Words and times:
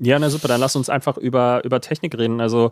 Ja, 0.00 0.18
na 0.18 0.30
super, 0.30 0.46
dann 0.46 0.60
lass 0.60 0.76
uns 0.76 0.88
einfach 0.88 1.16
über, 1.16 1.60
über 1.64 1.80
Technik 1.80 2.16
reden. 2.16 2.40
Also 2.40 2.70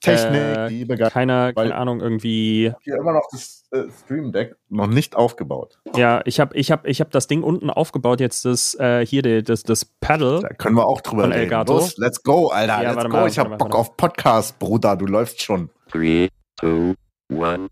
Technik, 0.00 0.40
äh, 0.40 0.68
die 0.68 0.84
begeistert. 0.84 1.12
keine, 1.12 1.52
weil- 1.54 1.70
keine 1.70 1.74
Ahnung, 1.74 2.00
irgendwie. 2.00 2.72
Hier 2.82 2.96
immer 2.96 3.12
noch 3.12 3.26
das 3.32 3.64
äh, 3.72 3.82
Stream 4.04 4.30
Deck 4.32 4.54
noch 4.68 4.86
nicht 4.86 5.16
aufgebaut. 5.16 5.78
Ja, 5.96 6.22
ich 6.24 6.38
habe 6.38 6.56
ich 6.56 6.70
hab, 6.70 6.86
ich 6.86 7.00
hab 7.00 7.10
das 7.10 7.26
Ding 7.26 7.42
unten 7.42 7.68
aufgebaut, 7.70 8.20
jetzt 8.20 8.44
das, 8.44 8.76
äh, 8.76 9.04
hier 9.04 9.22
die, 9.22 9.42
das, 9.42 9.64
das 9.64 9.84
Paddle. 9.84 10.40
Da 10.40 10.50
können 10.50 10.76
wir 10.76 10.86
auch 10.86 11.00
drüber 11.00 11.24
reden. 11.24 11.32
Elgato. 11.32 11.72
Los, 11.74 11.96
let's 11.98 12.22
go, 12.22 12.48
Alter. 12.48 12.74
Ja, 12.74 12.80
let's 12.82 12.96
warte 12.96 13.08
go. 13.08 13.16
mal, 13.16 13.28
ich 13.28 13.38
hab 13.40 13.50
warte 13.50 13.50
mal, 13.50 13.56
Bock 13.68 13.74
warte 13.74 13.78
auf 13.90 13.96
Podcast, 13.96 14.58
Bruder. 14.60 14.96
Du 14.96 15.06
läufst 15.06 15.42
schon. 15.42 15.70
Three, 15.90 16.28
two, 16.60 16.94
one. 17.32 17.66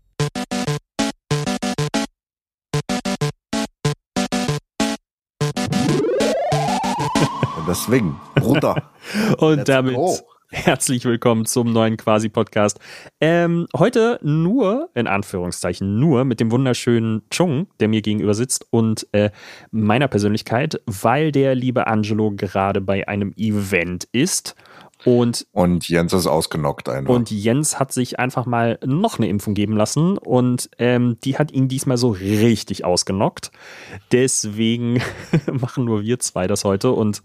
Deswegen, 7.67 8.19
Bruder. 8.35 8.91
Und 9.37 9.57
let's 9.57 9.65
damit 9.65 9.95
go. 9.95 10.17
herzlich 10.49 11.03
willkommen 11.05 11.45
zum 11.45 11.73
neuen 11.73 11.97
Quasi-Podcast. 11.97 12.79
Ähm, 13.19 13.67
heute 13.75 14.19
nur, 14.23 14.89
in 14.95 15.07
Anführungszeichen, 15.07 15.99
nur 15.99 16.23
mit 16.23 16.39
dem 16.39 16.51
wunderschönen 16.51 17.23
Chung, 17.29 17.67
der 17.79 17.89
mir 17.89 18.01
gegenüber 18.01 18.33
sitzt 18.33 18.65
und 18.71 19.07
äh, 19.11 19.31
meiner 19.71 20.07
Persönlichkeit, 20.07 20.81
weil 20.85 21.31
der 21.31 21.53
liebe 21.55 21.87
Angelo 21.87 22.31
gerade 22.31 22.79
bei 22.81 23.07
einem 23.07 23.33
Event 23.35 24.07
ist. 24.11 24.55
Und 25.05 25.45
Und 25.51 25.87
Jens 25.87 26.13
ist 26.13 26.27
ausgenockt 26.27 26.89
einfach. 26.89 27.13
Und 27.13 27.31
Jens 27.31 27.79
hat 27.79 27.93
sich 27.93 28.19
einfach 28.19 28.45
mal 28.45 28.79
noch 28.85 29.19
eine 29.19 29.27
Impfung 29.27 29.53
geben 29.53 29.77
lassen 29.77 30.17
und 30.17 30.69
ähm, 30.79 31.17
die 31.23 31.37
hat 31.37 31.51
ihn 31.51 31.67
diesmal 31.67 31.97
so 31.97 32.09
richtig 32.09 32.83
ausgenockt. 32.83 33.51
Deswegen 34.11 35.01
machen 35.51 35.85
nur 35.85 36.01
wir 36.01 36.19
zwei 36.19 36.47
das 36.47 36.63
heute. 36.63 36.91
Und 36.91 37.21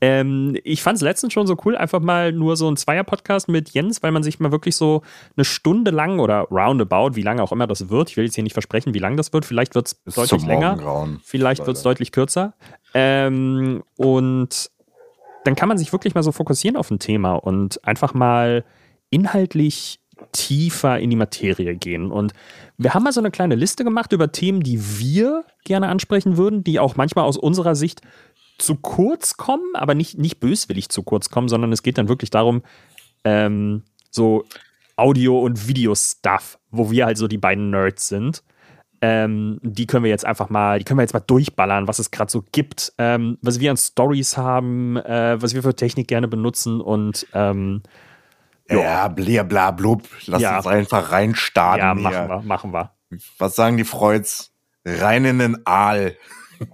ähm, 0.00 0.56
ich 0.64 0.82
fand 0.82 0.96
es 0.96 1.02
letztens 1.02 1.32
schon 1.32 1.46
so 1.46 1.56
cool, 1.64 1.76
einfach 1.76 2.00
mal 2.00 2.32
nur 2.32 2.56
so 2.56 2.68
ein 2.68 2.76
Zweier-Podcast 2.76 3.48
mit 3.48 3.70
Jens, 3.70 4.02
weil 4.02 4.10
man 4.10 4.24
sich 4.24 4.40
mal 4.40 4.50
wirklich 4.50 4.74
so 4.74 5.02
eine 5.36 5.44
Stunde 5.44 5.92
lang 5.92 6.18
oder 6.18 6.48
roundabout, 6.50 7.14
wie 7.14 7.22
lange 7.22 7.42
auch 7.42 7.52
immer 7.52 7.68
das 7.68 7.88
wird, 7.88 8.10
ich 8.10 8.16
will 8.16 8.24
jetzt 8.24 8.34
hier 8.34 8.42
nicht 8.42 8.54
versprechen, 8.54 8.94
wie 8.94 8.98
lang 8.98 9.16
das 9.16 9.32
wird, 9.32 9.44
vielleicht 9.44 9.76
wird 9.76 9.94
es 10.04 10.14
deutlich 10.14 10.44
länger. 10.44 11.18
Vielleicht 11.22 11.66
wird 11.66 11.76
es 11.76 11.84
deutlich 11.84 12.10
kürzer. 12.10 12.54
Ähm, 12.94 13.84
und 13.96 14.72
dann 15.44 15.54
kann 15.54 15.68
man 15.68 15.78
sich 15.78 15.92
wirklich 15.92 16.14
mal 16.14 16.22
so 16.22 16.32
fokussieren 16.32 16.76
auf 16.76 16.90
ein 16.90 16.98
Thema 16.98 17.34
und 17.34 17.84
einfach 17.86 18.14
mal 18.14 18.64
inhaltlich 19.10 20.00
tiefer 20.30 21.00
in 21.00 21.10
die 21.10 21.16
Materie 21.16 21.74
gehen. 21.74 22.10
Und 22.10 22.32
wir 22.78 22.94
haben 22.94 23.02
mal 23.02 23.12
so 23.12 23.20
eine 23.20 23.30
kleine 23.30 23.54
Liste 23.54 23.84
gemacht 23.84 24.12
über 24.12 24.30
Themen, 24.30 24.60
die 24.62 24.98
wir 24.98 25.44
gerne 25.64 25.88
ansprechen 25.88 26.36
würden, 26.36 26.62
die 26.62 26.78
auch 26.78 26.96
manchmal 26.96 27.24
aus 27.24 27.36
unserer 27.36 27.74
Sicht 27.74 28.02
zu 28.58 28.76
kurz 28.76 29.36
kommen, 29.36 29.74
aber 29.74 29.94
nicht, 29.94 30.18
nicht 30.18 30.38
böswillig 30.38 30.88
zu 30.90 31.02
kurz 31.02 31.30
kommen, 31.30 31.48
sondern 31.48 31.72
es 31.72 31.82
geht 31.82 31.98
dann 31.98 32.08
wirklich 32.08 32.30
darum, 32.30 32.62
ähm, 33.24 33.82
so 34.10 34.44
Audio- 34.96 35.40
und 35.40 35.66
Video-Stuff, 35.66 36.58
wo 36.70 36.90
wir 36.90 37.06
halt 37.06 37.18
so 37.18 37.26
die 37.26 37.38
beiden 37.38 37.70
Nerds 37.70 38.08
sind. 38.08 38.44
Ähm, 39.04 39.58
die 39.62 39.86
können 39.88 40.04
wir 40.04 40.10
jetzt 40.10 40.24
einfach 40.24 40.48
mal, 40.48 40.78
die 40.78 40.84
können 40.84 40.98
wir 40.98 41.02
jetzt 41.02 41.12
mal 41.12 41.18
durchballern, 41.20 41.88
was 41.88 41.98
es 41.98 42.12
gerade 42.12 42.30
so 42.30 42.44
gibt, 42.52 42.92
ähm, 42.98 43.36
was 43.42 43.58
wir 43.58 43.70
an 43.72 43.76
Stories 43.76 44.36
haben, 44.36 44.96
äh, 44.96 45.42
was 45.42 45.54
wir 45.54 45.62
für 45.64 45.74
Technik 45.74 46.06
gerne 46.06 46.28
benutzen 46.28 46.80
und 46.80 47.26
ähm, 47.34 47.82
Ja, 48.70 49.08
bla 49.08 49.42
bla 49.42 49.70
blub. 49.72 50.04
Lass 50.26 50.40
Ja. 50.40 50.58
uns 50.58 50.66
einfach 50.68 51.10
reinstarten. 51.10 51.80
ja, 51.80 51.94
hier. 51.94 52.02
machen 52.02 52.28
wir, 52.28 52.42
machen 52.42 52.72
wir. 52.72 52.92
Was 53.38 53.56
sagen 53.56 53.76
die 53.76 53.84
Freuds? 53.84 54.52
Rein 54.84 55.24
in 55.24 55.38
den 55.40 55.66
Aal. 55.66 56.16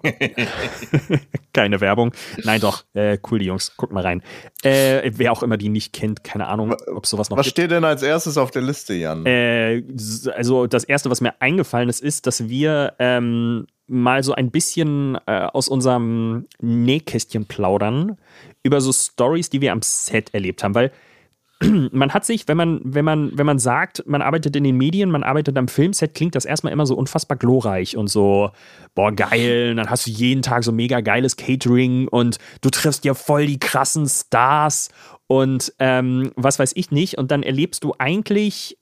Keine 1.52 1.80
Werbung. 1.80 2.12
Nein, 2.44 2.60
doch, 2.60 2.84
äh, 2.94 3.18
cool, 3.30 3.38
die 3.38 3.46
Jungs, 3.46 3.76
guckt 3.76 3.92
mal 3.92 4.02
rein. 4.02 4.22
Äh, 4.62 5.10
wer 5.14 5.32
auch 5.32 5.42
immer 5.42 5.56
die 5.56 5.68
nicht 5.68 5.92
kennt, 5.92 6.24
keine 6.24 6.46
Ahnung, 6.46 6.74
ob 6.94 7.06
sowas 7.06 7.30
noch 7.30 7.36
Was 7.36 7.46
gibt. 7.46 7.56
steht 7.56 7.70
denn 7.70 7.84
als 7.84 8.02
erstes 8.02 8.36
auf 8.38 8.50
der 8.50 8.62
Liste, 8.62 8.94
Jan? 8.94 9.26
Äh, 9.26 9.82
also 10.34 10.66
das 10.66 10.84
erste, 10.84 11.10
was 11.10 11.20
mir 11.20 11.34
eingefallen 11.40 11.88
ist, 11.88 12.00
ist, 12.00 12.26
dass 12.26 12.48
wir 12.48 12.94
ähm, 12.98 13.66
mal 13.86 14.22
so 14.22 14.34
ein 14.34 14.50
bisschen 14.50 15.18
äh, 15.26 15.48
aus 15.52 15.68
unserem 15.68 16.46
Nähkästchen 16.60 17.46
plaudern 17.46 18.16
über 18.62 18.80
so 18.80 18.92
Stories, 18.92 19.50
die 19.50 19.60
wir 19.60 19.72
am 19.72 19.82
Set 19.82 20.34
erlebt 20.34 20.62
haben, 20.62 20.74
weil 20.74 20.92
man 21.92 22.14
hat 22.14 22.24
sich, 22.24 22.46
wenn 22.46 22.56
man, 22.56 22.80
wenn 22.84 23.04
man, 23.04 23.36
wenn 23.36 23.46
man 23.46 23.58
sagt, 23.58 24.04
man 24.06 24.22
arbeitet 24.22 24.54
in 24.54 24.64
den 24.64 24.76
Medien, 24.76 25.10
man 25.10 25.24
arbeitet 25.24 25.56
am 25.58 25.66
Filmset, 25.66 26.14
klingt 26.14 26.34
das 26.34 26.44
erstmal 26.44 26.72
immer 26.72 26.86
so 26.86 26.94
unfassbar 26.94 27.36
glorreich 27.36 27.96
und 27.96 28.08
so, 28.08 28.50
boah, 28.94 29.12
geil, 29.12 29.70
und 29.70 29.76
dann 29.78 29.90
hast 29.90 30.06
du 30.06 30.10
jeden 30.10 30.42
Tag 30.42 30.62
so 30.62 30.70
mega 30.70 31.00
geiles 31.00 31.36
Catering 31.36 32.06
und 32.08 32.38
du 32.60 32.70
triffst 32.70 33.04
ja 33.04 33.14
voll 33.14 33.46
die 33.46 33.58
krassen 33.58 34.06
Stars 34.06 34.90
und 35.26 35.72
ähm, 35.78 36.32
was 36.36 36.58
weiß 36.58 36.72
ich 36.74 36.90
nicht. 36.90 37.18
Und 37.18 37.30
dann 37.30 37.42
erlebst 37.42 37.84
du 37.84 37.94
eigentlich 37.98 38.78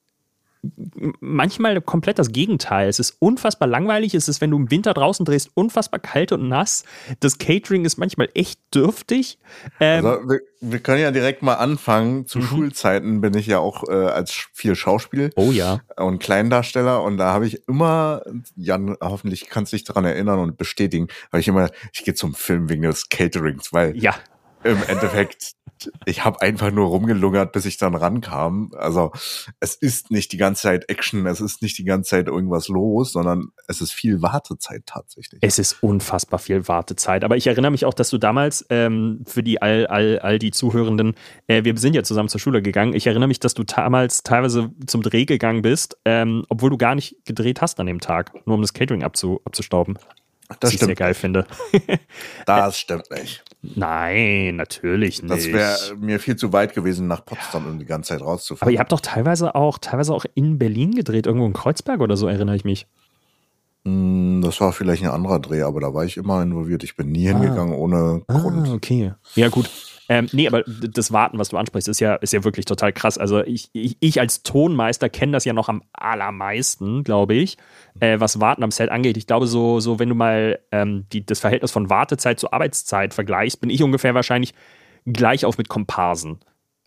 manchmal 1.21 1.81
komplett 1.81 2.19
das 2.19 2.33
Gegenteil. 2.33 2.89
Es 2.89 2.99
ist 2.99 3.17
unfassbar 3.19 3.69
langweilig. 3.69 4.15
Es 4.15 4.29
ist, 4.29 4.41
wenn 4.41 4.51
du 4.51 4.57
im 4.57 4.71
Winter 4.71 4.95
draußen 4.95 5.25
drehst, 5.25 5.51
unfassbar 5.55 6.01
kalt 6.01 6.33
und 6.33 6.49
nass. 6.49 6.85
Das 7.21 7.39
Catering 7.39 7.85
ist 7.85 7.97
manchmal 7.97 8.29
echt 8.35 8.61
dürftig. 8.75 9.39
Ähm, 9.81 10.05
Also, 10.05 10.29
wir, 10.29 10.41
wir 10.61 10.79
können 10.81 11.01
ja 11.01 11.11
direkt 11.11 11.43
mal 11.43 11.55
anfangen. 11.55 12.27
Zu 12.27 12.39
Mhm. 12.39 12.43
Schulzeiten 12.43 13.21
bin 13.21 13.35
ich 13.35 13.47
ja 13.47 13.59
auch 13.59 13.89
äh, 13.89 13.93
als 13.93 14.33
viel 14.53 14.75
Schauspiel 14.75 15.31
oh 15.37 15.51
ja. 15.53 15.81
und 15.97 16.19
Kleindarsteller 16.19 17.03
und 17.03 17.17
da 17.19 17.33
habe 17.33 17.47
ich 17.47 17.67
immer, 17.69 18.23
Jan, 18.57 18.97
hoffentlich 19.01 19.49
kannst 19.49 19.73
du 19.73 19.77
dich 19.77 19.85
daran 19.85 20.05
erinnern 20.05 20.39
und 20.39 20.57
bestätigen, 20.57 21.09
habe 21.33 21.41
ich 21.41 21.49
immer, 21.49 21.71
ich 21.93 22.05
gehe 22.05 22.15
zum 22.15 22.35
Film 22.35 22.69
wegen 22.69 22.83
des 22.83 23.09
Caterings, 23.09 23.73
weil 23.73 23.97
Ja, 23.97 24.15
im 24.65 24.83
Endeffekt, 24.89 25.53
ich 26.05 26.25
habe 26.25 26.41
einfach 26.41 26.71
nur 26.71 26.87
rumgelungert, 26.87 27.53
bis 27.53 27.65
ich 27.65 27.77
dann 27.79 27.95
rankam. 27.95 28.71
Also 28.77 29.13
es 29.61 29.75
ist 29.75 30.11
nicht 30.11 30.33
die 30.33 30.37
ganze 30.37 30.63
Zeit 30.63 30.89
Action, 30.89 31.27
es 31.27 31.41
ist 31.41 31.63
nicht 31.63 31.79
die 31.79 31.85
ganze 31.85 32.11
Zeit 32.11 32.29
irgendwas 32.29 32.69
los, 32.69 33.13
sondern 33.13 33.49
es 33.69 33.81
ist 33.81 33.93
viel 33.93 34.23
Wartezeit 34.23 34.83
tatsächlich. 34.87 35.41
es 35.43 35.59
ist 35.59 35.83
unfassbar 35.83 36.39
viel 36.39 36.67
Wartezeit. 36.69 37.25
Aber 37.25 37.37
ich 37.37 37.47
erinnere 37.47 37.71
mich 37.71 37.85
auch, 37.85 37.95
dass 37.95 38.11
du 38.11 38.19
damals, 38.19 38.65
ähm, 38.71 39.23
für 39.27 39.43
die 39.43 39.61
all, 39.63 39.87
all, 39.87 40.19
all 40.21 40.39
die 40.39 40.51
Zuhörenden, 40.51 41.15
äh, 41.47 41.65
wir 41.65 41.77
sind 41.77 41.95
ja 41.95 42.03
zusammen 42.03 42.29
zur 42.29 42.41
Schule 42.41 42.63
gegangen. 42.63 42.95
Ich 42.95 43.07
erinnere 43.07 43.29
mich, 43.29 43.41
dass 43.41 43.55
du 43.55 43.65
damals 43.65 44.23
teilweise 44.23 44.71
zum 44.87 45.03
Dreh 45.03 45.25
gegangen 45.25 45.63
bist, 45.63 45.97
ähm, 46.05 46.45
obwohl 46.49 46.71
du 46.71 46.79
gar 46.79 46.95
nicht 46.95 47.25
gedreht 47.25 47.61
hast 47.61 47.81
an 47.81 47.87
dem 47.87 48.01
Tag, 48.01 48.33
nur 48.47 48.57
um 48.57 48.63
das 48.63 48.73
Catering 48.73 49.03
abzu, 49.03 49.41
abzustauben. 49.45 49.99
Das 50.61 50.73
ich 50.73 50.79
sehr 50.79 50.87
stimmt. 50.87 50.99
geil 50.99 51.15
finde. 51.15 51.47
Das 52.47 52.79
stimmt 52.79 53.11
nicht. 53.11 53.43
Nein, 53.63 54.57
natürlich 54.57 55.23
nicht. 55.23 55.33
Das 55.35 55.47
wäre 55.47 55.97
mir 55.99 56.21
viel 56.21 56.37
zu 56.37 56.53
weit 56.53 56.75
gewesen, 56.75 57.07
nach 57.09 57.25
Potsdam 57.25 57.67
um 57.67 57.79
die 57.79 57.85
ganze 57.85 58.11
Zeit 58.11 58.21
Aber 58.23 58.31
rauszufahren. 58.33 58.73
ihr 58.73 58.79
habt 58.79 58.93
doch 58.93 59.01
teilweise 59.01 59.55
auch, 59.57 59.79
teilweise 59.79 60.15
auch 60.15 60.25
in 60.35 60.59
Berlin 60.59 60.95
gedreht, 60.95 61.27
irgendwo 61.27 61.47
in 61.47 61.53
Kreuzberg 61.53 62.01
oder 62.01 62.17
so, 62.17 62.29
erinnere 62.29 62.55
ich 62.57 62.65
mich. 62.65 62.87
Hm, 63.85 64.41
Das 64.43 64.61
war 64.61 64.73
vielleicht 64.73 65.03
ein 65.03 65.11
anderer 65.11 65.41
Dreh, 65.41 65.63
aber 65.63 65.81
da 65.81 65.93
war 65.95 66.05
ich 66.05 66.17
immer 66.17 66.43
involviert. 66.43 66.85
Ich 66.85 66.97
bin 66.97 67.11
nie 67.13 67.29
Ah. 67.29 67.33
hingegangen 67.39 67.75
ohne 67.75 68.23
Grund. 68.29 68.69
Ah, 68.69 68.73
okay. 68.75 69.13
Ja, 69.35 69.49
gut. 69.49 69.69
Ähm, 70.09 70.29
nee, 70.33 70.47
aber 70.47 70.63
das 70.63 71.13
Warten, 71.13 71.39
was 71.39 71.49
du 71.49 71.57
ansprichst, 71.57 71.89
ist 71.89 72.01
ja, 72.01 72.15
ist 72.17 72.33
ja 72.33 72.45
wirklich 72.45 72.65
total 72.65 72.93
krass. 72.93 73.19
Also 73.19 73.43
ich, 73.43 73.71
ich, 73.73 73.97
ich 74.01 74.21
als 74.21 74.43
Tonmeister 74.43 75.09
kenne 75.09 75.33
das 75.33 75.45
ja 75.45 75.53
noch 75.53 75.69
am 75.69 75.83
allermeisten, 75.93 77.03
glaube 77.03 77.35
ich, 77.35 77.57
äh, 77.99 78.21
was 78.21 78.41
Warten 78.41 78.63
am 78.63 78.71
Set 78.71 78.91
angeht. 78.91 79.17
Ich 79.17 79.27
glaube, 79.27 79.47
so, 79.47 79.81
so 79.81 79.99
wenn 79.99 80.09
du 80.09 80.15
mal 80.15 80.61
ähm, 80.71 81.07
die, 81.13 81.27
das 81.27 81.41
Verhältnis 81.41 81.73
von 81.73 81.91
Wartezeit 81.91 82.39
zu 82.39 82.53
Arbeitszeit 82.53 83.15
vergleichst, 83.15 83.61
bin 83.61 83.71
ich 83.71 83.83
ungefähr 83.83 84.15
wahrscheinlich 84.15 84.55
gleich 85.07 85.45
auf 85.45 85.59
mit 85.59 85.69
Komparsen. 85.69 86.39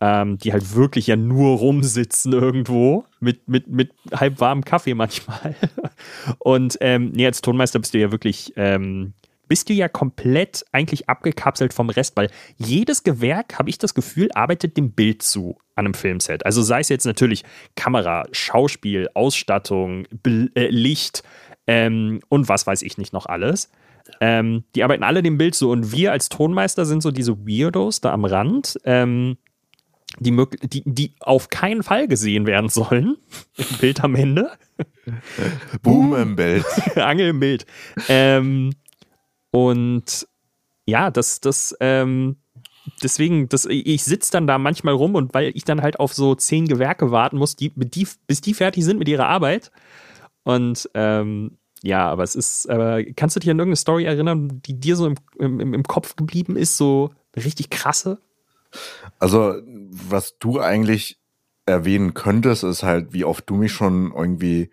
Ähm, 0.02 0.38
die 0.38 0.54
halt 0.54 0.74
wirklich 0.74 1.08
ja 1.08 1.16
nur 1.16 1.58
rumsitzen 1.58 2.32
irgendwo 2.32 3.04
mit, 3.20 3.46
mit, 3.48 3.68
mit 3.68 3.92
halb 4.14 4.40
warmem 4.40 4.64
Kaffee 4.64 4.94
manchmal. 4.94 5.54
Und 6.38 6.78
ähm, 6.80 7.10
nee, 7.14 7.26
als 7.26 7.42
Tonmeister 7.42 7.80
bist 7.80 7.92
du 7.92 7.98
ja 7.98 8.10
wirklich, 8.10 8.54
ähm, 8.56 9.12
bist 9.50 9.68
du 9.68 9.72
ja 9.72 9.88
komplett 9.88 10.64
eigentlich 10.70 11.08
abgekapselt 11.08 11.74
vom 11.74 11.90
Rest, 11.90 12.16
weil 12.16 12.30
jedes 12.56 13.02
Gewerk, 13.02 13.58
habe 13.58 13.68
ich 13.68 13.78
das 13.78 13.94
Gefühl, 13.94 14.30
arbeitet 14.32 14.76
dem 14.76 14.92
Bild 14.92 15.22
zu 15.22 15.58
an 15.74 15.86
einem 15.86 15.94
Filmset. 15.94 16.46
Also 16.46 16.62
sei 16.62 16.78
es 16.80 16.88
jetzt 16.88 17.04
natürlich 17.04 17.42
Kamera, 17.74 18.22
Schauspiel, 18.30 19.08
Ausstattung, 19.14 20.06
Bel- 20.22 20.52
äh, 20.54 20.68
Licht 20.68 21.24
ähm, 21.66 22.20
und 22.28 22.48
was 22.48 22.66
weiß 22.66 22.82
ich 22.82 22.96
nicht 22.96 23.12
noch 23.12 23.26
alles. 23.26 23.70
Ähm, 24.20 24.62
die 24.76 24.84
arbeiten 24.84 25.02
alle 25.02 25.22
dem 25.22 25.36
Bild 25.36 25.56
zu 25.56 25.68
und 25.68 25.90
wir 25.92 26.12
als 26.12 26.28
Tonmeister 26.28 26.86
sind 26.86 27.02
so 27.02 27.10
diese 27.10 27.36
Weirdos 27.46 28.00
da 28.00 28.12
am 28.12 28.24
Rand. 28.24 28.78
Ähm, 28.84 29.36
die, 30.20 30.30
mög- 30.32 30.64
die, 30.68 30.82
die 30.86 31.14
auf 31.20 31.48
keinen 31.48 31.82
Fall 31.82 32.06
gesehen 32.06 32.46
werden 32.46 32.68
sollen. 32.70 33.16
Im 33.56 33.78
Bild 33.80 34.04
am 34.04 34.14
Ende. 34.14 34.50
Boom 35.82 36.14
im 36.14 36.36
Bild. 36.36 36.64
Angel 36.96 37.28
im 37.30 37.40
Bild. 37.40 37.66
Ähm, 38.08 38.70
und 39.50 40.28
ja, 40.86 41.10
das, 41.10 41.40
das, 41.40 41.76
ähm, 41.80 42.36
deswegen, 43.02 43.48
das, 43.48 43.66
ich 43.66 44.04
sitze 44.04 44.32
dann 44.32 44.46
da 44.46 44.58
manchmal 44.58 44.94
rum 44.94 45.14
und 45.14 45.34
weil 45.34 45.52
ich 45.54 45.64
dann 45.64 45.82
halt 45.82 46.00
auf 46.00 46.14
so 46.14 46.34
zehn 46.34 46.66
Gewerke 46.66 47.10
warten 47.10 47.38
muss, 47.38 47.56
die, 47.56 47.72
die, 47.74 48.06
bis 48.26 48.40
die 48.40 48.54
fertig 48.54 48.84
sind 48.84 48.98
mit 48.98 49.08
ihrer 49.08 49.26
Arbeit. 49.26 49.70
Und 50.44 50.88
ähm, 50.94 51.58
ja, 51.82 52.08
aber 52.08 52.22
es 52.22 52.34
ist, 52.34 52.68
aber 52.68 53.02
kannst 53.16 53.36
du 53.36 53.40
dich 53.40 53.50
an 53.50 53.58
irgendeine 53.58 53.76
Story 53.76 54.04
erinnern, 54.04 54.60
die 54.64 54.78
dir 54.78 54.96
so 54.96 55.06
im, 55.06 55.16
im, 55.38 55.74
im 55.74 55.82
Kopf 55.84 56.16
geblieben 56.16 56.56
ist, 56.56 56.76
so 56.76 57.10
richtig 57.36 57.70
krasse? 57.70 58.18
Also, 59.18 59.54
was 59.90 60.38
du 60.38 60.60
eigentlich 60.60 61.18
erwähnen 61.66 62.14
könntest, 62.14 62.64
ist 62.64 62.82
halt, 62.82 63.12
wie 63.12 63.24
oft 63.24 63.48
du 63.48 63.54
mich 63.56 63.72
schon 63.72 64.12
irgendwie 64.14 64.70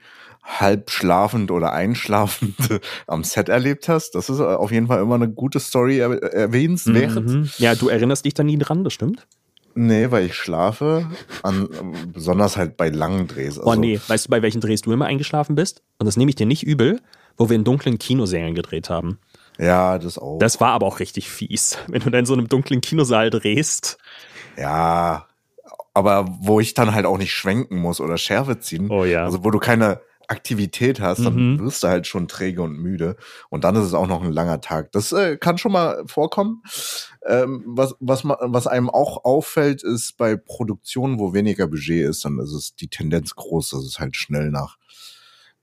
halb 0.47 0.89
schlafend 0.89 1.51
oder 1.51 1.73
einschlafend 1.73 2.55
am 3.07 3.23
Set 3.23 3.49
erlebt 3.49 3.89
hast. 3.89 4.15
Das 4.15 4.29
ist 4.29 4.39
auf 4.39 4.71
jeden 4.71 4.87
Fall 4.87 5.01
immer 5.01 5.15
eine 5.15 5.29
gute 5.29 5.59
Story 5.59 5.99
er 5.99 6.23
erwähnenswert. 6.33 7.15
Mhm. 7.15 7.49
Ja, 7.57 7.75
du 7.75 7.89
erinnerst 7.89 8.25
dich 8.25 8.33
da 8.33 8.43
nie 8.43 8.57
dran, 8.57 8.83
das 8.83 8.93
stimmt. 8.93 9.27
Nee, 9.75 10.09
weil 10.09 10.25
ich 10.25 10.33
schlafe, 10.33 11.07
an, 11.43 11.69
besonders 12.11 12.57
halt 12.57 12.77
bei 12.77 12.89
langen 12.89 13.27
Drehs. 13.27 13.59
oh 13.61 13.75
nee, 13.75 13.99
weißt 14.07 14.25
du, 14.25 14.29
bei 14.31 14.41
welchen 14.41 14.59
Drehs 14.59 14.81
du 14.81 14.91
immer 14.91 15.05
eingeschlafen 15.05 15.55
bist? 15.55 15.83
Und 15.99 16.07
das 16.07 16.17
nehme 16.17 16.29
ich 16.29 16.35
dir 16.35 16.47
nicht 16.47 16.63
übel, 16.63 16.99
wo 17.37 17.49
wir 17.49 17.55
in 17.55 17.63
dunklen 17.63 17.99
Kinosälen 17.99 18.55
gedreht 18.55 18.89
haben. 18.89 19.19
Ja, 19.59 19.99
das 19.99 20.17
auch. 20.17 20.39
Das 20.39 20.59
war 20.61 20.71
aber 20.71 20.87
auch 20.87 20.99
richtig 20.99 21.29
fies, 21.29 21.77
wenn 21.87 22.01
du 22.01 22.09
dann 22.09 22.21
in 22.21 22.25
so 22.25 22.33
einem 22.33 22.47
dunklen 22.47 22.81
Kinosaal 22.81 23.29
drehst. 23.29 23.97
Ja, 24.57 25.27
aber 25.93 26.27
wo 26.39 26.59
ich 26.59 26.73
dann 26.73 26.93
halt 26.93 27.05
auch 27.05 27.17
nicht 27.17 27.33
schwenken 27.33 27.77
muss 27.77 28.01
oder 28.01 28.17
Schärfe 28.17 28.59
ziehen. 28.59 28.89
Oh 28.89 29.03
ja. 29.03 29.25
Also 29.25 29.43
wo 29.43 29.51
du 29.51 29.59
keine 29.59 29.99
Aktivität 30.27 30.99
hast, 30.99 31.23
dann 31.25 31.53
Mhm. 31.53 31.59
wirst 31.59 31.83
du 31.83 31.87
halt 31.87 32.05
schon 32.07 32.27
träge 32.27 32.61
und 32.61 32.77
müde. 32.77 33.15
Und 33.49 33.63
dann 33.63 33.75
ist 33.75 33.83
es 33.85 33.93
auch 33.93 34.07
noch 34.07 34.21
ein 34.23 34.33
langer 34.33 34.59
Tag. 34.61 34.91
Das 34.91 35.11
äh, 35.13 35.37
kann 35.37 35.57
schon 35.57 35.71
mal 35.71 36.03
vorkommen. 36.05 36.61
Ähm, 37.25 37.63
was, 37.65 37.95
was, 37.99 38.23
was 38.25 38.67
einem 38.67 38.89
auch 38.89 39.23
auffällt, 39.25 39.83
ist 39.83 40.17
bei 40.17 40.35
Produktionen, 40.35 41.17
wo 41.19 41.33
weniger 41.33 41.67
Budget 41.67 42.07
ist, 42.09 42.25
dann 42.25 42.39
ist 42.39 42.51
es 42.51 42.75
die 42.75 42.87
Tendenz 42.89 43.35
groß, 43.35 43.69
dass 43.71 43.83
es 43.83 43.99
halt 43.99 44.15
schnell 44.15 44.51
nach 44.51 44.77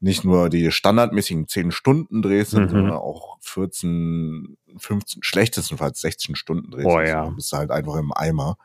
nicht 0.01 0.23
nur 0.25 0.51
die 0.51 0.71
standardmäßigen 0.71 1.49
10 1.49 1.71
Stunden 1.71 2.21
Drehs 2.21 2.51
sind, 2.51 2.65
Mhm. 2.65 2.71
sondern 2.71 2.97
auch 2.97 3.39
14, 3.41 4.59
15, 4.77 5.23
schlechtestenfalls 5.23 6.01
16 6.03 6.37
Stunden 6.37 6.71
Drehs. 6.71 6.85
Oh 6.85 7.01
ja. 7.01 7.27
Du 7.27 7.37
bist 7.37 7.53
halt 7.55 7.71
einfach 7.71 7.97
im 7.97 8.13
Eimer. 8.13 8.59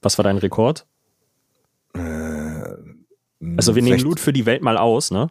Was 0.00 0.18
war 0.18 0.22
dein 0.22 0.38
Rekord? 0.38 0.86
Äh, 1.94 2.74
Also 3.56 3.74
wir 3.74 3.82
nehmen 3.82 3.94
16 3.98 4.08
Loot 4.08 4.20
für 4.20 4.32
die 4.32 4.46
Welt 4.46 4.62
mal 4.62 4.76
aus, 4.76 5.10
ne? 5.10 5.30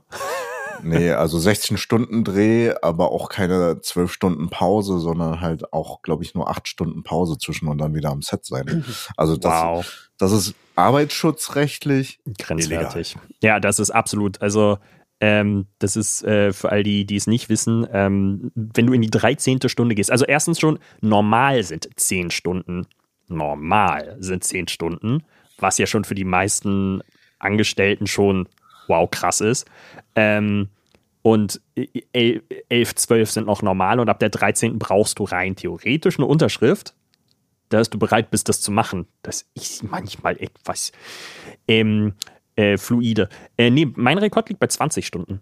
Nee, 0.84 1.12
also 1.12 1.38
16 1.38 1.78
Stunden 1.78 2.24
Dreh, 2.24 2.74
aber 2.82 3.12
auch 3.12 3.30
keine 3.30 3.82
12 3.82 4.12
Stunden 4.12 4.50
Pause, 4.50 5.00
sondern 5.00 5.40
halt 5.40 5.74
auch, 5.74 6.02
glaube 6.02 6.24
ich, 6.24 6.34
nur 6.34 6.50
8 6.50 6.68
Stunden 6.68 7.04
Pause 7.04 7.38
zwischen 7.38 7.68
und 7.68 7.78
dann 7.78 7.94
wieder 7.94 8.10
am 8.10 8.22
Set 8.22 8.46
sein. 8.46 8.84
Also 9.18 9.38
das, 9.38 9.64
Wow. 9.64 10.10
das 10.18 10.32
ist 10.32 10.56
arbeitsschutzrechtlich. 10.76 12.20
Grenzwertig. 12.40 13.16
Ja, 13.42 13.60
das 13.60 13.80
ist 13.80 13.92
absolut, 13.92 14.42
also 14.42 14.78
ähm, 15.20 15.68
das 15.78 15.96
ist 15.96 16.24
äh, 16.24 16.52
für 16.52 16.72
all 16.72 16.82
die, 16.82 17.06
die 17.06 17.16
es 17.16 17.28
nicht 17.28 17.48
wissen, 17.50 17.88
ähm, 17.94 18.52
wenn 18.56 18.88
du 18.88 18.94
in 18.94 19.04
die 19.04 19.12
13. 19.12 19.60
Stunde 19.68 19.94
gehst, 19.94 20.12
also 20.12 20.26
erstens 20.26 20.60
schon, 20.60 20.80
normal 21.02 21.64
sind 21.64 21.88
10 21.96 22.32
Stunden. 22.32 22.88
Normal 23.28 24.18
sind 24.20 24.44
10 24.44 24.68
Stunden, 24.68 25.24
was 25.60 25.78
ja 25.78 25.86
schon 25.86 26.04
für 26.06 26.16
die 26.16 26.26
meisten 26.26 27.02
Angestellten 27.44 28.08
schon 28.08 28.48
wow 28.88 29.10
krass 29.10 29.42
ist. 29.42 29.66
Ähm, 30.16 30.70
und 31.24 31.62
11, 32.14 32.96
12 32.96 33.30
sind 33.32 33.46
noch 33.48 33.62
normal 33.62 34.00
und 34.00 34.10
ab 34.10 34.20
der 34.20 34.30
13. 34.30 34.80
brauchst 34.80 35.20
du 35.20 35.24
rein 35.26 35.56
theoretisch 35.56 36.18
eine 36.18 36.26
Unterschrift, 36.26 36.94
dass 37.70 37.90
du 37.90 38.00
bereit 38.00 38.32
bist, 38.32 38.50
das 38.50 38.60
zu 38.60 38.72
machen. 38.72 39.06
Das 39.22 39.46
ist 39.54 39.84
manchmal 39.84 40.36
etwas 40.42 40.92
ähm, 41.68 42.14
äh, 42.56 42.78
fluide. 42.78 43.30
Äh, 43.58 43.70
nee, 43.70 43.88
mein 43.96 44.18
Rekord 44.18 44.50
liegt 44.50 44.60
bei 44.60 44.68
20 44.68 45.06
Stunden. 45.06 45.42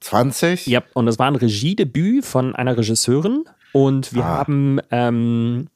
20? 0.00 0.66
Ja, 0.66 0.82
und 0.92 1.06
das 1.06 1.18
war 1.18 1.26
ein 1.26 1.36
Regiedebüt 1.36 2.26
von 2.26 2.54
einer 2.54 2.76
Regisseurin 2.76 3.44
und 3.72 4.12
wir 4.14 4.24
Ah. 4.24 4.38
haben, 4.38 4.78
ähm, 4.90 5.68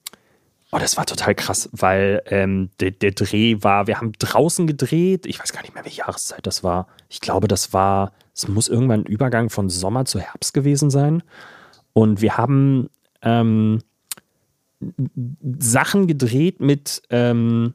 oh, 0.73 0.79
das 0.79 0.97
war 0.97 1.07
total 1.07 1.35
krass, 1.35 1.69
weil 1.73 2.23
ähm, 2.27 2.71
der, 2.81 2.91
der 2.91 3.13
Dreh 3.13 3.57
war, 3.61 3.87
wir 3.87 3.99
haben 3.99 4.13
draußen 4.19 4.67
gedreht, 4.67 5.27
ich 5.27 5.41
weiß 5.41 5.53
gar 5.53 5.63
nicht 5.63 5.75
mehr, 5.75 5.85
welche 5.85 5.99
Jahreszeit 5.99 6.47
das 6.47 6.63
war. 6.63 6.89
Ich 7.09 7.21
glaube, 7.21 7.49
das 7.49 7.73
war, 7.73 8.13
es 8.35 8.49
muss 8.49 8.69
irgendwann 8.69 9.01
ein 9.01 9.07
Übergang 9.07 9.51
von 9.51 9.71
Sommer 9.71 10.05
zu 10.05 10.21
Herbst 10.21 10.53
gewesen 10.53 10.91
sein. 10.91 11.23
Und 11.93 12.21
wir 12.21 12.37
haben 12.37 12.91
ähm, 13.23 13.81
Sachen 15.59 16.07
gedreht 16.07 16.61
mit, 16.61 17.03
ähm, 17.11 17.75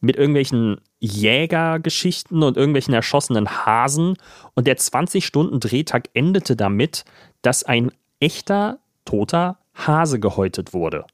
mit 0.00 0.16
irgendwelchen 0.16 0.80
Jägergeschichten 1.00 2.42
und 2.42 2.56
irgendwelchen 2.56 2.94
erschossenen 2.94 3.48
Hasen. 3.66 4.16
Und 4.54 4.66
der 4.66 4.78
20-Stunden-Drehtag 4.78 6.08
endete 6.14 6.56
damit, 6.56 7.04
dass 7.42 7.64
ein 7.64 7.92
echter, 8.20 8.78
toter 9.04 9.58
Hase 9.74 10.20
gehäutet 10.20 10.72
wurde. 10.72 11.04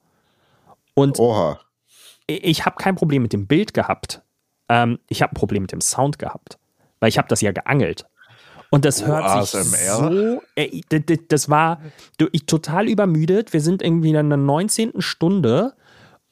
Und 0.95 1.19
Oha. 1.19 1.61
ich 2.27 2.65
habe 2.65 2.77
kein 2.77 2.95
Problem 2.95 3.23
mit 3.23 3.33
dem 3.33 3.47
Bild 3.47 3.75
gehabt. 3.75 4.23
Ähm, 4.69 4.99
ich 5.09 5.23
habe 5.23 5.33
ein 5.33 5.37
Problem 5.37 5.63
mit 5.63 5.73
dem 5.73 5.81
Sound 5.81 6.19
gehabt. 6.19 6.59
Weil 7.01 7.09
ich 7.09 7.19
habe 7.19 7.29
das 7.29 7.41
ja 7.41 7.53
geangelt. 7.53 8.07
Und 8.71 8.85
das 8.85 9.03
Oh, 9.03 9.07
hört 9.07 9.47
sich 9.47 9.61
ASMR? 9.61 10.11
so. 10.11 10.43
Äh, 10.57 10.81
das 11.29 11.49
war 11.49 11.81
ich, 12.33 12.47
total 12.47 12.89
übermüdet. 12.89 13.53
Wir 13.53 13.61
sind 13.61 13.83
irgendwie 13.83 14.09
in 14.13 14.31
der 14.31 14.37
19. 14.37 15.01
Stunde 15.01 15.75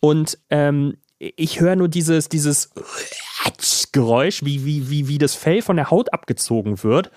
und 0.00 0.38
ähm, 0.50 0.96
ich 1.18 1.60
höre 1.60 1.76
nur 1.76 1.88
dieses, 1.88 2.28
dieses 2.28 2.70
Geräusch, 3.92 4.42
wie, 4.44 4.64
wie, 4.64 4.90
wie, 4.90 5.06
wie 5.08 5.18
das 5.18 5.34
Fell 5.34 5.62
von 5.62 5.76
der 5.76 5.90
Haut 5.90 6.12
abgezogen 6.12 6.82
wird. 6.82 7.10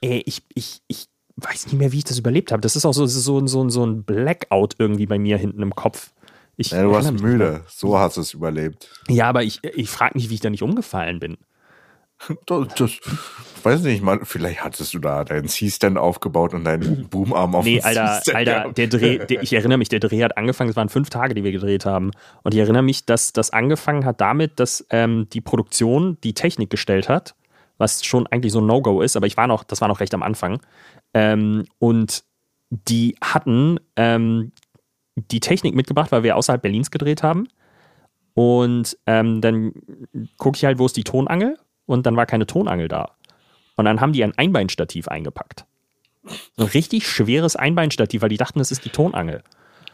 Ey, 0.00 0.22
ich, 0.26 0.42
ich, 0.54 0.80
ich 0.88 1.06
weiß 1.36 1.66
nicht 1.66 1.76
mehr, 1.78 1.92
wie 1.92 1.98
ich 1.98 2.04
das 2.04 2.18
überlebt 2.18 2.50
habe. 2.50 2.62
Das 2.62 2.74
ist 2.74 2.86
auch 2.86 2.92
so, 2.94 3.06
so, 3.06 3.46
so, 3.46 3.68
so 3.68 3.86
ein 3.86 4.02
Blackout 4.02 4.74
irgendwie 4.78 5.06
bei 5.06 5.18
mir 5.18 5.36
hinten 5.36 5.62
im 5.62 5.74
Kopf. 5.74 6.12
Ich 6.56 6.70
Ja, 6.70 6.82
du 6.82 6.90
warst 6.90 7.12
mich 7.12 7.22
nicht 7.22 7.30
müde. 7.30 7.64
So 7.68 7.98
hast 7.98 8.16
du 8.16 8.22
es 8.22 8.34
überlebt. 8.34 8.88
Ja, 9.08 9.28
aber 9.28 9.42
ich, 9.42 9.62
ich 9.62 9.90
frage 9.90 10.12
mich, 10.14 10.30
wie 10.30 10.34
ich 10.34 10.40
da 10.40 10.50
nicht 10.50 10.62
umgefallen 10.62 11.18
bin. 11.18 11.36
Das, 12.46 12.68
das, 12.76 12.92
weiß 13.62 13.82
nicht, 13.82 14.02
mal, 14.02 14.20
vielleicht 14.22 14.64
hattest 14.64 14.94
du 14.94 14.98
da 14.98 15.24
deinen 15.24 15.48
C-Stand 15.48 15.98
aufgebaut 15.98 16.54
und 16.54 16.64
deinen 16.64 17.08
Boomarm 17.10 17.54
auf 17.54 17.64
Nee, 17.64 17.82
Alter, 17.82 18.22
Alter, 18.32 18.72
der 18.72 18.86
Dreh, 18.86 19.18
der, 19.18 19.42
ich 19.42 19.52
erinnere 19.52 19.78
mich, 19.78 19.88
der 19.88 20.00
Dreh 20.00 20.22
hat 20.22 20.36
angefangen, 20.36 20.70
es 20.70 20.76
waren 20.76 20.88
fünf 20.88 21.10
Tage, 21.10 21.34
die 21.34 21.44
wir 21.44 21.52
gedreht 21.52 21.84
haben. 21.84 22.10
Und 22.42 22.54
ich 22.54 22.60
erinnere 22.60 22.82
mich, 22.82 23.04
dass 23.04 23.32
das 23.32 23.50
angefangen 23.50 24.04
hat 24.04 24.20
damit, 24.20 24.58
dass 24.60 24.86
ähm, 24.90 25.28
die 25.32 25.40
Produktion 25.40 26.18
die 26.22 26.34
Technik 26.34 26.70
gestellt 26.70 27.08
hat, 27.08 27.34
was 27.78 28.04
schon 28.04 28.26
eigentlich 28.28 28.52
so 28.52 28.60
ein 28.60 28.66
No-Go 28.66 29.02
ist, 29.02 29.16
aber 29.16 29.26
ich 29.26 29.36
war 29.36 29.46
noch, 29.46 29.64
das 29.64 29.80
war 29.80 29.88
noch 29.88 30.00
recht 30.00 30.14
am 30.14 30.22
Anfang. 30.22 30.60
Ähm, 31.12 31.66
und 31.78 32.24
die 32.70 33.16
hatten 33.22 33.78
ähm, 33.96 34.52
die 35.16 35.40
Technik 35.40 35.74
mitgebracht, 35.74 36.12
weil 36.12 36.22
wir 36.22 36.36
außerhalb 36.36 36.62
Berlins 36.62 36.90
gedreht 36.90 37.22
haben. 37.22 37.48
Und 38.34 38.98
ähm, 39.06 39.40
dann 39.40 39.72
gucke 40.36 40.56
ich 40.56 40.64
halt, 40.64 40.78
wo 40.78 40.86
ist 40.86 40.96
die 40.96 41.04
Tonangel? 41.04 41.58
Und 41.86 42.04
dann 42.04 42.16
war 42.16 42.26
keine 42.26 42.46
Tonangel 42.46 42.88
da. 42.88 43.12
Und 43.76 43.86
dann 43.86 44.00
haben 44.00 44.12
die 44.12 44.22
ein 44.22 44.36
Einbeinstativ 44.36 45.08
eingepackt. 45.08 45.64
So 46.56 46.64
ein 46.64 46.68
richtig 46.68 47.08
schweres 47.08 47.56
Einbeinstativ, 47.56 48.22
weil 48.22 48.28
die 48.28 48.36
dachten, 48.36 48.58
das 48.58 48.70
ist 48.70 48.84
die 48.84 48.90
Tonangel. 48.90 49.42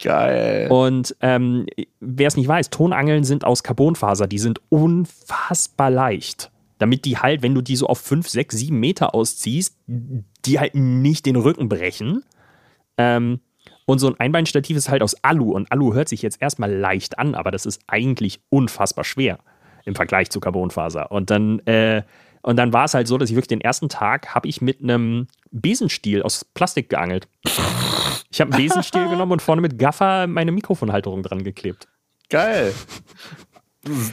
Geil. 0.03 0.69
Und 0.71 1.15
ähm, 1.21 1.67
wer 2.01 2.27
es 2.27 2.37
nicht 2.37 2.49
weiß, 2.49 2.71
Tonangeln 2.71 3.25
sind 3.25 3.45
aus 3.45 3.63
Carbonfaser, 3.63 4.27
die 4.27 4.39
sind 4.39 4.61
unfassbar 4.69 5.91
leicht. 5.91 6.51
Damit 6.79 7.05
die 7.05 7.19
halt, 7.19 7.43
wenn 7.43 7.55
du 7.55 7.61
die 7.61 7.77
so 7.77 7.87
auf 7.87 8.01
5, 8.01 8.29
6, 8.29 8.57
7 8.57 8.81
Meter 8.81 9.15
ausziehst, 9.15 9.77
die 9.87 10.59
halt 10.59 10.75
nicht 10.75 11.27
den 11.27 11.37
Rücken 11.37 11.69
brechen. 11.69 12.25
Ähm, 12.97 13.41
und 13.87 13.99
so 13.99 14.09
ein 14.09 14.19
Einbeinstativ 14.19 14.77
ist 14.77 14.89
halt 14.89 15.03
aus 15.03 15.15
Alu. 15.23 15.53
Und 15.53 15.71
Alu 15.73 15.95
hört 15.95 16.09
sich 16.09 16.23
jetzt 16.23 16.41
erstmal 16.41 16.73
leicht 16.73 17.19
an, 17.19 17.35
aber 17.35 17.51
das 17.51 17.67
ist 17.67 17.81
eigentlich 17.87 18.41
unfassbar 18.49 19.05
schwer 19.05 19.39
im 19.85 19.95
Vergleich 19.95 20.31
zu 20.31 20.41
Carbonfaser. 20.41 21.11
Und 21.11 21.31
dann, 21.31 21.59
äh, 21.61 22.03
und 22.43 22.57
dann 22.57 22.73
war 22.73 22.85
es 22.85 22.95
halt 22.95 23.09
so, 23.09 23.19
dass 23.19 23.31
ich 23.31 23.37
wirklich 23.37 23.49
den 23.49 23.61
ersten 23.61 23.89
Tag 23.89 24.35
habe 24.35 24.49
ich 24.49 24.61
mit 24.61 24.83
einem 24.83 25.27
Besenstiel 25.51 26.23
aus 26.23 26.45
Plastik 26.55 26.89
geangelt. 26.89 27.29
Ich 28.31 28.41
habe 28.41 28.53
einen 28.53 28.63
Besenstiel 28.63 29.09
genommen 29.11 29.33
und 29.33 29.43
vorne 29.43 29.61
mit 29.61 29.79
Gaffer 29.79 30.27
meine 30.27 30.53
Mikrofonhalterung 30.53 31.23
dran 31.23 31.43
geklebt. 31.43 31.89
Geil. 32.29 32.73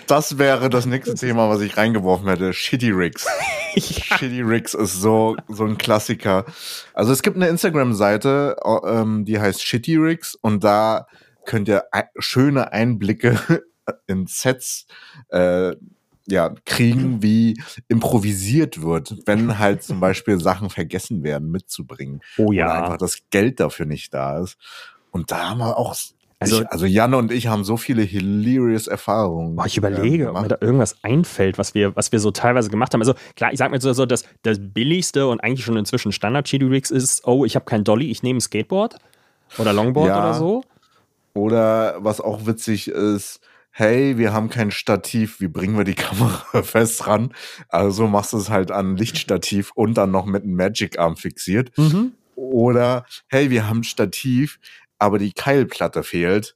Das 0.07 0.39
wäre 0.39 0.69
das 0.69 0.85
nächste 0.85 1.13
Thema, 1.13 1.49
was 1.49 1.61
ich 1.61 1.77
reingeworfen 1.77 2.27
hätte. 2.27 2.53
Shitty 2.53 2.91
Rigs. 2.91 3.27
Shitty 3.77 4.41
Rigs 4.41 4.73
ist 4.73 4.93
so, 4.93 5.35
so 5.47 5.65
ein 5.65 5.77
Klassiker. 5.77 6.45
Also 6.93 7.11
es 7.11 7.21
gibt 7.21 7.35
eine 7.35 7.47
Instagram-Seite, 7.49 8.55
ähm, 8.85 9.25
die 9.25 9.39
heißt 9.39 9.63
Shitty 9.63 9.97
Rigs 9.97 10.35
und 10.35 10.63
da 10.63 11.07
könnt 11.45 11.67
ihr 11.67 11.83
schöne 12.17 12.71
Einblicke 12.71 13.39
in 14.07 14.25
Sets 14.27 14.87
äh, 15.29 15.75
ja, 16.27 16.53
kriegen, 16.65 17.21
wie 17.21 17.59
improvisiert 17.87 18.81
wird, 18.81 19.15
wenn 19.25 19.57
halt 19.57 19.83
zum 19.83 19.99
Beispiel 19.99 20.39
Sachen 20.41 20.69
vergessen 20.69 21.23
werden 21.23 21.51
mitzubringen. 21.51 22.21
Oh 22.37 22.47
Oder 22.47 22.73
einfach 22.73 22.97
das 22.97 23.19
Geld 23.29 23.59
dafür 23.59 23.85
nicht 23.85 24.13
da 24.13 24.39
ist. 24.39 24.57
Und 25.11 25.31
da 25.31 25.49
haben 25.49 25.59
wir 25.59 25.77
auch, 25.77 25.95
Also- 26.41 26.55
also, 26.55 26.63
ich, 26.63 26.71
also 26.71 26.85
Jan 26.85 27.13
und 27.13 27.31
ich 27.33 27.47
haben 27.47 27.63
so 27.65 27.75
viele 27.75 28.01
hilarious 28.01 28.87
Erfahrungen. 28.87 29.55
Boah, 29.57 29.65
ich 29.65 29.75
überlege, 29.77 30.25
ähm, 30.25 30.35
ob 30.35 30.41
mir 30.43 30.47
da 30.47 30.57
irgendwas 30.61 31.03
einfällt, 31.03 31.57
was 31.57 31.73
wir, 31.73 31.95
was 31.97 32.11
wir 32.13 32.19
so 32.19 32.31
teilweise 32.31 32.69
gemacht 32.69 32.93
haben. 32.93 33.01
Also 33.01 33.13
klar, 33.35 33.51
ich 33.51 33.59
sag 33.59 33.71
mir 33.71 33.81
so, 33.81 33.91
so 33.91 34.05
dass 34.05 34.23
das 34.43 34.57
billigste 34.61 35.27
und 35.27 35.41
eigentlich 35.41 35.65
schon 35.65 35.75
inzwischen 35.75 36.11
Standard 36.13 36.45
Chili 36.47 36.65
Rigs 36.65 36.91
ist, 36.91 37.27
oh, 37.27 37.43
ich 37.43 37.55
habe 37.55 37.65
kein 37.65 37.83
Dolly, 37.83 38.09
ich 38.09 38.23
nehme 38.23 38.37
ein 38.37 38.41
Skateboard 38.41 38.95
oder 39.57 39.73
Longboard 39.73 40.07
Ja. 40.07 40.19
oder 40.19 40.33
so. 40.33 40.63
Oder 41.33 41.97
was 41.99 42.21
auch 42.21 42.45
witzig 42.45 42.87
ist, 42.87 43.39
hey, 43.71 44.17
wir 44.17 44.33
haben 44.33 44.49
kein 44.49 44.71
Stativ, 44.71 45.39
wie 45.41 45.47
bringen 45.47 45.77
wir 45.77 45.83
die 45.83 45.93
Kamera 45.95 46.63
fest 46.63 47.05
ran? 47.07 47.33
Also 47.69 48.07
machst 48.07 48.33
du 48.33 48.37
es 48.37 48.49
halt 48.49 48.71
an 48.71 48.95
Lichtstativ 48.97 49.71
und 49.75 49.95
dann 49.95 50.11
noch 50.11 50.25
mit 50.25 50.43
einem 50.43 50.55
Magic-Arm 50.55 51.17
fixiert. 51.17 51.77
Mhm. 51.77 52.13
Oder, 52.35 53.05
hey, 53.27 53.49
wir 53.49 53.67
haben 53.67 53.79
ein 53.79 53.83
Stativ, 53.83 54.59
aber 54.99 55.17
die 55.17 55.31
Keilplatte 55.31 56.03
fehlt. 56.03 56.55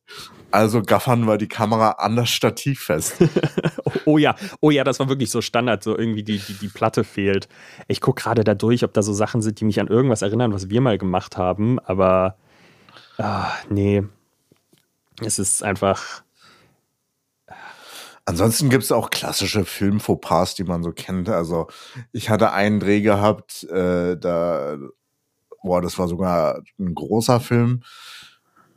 Also 0.51 0.83
gaffern 0.83 1.25
wir 1.25 1.37
die 1.37 1.47
Kamera 1.47 1.91
an 1.91 2.15
das 2.15 2.29
Stativ 2.29 2.81
fest. 2.81 3.15
Oh, 4.05 4.17
ja, 4.17 4.35
oh 4.59 4.69
ja, 4.69 4.83
das 4.83 4.99
war 4.99 5.07
wirklich 5.07 5.31
so 5.31 5.39
Standard, 5.39 5.81
so 5.81 5.97
irgendwie 5.97 6.23
die, 6.23 6.37
die, 6.37 6.55
die 6.55 6.67
Platte 6.67 7.05
fehlt. 7.05 7.47
Ich 7.87 8.01
gucke 8.01 8.21
gerade 8.21 8.43
da 8.43 8.53
durch, 8.53 8.83
ob 8.83 8.93
da 8.93 9.01
so 9.01 9.13
Sachen 9.13 9.41
sind, 9.41 9.61
die 9.61 9.65
mich 9.65 9.79
an 9.79 9.87
irgendwas 9.87 10.21
erinnern, 10.21 10.51
was 10.51 10.69
wir 10.69 10.81
mal 10.81 10.97
gemacht 10.97 11.37
haben, 11.37 11.79
aber 11.79 12.35
ah, 13.17 13.49
nee. 13.69 14.03
Es 15.21 15.39
ist 15.39 15.63
einfach. 15.63 16.23
Ansonsten 18.25 18.69
gibt 18.69 18.83
es 18.83 18.91
auch 18.91 19.09
klassische 19.09 19.63
Filmfauxpas, 19.63 20.55
die 20.55 20.65
man 20.65 20.83
so 20.83 20.91
kennt. 20.91 21.29
Also 21.29 21.67
ich 22.11 22.29
hatte 22.29 22.51
einen 22.51 22.81
Dreh 22.81 22.99
gehabt, 22.99 23.63
äh, 23.65 24.17
da, 24.17 24.77
boah, 25.61 25.81
das 25.81 25.97
war 25.97 26.07
sogar 26.07 26.61
ein 26.79 26.93
großer 26.93 27.39
Film. 27.39 27.83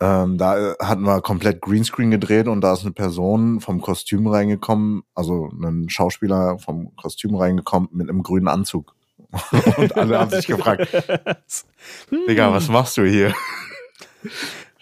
Ähm, 0.00 0.36
da 0.36 0.74
hatten 0.80 1.02
wir 1.04 1.20
komplett 1.22 1.62
Greenscreen 1.62 2.10
gedreht 2.10 2.48
und 2.48 2.60
da 2.60 2.74
ist 2.74 2.82
eine 2.82 2.92
Person 2.92 3.60
vom 3.60 3.80
Kostüm 3.80 4.26
reingekommen, 4.26 5.02
also 5.14 5.48
ein 5.62 5.88
Schauspieler 5.88 6.58
vom 6.58 6.94
Kostüm 6.96 7.34
reingekommen 7.34 7.88
mit 7.92 8.08
einem 8.10 8.22
grünen 8.22 8.48
Anzug. 8.48 8.94
und 9.78 9.96
alle 9.96 10.18
haben 10.18 10.30
sich 10.30 10.46
gefragt, 10.46 10.88
Digga, 12.28 12.52
was 12.52 12.68
machst 12.68 12.96
du 12.96 13.04
hier? 13.04 13.34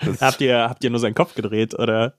Das- 0.04 0.20
habt, 0.20 0.40
ihr, 0.40 0.68
habt 0.68 0.82
ihr 0.84 0.90
nur 0.90 0.98
seinen 1.00 1.14
Kopf 1.14 1.34
gedreht, 1.34 1.78
oder? 1.78 2.14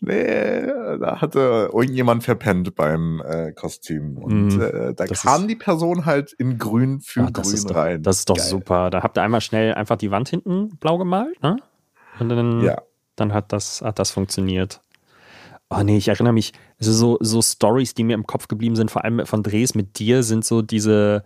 Nee, 0.00 0.66
da 1.00 1.20
hatte 1.20 1.70
irgendjemand 1.72 2.24
verpennt 2.24 2.74
beim 2.74 3.22
äh, 3.24 3.52
Kostüm. 3.52 4.18
Und 4.18 4.56
Mhm. 4.56 4.60
äh, 4.60 4.94
da 4.94 5.06
kam 5.06 5.42
ist- 5.42 5.50
die 5.50 5.56
Person 5.56 6.04
halt 6.04 6.32
in 6.32 6.58
grün 6.58 7.00
für 7.00 7.22
Ah, 7.22 7.30
das 7.32 7.52
grün 7.52 7.64
doch, 7.68 7.74
rein. 7.76 8.02
Das 8.02 8.18
ist 8.18 8.28
doch 8.28 8.36
Geil. 8.36 8.46
super. 8.46 8.90
Da 8.90 9.02
habt 9.02 9.16
ihr 9.16 9.22
einmal 9.22 9.40
schnell 9.40 9.74
einfach 9.74 9.96
die 9.96 10.10
Wand 10.10 10.28
hinten 10.28 10.76
blau 10.78 10.98
gemalt, 10.98 11.40
ne? 11.42 11.56
Und 12.20 12.28
dann, 12.28 12.62
Ja. 12.62 12.80
dann 13.16 13.32
hat 13.32 13.52
das, 13.52 13.82
hat 13.82 13.98
das 13.98 14.10
funktioniert. 14.10 14.80
Oh 15.70 15.82
nee, 15.82 15.96
ich 15.96 16.08
erinnere 16.08 16.32
mich, 16.32 16.52
also 16.78 16.92
so, 16.92 17.18
so 17.20 17.42
Stories, 17.42 17.94
die 17.94 18.04
mir 18.04 18.14
im 18.14 18.26
Kopf 18.26 18.48
geblieben 18.48 18.76
sind, 18.76 18.90
vor 18.90 19.04
allem 19.04 19.24
von 19.26 19.42
Drehs 19.42 19.74
mit 19.74 19.98
dir, 19.98 20.22
sind 20.22 20.44
so 20.44 20.62
diese, 20.62 21.24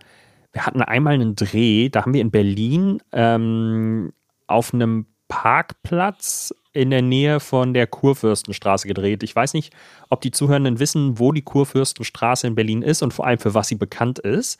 wir 0.53 0.65
hatten 0.65 0.81
einmal 0.81 1.13
einen 1.13 1.35
Dreh, 1.35 1.89
da 1.89 2.01
haben 2.03 2.13
wir 2.13 2.21
in 2.21 2.31
Berlin 2.31 3.01
ähm, 3.11 4.13
auf 4.47 4.73
einem 4.73 5.05
Parkplatz 5.27 6.53
in 6.73 6.89
der 6.89 7.01
Nähe 7.01 7.39
von 7.39 7.73
der 7.73 7.85
Kurfürstenstraße 7.87 8.87
gedreht. 8.87 9.23
Ich 9.23 9.35
weiß 9.35 9.53
nicht, 9.53 9.73
ob 10.09 10.21
die 10.21 10.31
Zuhörenden 10.31 10.79
wissen, 10.79 11.19
wo 11.19 11.31
die 11.31 11.41
Kurfürstenstraße 11.41 12.47
in 12.47 12.55
Berlin 12.55 12.81
ist 12.81 13.01
und 13.03 13.13
vor 13.13 13.27
allem 13.27 13.39
für 13.39 13.53
was 13.53 13.67
sie 13.67 13.75
bekannt 13.75 14.19
ist. 14.19 14.59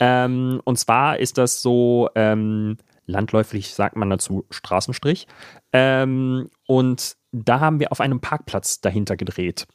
Ähm, 0.00 0.60
und 0.64 0.78
zwar 0.78 1.18
ist 1.18 1.36
das 1.38 1.62
so, 1.62 2.08
ähm, 2.14 2.76
landläufig 3.06 3.74
sagt 3.74 3.96
man 3.96 4.10
dazu 4.10 4.44
Straßenstrich. 4.50 5.26
Ähm, 5.72 6.48
und 6.66 7.16
da 7.32 7.60
haben 7.60 7.80
wir 7.80 7.92
auf 7.92 8.00
einem 8.00 8.20
Parkplatz 8.20 8.80
dahinter 8.80 9.16
gedreht. 9.16 9.66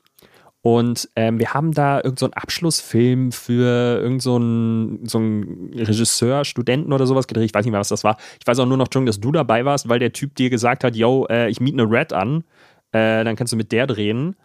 Und 0.63 1.09
ähm, 1.15 1.39
wir 1.39 1.55
haben 1.55 1.71
da 1.71 1.97
irgendeinen 1.97 2.17
so 2.17 2.41
Abschlussfilm 2.41 3.31
für 3.31 3.99
irgendeinen 3.99 5.05
so 5.07 5.19
so 5.19 5.83
Regisseur, 5.83 6.45
Studenten 6.45 6.93
oder 6.93 7.07
sowas 7.07 7.25
gedreht. 7.27 7.45
Ich 7.45 7.53
weiß 7.53 7.65
nicht 7.65 7.71
mehr, 7.71 7.79
was 7.79 7.89
das 7.89 8.03
war. 8.03 8.17
Ich 8.39 8.45
weiß 8.45 8.59
auch 8.59 8.67
nur 8.67 8.77
noch, 8.77 8.87
John, 8.91 9.07
dass 9.07 9.19
du 9.19 9.31
dabei 9.31 9.65
warst, 9.65 9.89
weil 9.89 9.97
der 9.97 10.13
Typ 10.13 10.35
dir 10.35 10.51
gesagt 10.51 10.83
hat, 10.83 10.95
yo, 10.95 11.25
äh, 11.31 11.49
ich 11.49 11.59
miete 11.59 11.81
eine 11.81 11.91
Red 11.91 12.13
an, 12.13 12.43
äh, 12.91 13.23
dann 13.23 13.35
kannst 13.35 13.53
du 13.53 13.57
mit 13.57 13.71
der 13.71 13.87
drehen. 13.87 14.35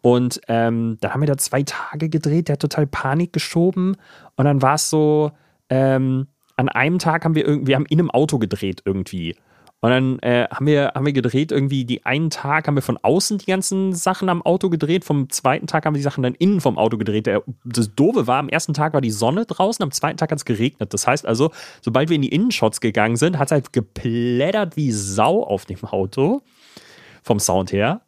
Und 0.00 0.40
ähm, 0.46 0.98
dann 1.00 1.12
haben 1.12 1.22
wir 1.22 1.26
da 1.26 1.38
zwei 1.38 1.64
Tage 1.64 2.08
gedreht, 2.08 2.48
der 2.48 2.52
hat 2.52 2.60
total 2.60 2.86
Panik 2.86 3.32
geschoben. 3.32 3.96
Und 4.36 4.44
dann 4.44 4.62
war 4.62 4.74
es 4.74 4.90
so, 4.90 5.32
ähm, 5.70 6.28
an 6.56 6.68
einem 6.68 6.98
Tag 6.98 7.24
haben 7.24 7.34
wir 7.34 7.46
irgendwie, 7.46 7.68
wir 7.68 7.76
haben 7.76 7.86
in 7.86 7.98
einem 7.98 8.10
Auto 8.10 8.38
gedreht 8.38 8.82
irgendwie. 8.84 9.36
Und 9.84 9.90
dann 9.90 10.18
äh, 10.20 10.48
haben, 10.50 10.64
wir, 10.64 10.92
haben 10.94 11.04
wir 11.04 11.12
gedreht, 11.12 11.52
irgendwie 11.52 11.84
die 11.84 12.06
einen 12.06 12.30
Tag 12.30 12.66
haben 12.66 12.74
wir 12.74 12.80
von 12.80 12.96
außen 12.96 13.36
die 13.36 13.44
ganzen 13.44 13.92
Sachen 13.92 14.30
am 14.30 14.40
Auto 14.40 14.70
gedreht, 14.70 15.04
vom 15.04 15.28
zweiten 15.28 15.66
Tag 15.66 15.84
haben 15.84 15.92
wir 15.92 15.98
die 15.98 16.04
Sachen 16.04 16.22
dann 16.22 16.34
innen 16.34 16.62
vom 16.62 16.78
Auto 16.78 16.96
gedreht. 16.96 17.26
Der, 17.26 17.42
das 17.64 17.94
Doofe 17.94 18.26
war, 18.26 18.38
am 18.38 18.48
ersten 18.48 18.72
Tag 18.72 18.94
war 18.94 19.02
die 19.02 19.10
Sonne 19.10 19.44
draußen, 19.44 19.82
am 19.82 19.90
zweiten 19.90 20.16
Tag 20.16 20.30
hat 20.30 20.38
es 20.38 20.46
geregnet. 20.46 20.94
Das 20.94 21.06
heißt 21.06 21.26
also, 21.26 21.50
sobald 21.82 22.08
wir 22.08 22.16
in 22.16 22.22
die 22.22 22.30
Innenshots 22.30 22.80
gegangen 22.80 23.16
sind, 23.16 23.38
hat 23.38 23.48
es 23.48 23.52
halt 23.52 23.74
geplättert 23.74 24.74
wie 24.76 24.90
Sau 24.90 25.42
auf 25.42 25.66
dem 25.66 25.84
Auto, 25.84 26.40
vom 27.22 27.38
Sound 27.38 27.70
her. 27.70 28.00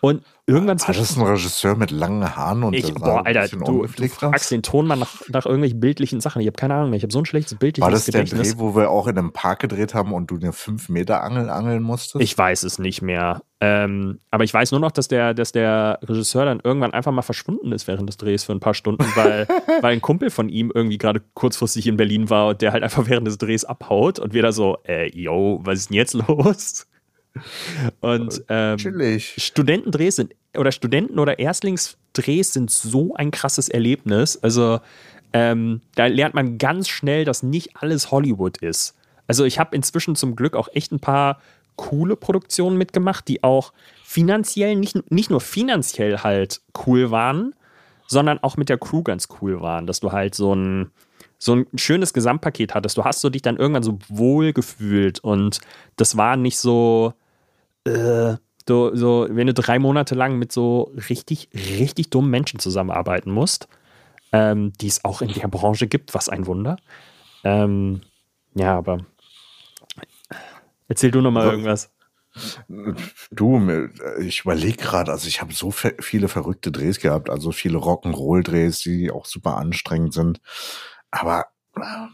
Und 0.00 0.22
irgendwann 0.46 0.80
War 0.80 0.94
das 0.94 1.16
ein 1.16 1.22
Regisseur 1.22 1.76
mit 1.76 1.90
langen 1.90 2.36
Haaren 2.36 2.64
und 2.64 2.74
ich, 2.74 2.86
der 2.86 2.94
boah, 2.94 3.24
Alter, 3.24 3.48
du, 3.48 3.86
du 3.86 4.08
fragst 4.08 4.50
den 4.50 4.62
Tonmann 4.62 4.98
nach, 4.98 5.22
nach 5.28 5.46
irgendwelchen 5.46 5.80
bildlichen 5.80 6.20
Sachen. 6.20 6.40
Ich 6.40 6.46
habe 6.46 6.56
keine 6.56 6.74
Ahnung 6.74 6.90
mehr. 6.90 6.98
Ich 6.98 7.02
habe 7.02 7.12
so 7.12 7.18
ein 7.18 7.24
schlechtes 7.24 7.58
bildliches 7.58 7.84
War 7.84 7.90
das 7.90 8.04
der 8.04 8.24
Gedächtnis. 8.24 8.52
Dreh, 8.52 8.58
wo 8.58 8.76
wir 8.76 8.90
auch 8.90 9.06
in 9.06 9.16
einem 9.16 9.32
Park 9.32 9.60
gedreht 9.60 9.94
haben 9.94 10.12
und 10.12 10.30
du 10.30 10.36
eine 10.36 10.50
5-Meter-Angel 10.50 11.48
angeln 11.48 11.82
musstest? 11.82 12.22
Ich 12.22 12.36
weiß 12.36 12.62
es 12.64 12.78
nicht 12.78 13.00
mehr. 13.00 13.42
Ähm, 13.60 14.18
aber 14.30 14.44
ich 14.44 14.52
weiß 14.52 14.72
nur 14.72 14.80
noch, 14.80 14.90
dass 14.90 15.08
der, 15.08 15.32
dass 15.32 15.52
der 15.52 15.98
Regisseur 16.02 16.44
dann 16.44 16.60
irgendwann 16.62 16.92
einfach 16.92 17.12
mal 17.12 17.22
verschwunden 17.22 17.72
ist 17.72 17.88
während 17.88 18.08
des 18.08 18.18
Drehs 18.18 18.44
für 18.44 18.52
ein 18.52 18.60
paar 18.60 18.74
Stunden, 18.74 19.04
weil, 19.14 19.46
weil 19.80 19.94
ein 19.94 20.02
Kumpel 20.02 20.28
von 20.28 20.50
ihm 20.50 20.70
irgendwie 20.74 20.98
gerade 20.98 21.22
kurzfristig 21.32 21.86
in 21.86 21.96
Berlin 21.96 22.28
war 22.28 22.48
und 22.48 22.60
der 22.60 22.72
halt 22.72 22.82
einfach 22.82 23.06
während 23.08 23.26
des 23.26 23.38
Drehs 23.38 23.64
abhaut 23.64 24.18
und 24.18 24.34
wir 24.34 24.42
da 24.42 24.52
so, 24.52 24.76
äh, 24.86 25.10
yo, 25.16 25.60
was 25.62 25.78
ist 25.78 25.90
denn 25.90 25.96
jetzt 25.96 26.14
los? 26.14 26.86
Und 28.00 28.44
ähm, 28.48 28.76
Chillig. 28.78 29.34
Studentendrehs 29.38 30.16
sind 30.16 30.34
oder 30.56 30.72
Studenten- 30.72 31.18
oder 31.18 31.38
Erstlingsdrehs 31.38 32.52
sind 32.52 32.70
so 32.70 33.14
ein 33.14 33.30
krasses 33.30 33.68
Erlebnis. 33.68 34.36
Also 34.42 34.80
ähm, 35.32 35.80
da 35.96 36.06
lernt 36.06 36.34
man 36.34 36.58
ganz 36.58 36.88
schnell, 36.88 37.24
dass 37.24 37.42
nicht 37.42 37.76
alles 37.76 38.10
Hollywood 38.10 38.58
ist. 38.58 38.94
Also 39.26 39.44
ich 39.44 39.58
habe 39.58 39.74
inzwischen 39.74 40.16
zum 40.16 40.36
Glück 40.36 40.54
auch 40.54 40.68
echt 40.74 40.92
ein 40.92 41.00
paar 41.00 41.40
coole 41.76 42.14
Produktionen 42.14 42.76
mitgemacht, 42.76 43.26
die 43.26 43.42
auch 43.42 43.72
finanziell, 44.04 44.76
nicht, 44.76 45.10
nicht 45.10 45.30
nur 45.30 45.40
finanziell 45.40 46.18
halt 46.18 46.60
cool 46.86 47.10
waren, 47.10 47.54
sondern 48.06 48.38
auch 48.42 48.56
mit 48.56 48.68
der 48.68 48.78
Crew 48.78 49.02
ganz 49.02 49.28
cool 49.40 49.60
waren, 49.60 49.86
dass 49.86 49.98
du 49.98 50.12
halt 50.12 50.36
so 50.36 50.54
ein, 50.54 50.92
so 51.38 51.56
ein 51.56 51.66
schönes 51.74 52.12
Gesamtpaket 52.12 52.74
hattest. 52.74 52.96
Du 52.96 53.04
hast 53.04 53.20
so 53.20 53.30
dich 53.30 53.42
dann 53.42 53.56
irgendwann 53.56 53.82
so 53.82 53.98
wohl 54.08 54.52
gefühlt 54.52 55.18
und 55.20 55.60
das 55.96 56.16
war 56.16 56.36
nicht 56.36 56.58
so, 56.58 57.14
äh, 57.84 58.36
so, 58.66 58.94
so, 58.94 59.26
wenn 59.30 59.46
du 59.46 59.54
drei 59.54 59.78
Monate 59.78 60.14
lang 60.14 60.38
mit 60.38 60.52
so 60.52 60.92
richtig, 61.08 61.48
richtig 61.52 62.10
dummen 62.10 62.30
Menschen 62.30 62.58
zusammenarbeiten 62.58 63.30
musst, 63.30 63.68
ähm, 64.32 64.72
die 64.80 64.86
es 64.86 65.04
auch 65.04 65.20
in 65.20 65.32
der 65.32 65.48
Branche 65.48 65.86
gibt, 65.86 66.14
was 66.14 66.28
ein 66.28 66.46
Wunder. 66.46 66.76
Ähm, 67.44 68.02
ja, 68.54 68.76
aber 68.76 69.04
erzähl 70.88 71.10
du 71.10 71.20
noch 71.20 71.30
mal 71.30 71.46
irgendwas. 71.46 71.90
Du, 73.30 73.88
ich 74.18 74.40
überlege 74.40 74.76
gerade, 74.76 75.12
also 75.12 75.28
ich 75.28 75.40
habe 75.40 75.52
so 75.52 75.70
viele 75.70 76.26
verrückte 76.26 76.72
Drehs 76.72 76.98
gehabt, 76.98 77.30
also 77.30 77.52
viele 77.52 77.78
Rock'n'Roll-Drehs, 77.78 78.80
die 78.80 79.12
auch 79.12 79.26
super 79.26 79.56
anstrengend 79.56 80.14
sind. 80.14 80.40
Aber 81.12 81.46
äh, 81.76 82.08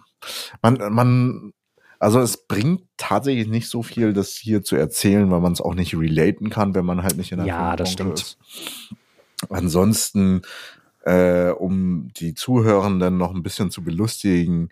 man, 0.60 0.92
man, 0.92 1.52
also 2.00 2.19
es 2.21 2.49
bringt 2.49 2.83
tatsächlich 2.97 3.47
nicht 3.47 3.69
so 3.69 3.83
viel, 3.85 4.12
das 4.12 4.30
hier 4.35 4.62
zu 4.64 4.75
erzählen, 4.75 5.30
weil 5.30 5.40
man 5.40 5.52
es 5.52 5.61
auch 5.61 5.75
nicht 5.75 5.95
relaten 5.95 6.50
kann, 6.50 6.75
wenn 6.75 6.85
man 6.85 7.02
halt 7.04 7.16
nicht 7.16 7.30
in 7.30 7.38
der 7.38 7.47
Ja, 7.47 7.76
das 7.76 7.92
stimmt. 7.92 8.14
ist. 8.21 8.38
Ansonsten, 9.49 10.42
äh, 11.04 11.50
um 11.50 12.09
die 12.16 12.35
Zuhörenden 12.35 13.16
noch 13.16 13.33
ein 13.35 13.42
bisschen 13.42 13.71
zu 13.71 13.83
belustigen, 13.85 14.71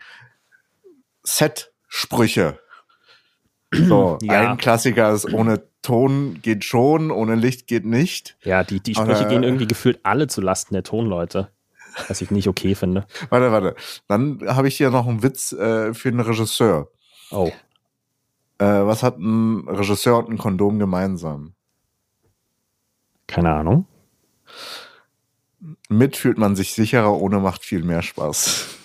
Set-Sprüche. 1.25 2.59
So, 3.73 4.19
Ja. 4.23 4.51
ein 4.51 4.57
Klassiker 4.57 5.13
ist, 5.13 5.33
ohne 5.33 5.63
Ton 5.83 6.41
geht 6.43 6.65
schon, 6.65 7.11
ohne 7.11 7.35
Licht 7.35 7.67
geht 7.67 7.85
nicht. 7.85 8.37
Ja, 8.43 8.65
die, 8.65 8.81
die 8.81 8.95
Sprüche 8.95 9.21
Aber- 9.21 9.29
gehen 9.29 9.43
irgendwie 9.43 9.67
gefühlt 9.67 10.01
alle 10.03 10.27
zu 10.27 10.41
Lasten 10.41 10.75
der 10.75 10.83
Tonleute. 10.83 11.51
Was 12.09 12.21
ich 12.21 12.31
nicht 12.31 12.47
okay 12.49 12.75
finde. 12.75 13.07
Warte, 13.29 13.51
warte. 13.51 13.75
Dann 14.07 14.41
habe 14.47 14.69
ich 14.69 14.77
hier 14.77 14.91
noch 14.91 15.07
einen 15.09 15.23
Witz 15.23 15.53
äh, 15.53 15.93
für 15.95 16.09
einen 16.09 16.21
Regisseur. 16.21 16.91
Oh. 17.31 17.53
Äh, 18.59 18.65
was 18.65 19.03
hat 19.03 19.19
ein 19.19 19.69
Regisseur 19.69 20.19
und 20.19 20.31
ein 20.31 20.39
Kondom 20.39 20.79
gemeinsam? 20.79 21.55
Keine 23.27 23.53
Ahnung. 23.53 23.87
Mit 25.89 26.17
fühlt 26.17 26.39
man 26.39 26.57
sich 26.57 26.73
sicherer, 26.73 27.15
ohne 27.15 27.39
macht 27.41 27.65
viel 27.65 27.83
mehr 27.83 28.03
Spaß. 28.03 28.77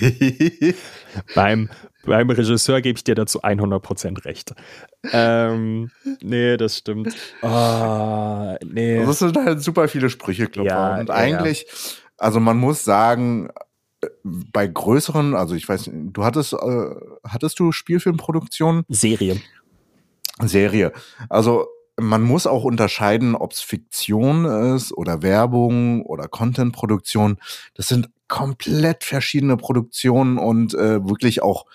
Beim, 1.34 1.68
beim 2.04 2.30
Regisseur 2.30 2.80
gebe 2.80 2.96
ich 2.96 3.04
dir 3.04 3.14
dazu 3.14 3.42
100% 3.42 4.24
recht. 4.24 4.54
Ähm, 5.12 5.90
nee, 6.22 6.56
das 6.56 6.78
stimmt. 6.78 7.14
Ah, 7.42 8.56
nee. 8.64 9.04
Das 9.04 9.18
sind 9.18 9.36
halt 9.36 9.62
super 9.62 9.88
viele 9.88 10.08
Sprücheklopfer. 10.08 10.70
Ja, 10.70 10.98
und 10.98 11.08
ja, 11.08 11.14
eigentlich, 11.14 11.66
also 12.16 12.40
man 12.40 12.56
muss 12.56 12.84
sagen, 12.84 13.50
bei 14.22 14.66
größeren, 14.66 15.34
also 15.34 15.54
ich 15.54 15.68
weiß, 15.68 15.88
nicht, 15.88 16.16
du 16.16 16.24
hattest, 16.24 16.52
äh, 16.52 16.94
hattest 17.24 17.58
du 17.58 17.72
Spielfilmproduktion? 17.72 18.84
Serie. 18.88 19.40
Serie. 20.40 20.92
Also 21.28 21.66
man 21.98 22.22
muss 22.22 22.46
auch 22.46 22.64
unterscheiden, 22.64 23.34
ob 23.34 23.52
es 23.52 23.60
Fiktion 23.60 24.44
ist 24.74 24.92
oder 24.92 25.22
Werbung 25.22 26.02
oder 26.06 26.28
Contentproduktion. 26.28 27.38
Das 27.74 27.88
sind 27.88 28.08
komplett 28.26 29.04
verschiedene 29.04 29.56
Produktionen 29.56 30.38
und 30.38 30.72
äh, 30.74 31.06
wirklich 31.06 31.42
auch 31.42 31.66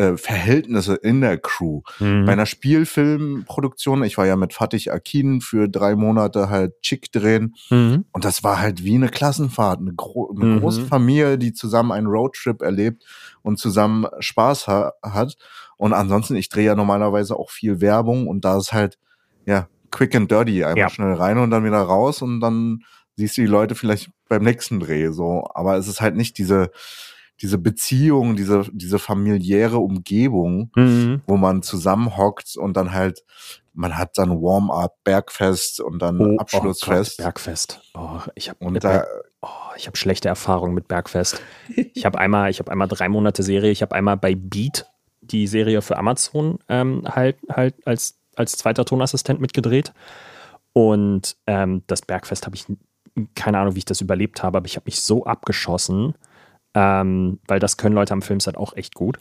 äh, 0.00 0.16
Verhältnisse 0.16 0.94
in 0.94 1.20
der 1.20 1.36
Crew. 1.38 1.82
Mhm. 1.98 2.24
Bei 2.24 2.32
einer 2.32 2.46
Spielfilmproduktion, 2.46 4.02
ich 4.04 4.16
war 4.18 4.26
ja 4.26 4.36
mit 4.36 4.54
Fatih 4.54 4.90
Akin 4.90 5.40
für 5.40 5.68
drei 5.68 5.94
Monate 5.96 6.48
halt 6.48 6.80
Chick 6.82 7.12
drehen 7.12 7.54
Mhm. 7.70 8.04
und 8.12 8.24
das 8.24 8.42
war 8.42 8.60
halt 8.60 8.84
wie 8.84 8.94
eine 8.94 9.08
Klassenfahrt, 9.08 9.80
eine, 9.80 9.94
gro 9.94 10.32
eine 10.34 10.44
Mhm. 10.46 10.60
große 10.60 10.86
Familie, 10.86 11.38
die 11.38 11.52
zusammen 11.52 11.92
einen 11.92 12.06
Roadtrip 12.06 12.62
erlebt 12.62 13.04
und 13.42 13.58
zusammen 13.58 14.06
Spaß 14.20 14.68
ha 14.68 14.92
hat. 15.02 15.36
Und 15.76 15.92
ansonsten, 15.92 16.36
ich 16.36 16.48
drehe 16.48 16.66
ja 16.66 16.74
normalerweise 16.74 17.36
auch 17.36 17.50
viel 17.50 17.80
Werbung 17.80 18.26
und 18.26 18.44
da 18.44 18.56
ist 18.58 18.72
halt, 18.72 18.98
ja, 19.46 19.68
quick 19.90 20.14
and 20.14 20.30
dirty, 20.30 20.64
einfach 20.64 20.76
Ja. 20.78 20.88
schnell 20.90 21.14
rein 21.14 21.38
und 21.38 21.50
dann 21.50 21.64
wieder 21.64 21.80
raus 21.80 22.22
und 22.22 22.40
dann 22.40 22.80
siehst 23.16 23.36
du 23.36 23.42
die 23.42 23.46
Leute 23.48 23.74
vielleicht 23.74 24.10
beim 24.28 24.42
nächsten 24.44 24.78
Dreh 24.80 25.08
so. 25.10 25.44
Aber 25.54 25.76
es 25.76 25.88
ist 25.88 26.00
halt 26.00 26.16
nicht 26.16 26.38
diese, 26.38 26.70
diese 27.42 27.58
Beziehung, 27.58 28.36
diese, 28.36 28.64
diese 28.72 28.98
familiäre 28.98 29.78
Umgebung, 29.78 30.70
Mhm. 30.76 31.22
wo 31.26 31.36
man 31.36 31.62
zusammenhockt 31.62 32.56
und 32.56 32.76
dann 32.76 32.92
halt, 32.92 33.24
man 33.72 33.96
hat 33.96 34.18
dann 34.18 34.42
Warm-up, 34.42 34.96
Bergfest 35.04 35.80
und 35.80 36.00
dann 36.00 36.20
Oh, 36.20 36.36
Abschlussfest. 36.38 37.14
Oh 37.18 37.22
Gott, 37.22 37.24
Bergfest. 37.24 37.80
Oh, 37.94 38.20
ich 38.34 38.50
habe 38.50 38.78
da, 38.80 39.04
oh, 39.42 39.48
ich 39.76 39.86
habe 39.86 39.96
schlechte 39.96 40.28
Erfahrungen 40.28 40.74
mit 40.74 40.88
Bergfest. 40.88 41.40
Ich 41.94 42.04
habe 42.04 42.18
einmal, 42.18 42.50
ich 42.50 42.58
habe 42.58 42.70
einmal 42.70 42.88
drei 42.88 43.08
Monate 43.08 43.42
Serie. 43.42 43.70
Ich 43.70 43.80
habe 43.82 43.94
einmal 43.94 44.16
bei 44.16 44.34
Beat 44.34 44.86
die 45.22 45.46
Serie 45.46 45.80
für 45.82 45.96
Amazon 45.96 46.58
ähm, 46.68 47.04
halt 47.08 47.36
halt 47.50 47.74
als 47.86 48.18
als 48.36 48.52
zweiter 48.52 48.84
Tonassistent 48.84 49.40
mitgedreht. 49.40 49.92
Und 50.72 51.36
ähm, 51.46 51.82
das 51.86 52.02
Bergfest 52.02 52.46
habe 52.46 52.56
ich 52.56 52.64
keine 53.34 53.58
Ahnung, 53.58 53.74
wie 53.74 53.78
ich 53.78 53.84
das 53.84 54.00
überlebt 54.00 54.42
habe, 54.42 54.58
aber 54.58 54.66
ich 54.66 54.76
habe 54.76 54.84
mich 54.86 55.00
so 55.02 55.24
abgeschossen, 55.24 56.14
ähm, 56.74 57.38
weil 57.46 57.60
das 57.60 57.76
können 57.76 57.94
Leute 57.94 58.12
am 58.12 58.22
Filmset 58.22 58.56
auch 58.56 58.76
echt 58.76 58.94
gut. 58.94 59.18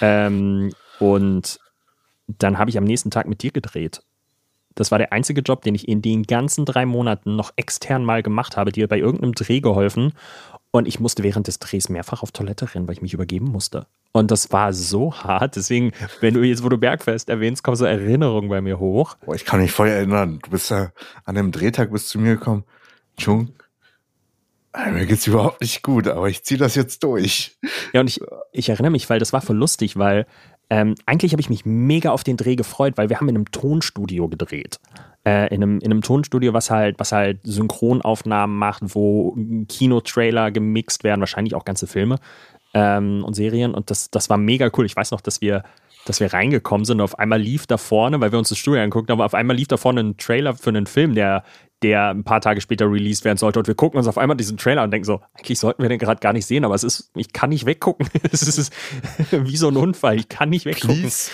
Ähm, 0.00 0.72
und 0.98 1.58
dann 2.26 2.58
habe 2.58 2.70
ich 2.70 2.78
am 2.78 2.84
nächsten 2.84 3.10
Tag 3.10 3.26
mit 3.26 3.42
dir 3.42 3.50
gedreht. 3.50 4.02
Das 4.74 4.90
war 4.90 4.98
der 4.98 5.12
einzige 5.12 5.42
Job, 5.42 5.62
den 5.62 5.74
ich 5.74 5.86
in 5.86 6.00
den 6.00 6.22
ganzen 6.22 6.64
drei 6.64 6.86
Monaten 6.86 7.36
noch 7.36 7.52
extern 7.56 8.04
mal 8.04 8.22
gemacht 8.22 8.56
habe, 8.56 8.72
dir 8.72 8.88
bei 8.88 8.98
irgendeinem 8.98 9.34
Dreh 9.34 9.60
geholfen. 9.60 10.14
Und 10.70 10.88
ich 10.88 10.98
musste 10.98 11.22
während 11.22 11.48
des 11.48 11.58
Drehs 11.58 11.90
mehrfach 11.90 12.22
auf 12.22 12.32
Toilette 12.32 12.74
rennen, 12.74 12.88
weil 12.88 12.94
ich 12.94 13.02
mich 13.02 13.12
übergeben 13.12 13.46
musste. 13.46 13.86
Und 14.12 14.30
das 14.30 14.52
war 14.52 14.72
so 14.72 15.12
hart. 15.14 15.56
Deswegen, 15.56 15.92
wenn 16.20 16.32
du 16.32 16.42
jetzt, 16.42 16.64
wo 16.64 16.70
du 16.70 16.78
Bergfest 16.78 17.28
erwähnst, 17.28 17.62
kommen 17.62 17.76
so 17.76 17.84
Erinnerungen 17.84 18.48
bei 18.48 18.62
mir 18.62 18.78
hoch. 18.78 19.16
boah, 19.26 19.34
ich 19.34 19.44
kann 19.44 19.60
mich 19.60 19.72
voll 19.72 19.88
erinnern, 19.88 20.38
du 20.42 20.50
bist 20.50 20.70
ja 20.70 20.92
an 21.24 21.34
dem 21.34 21.52
Drehtag 21.52 21.90
bist 21.92 22.08
zu 22.08 22.18
mir 22.18 22.36
gekommen, 22.36 22.64
äh, 23.18 23.52
mir 24.92 25.06
geht's 25.06 25.26
überhaupt 25.26 25.60
nicht 25.60 25.82
gut, 25.82 26.08
aber 26.08 26.28
ich 26.28 26.42
zieh 26.44 26.56
das 26.56 26.74
jetzt 26.74 27.02
durch. 27.02 27.58
Ja, 27.92 28.00
und 28.00 28.08
ich, 28.08 28.20
ich 28.52 28.68
erinnere 28.68 28.92
mich, 28.92 29.08
weil 29.10 29.18
das 29.18 29.32
war 29.32 29.42
voll 29.42 29.56
lustig, 29.56 29.98
weil 29.98 30.26
ähm, 30.70 30.94
eigentlich 31.04 31.32
habe 31.32 31.40
ich 31.42 31.50
mich 31.50 31.66
mega 31.66 32.10
auf 32.10 32.24
den 32.24 32.38
Dreh 32.38 32.56
gefreut, 32.56 32.94
weil 32.96 33.10
wir 33.10 33.18
haben 33.18 33.28
in 33.28 33.36
einem 33.36 33.50
Tonstudio 33.50 34.28
gedreht. 34.28 34.80
Äh, 35.24 35.54
in, 35.54 35.62
einem, 35.62 35.78
in 35.80 35.90
einem 35.90 36.00
Tonstudio, 36.00 36.54
was 36.54 36.70
halt, 36.70 36.98
was 36.98 37.12
halt 37.12 37.40
Synchronaufnahmen 37.44 38.56
macht, 38.56 38.82
wo 38.94 39.36
Kinotrailer 39.68 40.50
gemixt 40.50 41.04
werden, 41.04 41.20
wahrscheinlich 41.20 41.54
auch 41.54 41.66
ganze 41.66 41.86
Filme 41.86 42.18
ähm, 42.74 43.22
und 43.24 43.34
Serien. 43.34 43.74
Und 43.74 43.90
das, 43.90 44.10
das 44.10 44.30
war 44.30 44.38
mega 44.38 44.70
cool. 44.76 44.86
Ich 44.86 44.96
weiß 44.96 45.10
noch, 45.10 45.20
dass 45.20 45.40
wir, 45.40 45.62
dass 46.06 46.20
wir 46.20 46.32
reingekommen 46.32 46.84
sind 46.84 47.00
und 47.00 47.04
auf 47.04 47.18
einmal 47.18 47.40
lief 47.40 47.66
da 47.66 47.76
vorne, 47.76 48.20
weil 48.20 48.32
wir 48.32 48.38
uns 48.38 48.48
das 48.48 48.58
Studio 48.58 48.80
anguckt 48.80 49.10
haben, 49.10 49.20
auf 49.20 49.34
einmal 49.34 49.56
lief 49.56 49.68
da 49.68 49.76
vorne 49.76 50.00
ein 50.00 50.16
Trailer 50.16 50.54
für 50.54 50.70
einen 50.70 50.86
Film, 50.86 51.14
der, 51.14 51.44
der 51.82 52.10
ein 52.10 52.24
paar 52.24 52.40
Tage 52.40 52.60
später 52.60 52.90
released 52.90 53.24
werden 53.24 53.38
sollte. 53.38 53.58
Und 53.58 53.66
wir 53.66 53.74
gucken 53.74 53.98
uns 53.98 54.06
auf 54.06 54.18
einmal 54.18 54.36
diesen 54.36 54.56
Trailer 54.56 54.82
und 54.82 54.90
denken 54.90 55.04
so, 55.04 55.20
eigentlich 55.34 55.58
sollten 55.58 55.82
wir 55.82 55.88
den 55.88 55.98
gerade 55.98 56.20
gar 56.20 56.32
nicht 56.32 56.46
sehen, 56.46 56.64
aber 56.64 56.74
es 56.74 56.84
ist, 56.84 57.10
ich 57.16 57.32
kann 57.32 57.50
nicht 57.50 57.66
weggucken. 57.66 58.08
Es 58.32 58.42
ist 58.42 58.72
wie 59.30 59.56
so 59.56 59.68
ein 59.68 59.76
Unfall. 59.76 60.16
Ich 60.16 60.28
kann 60.28 60.48
nicht 60.48 60.64
weggucken. 60.64 61.02
Please, 61.02 61.30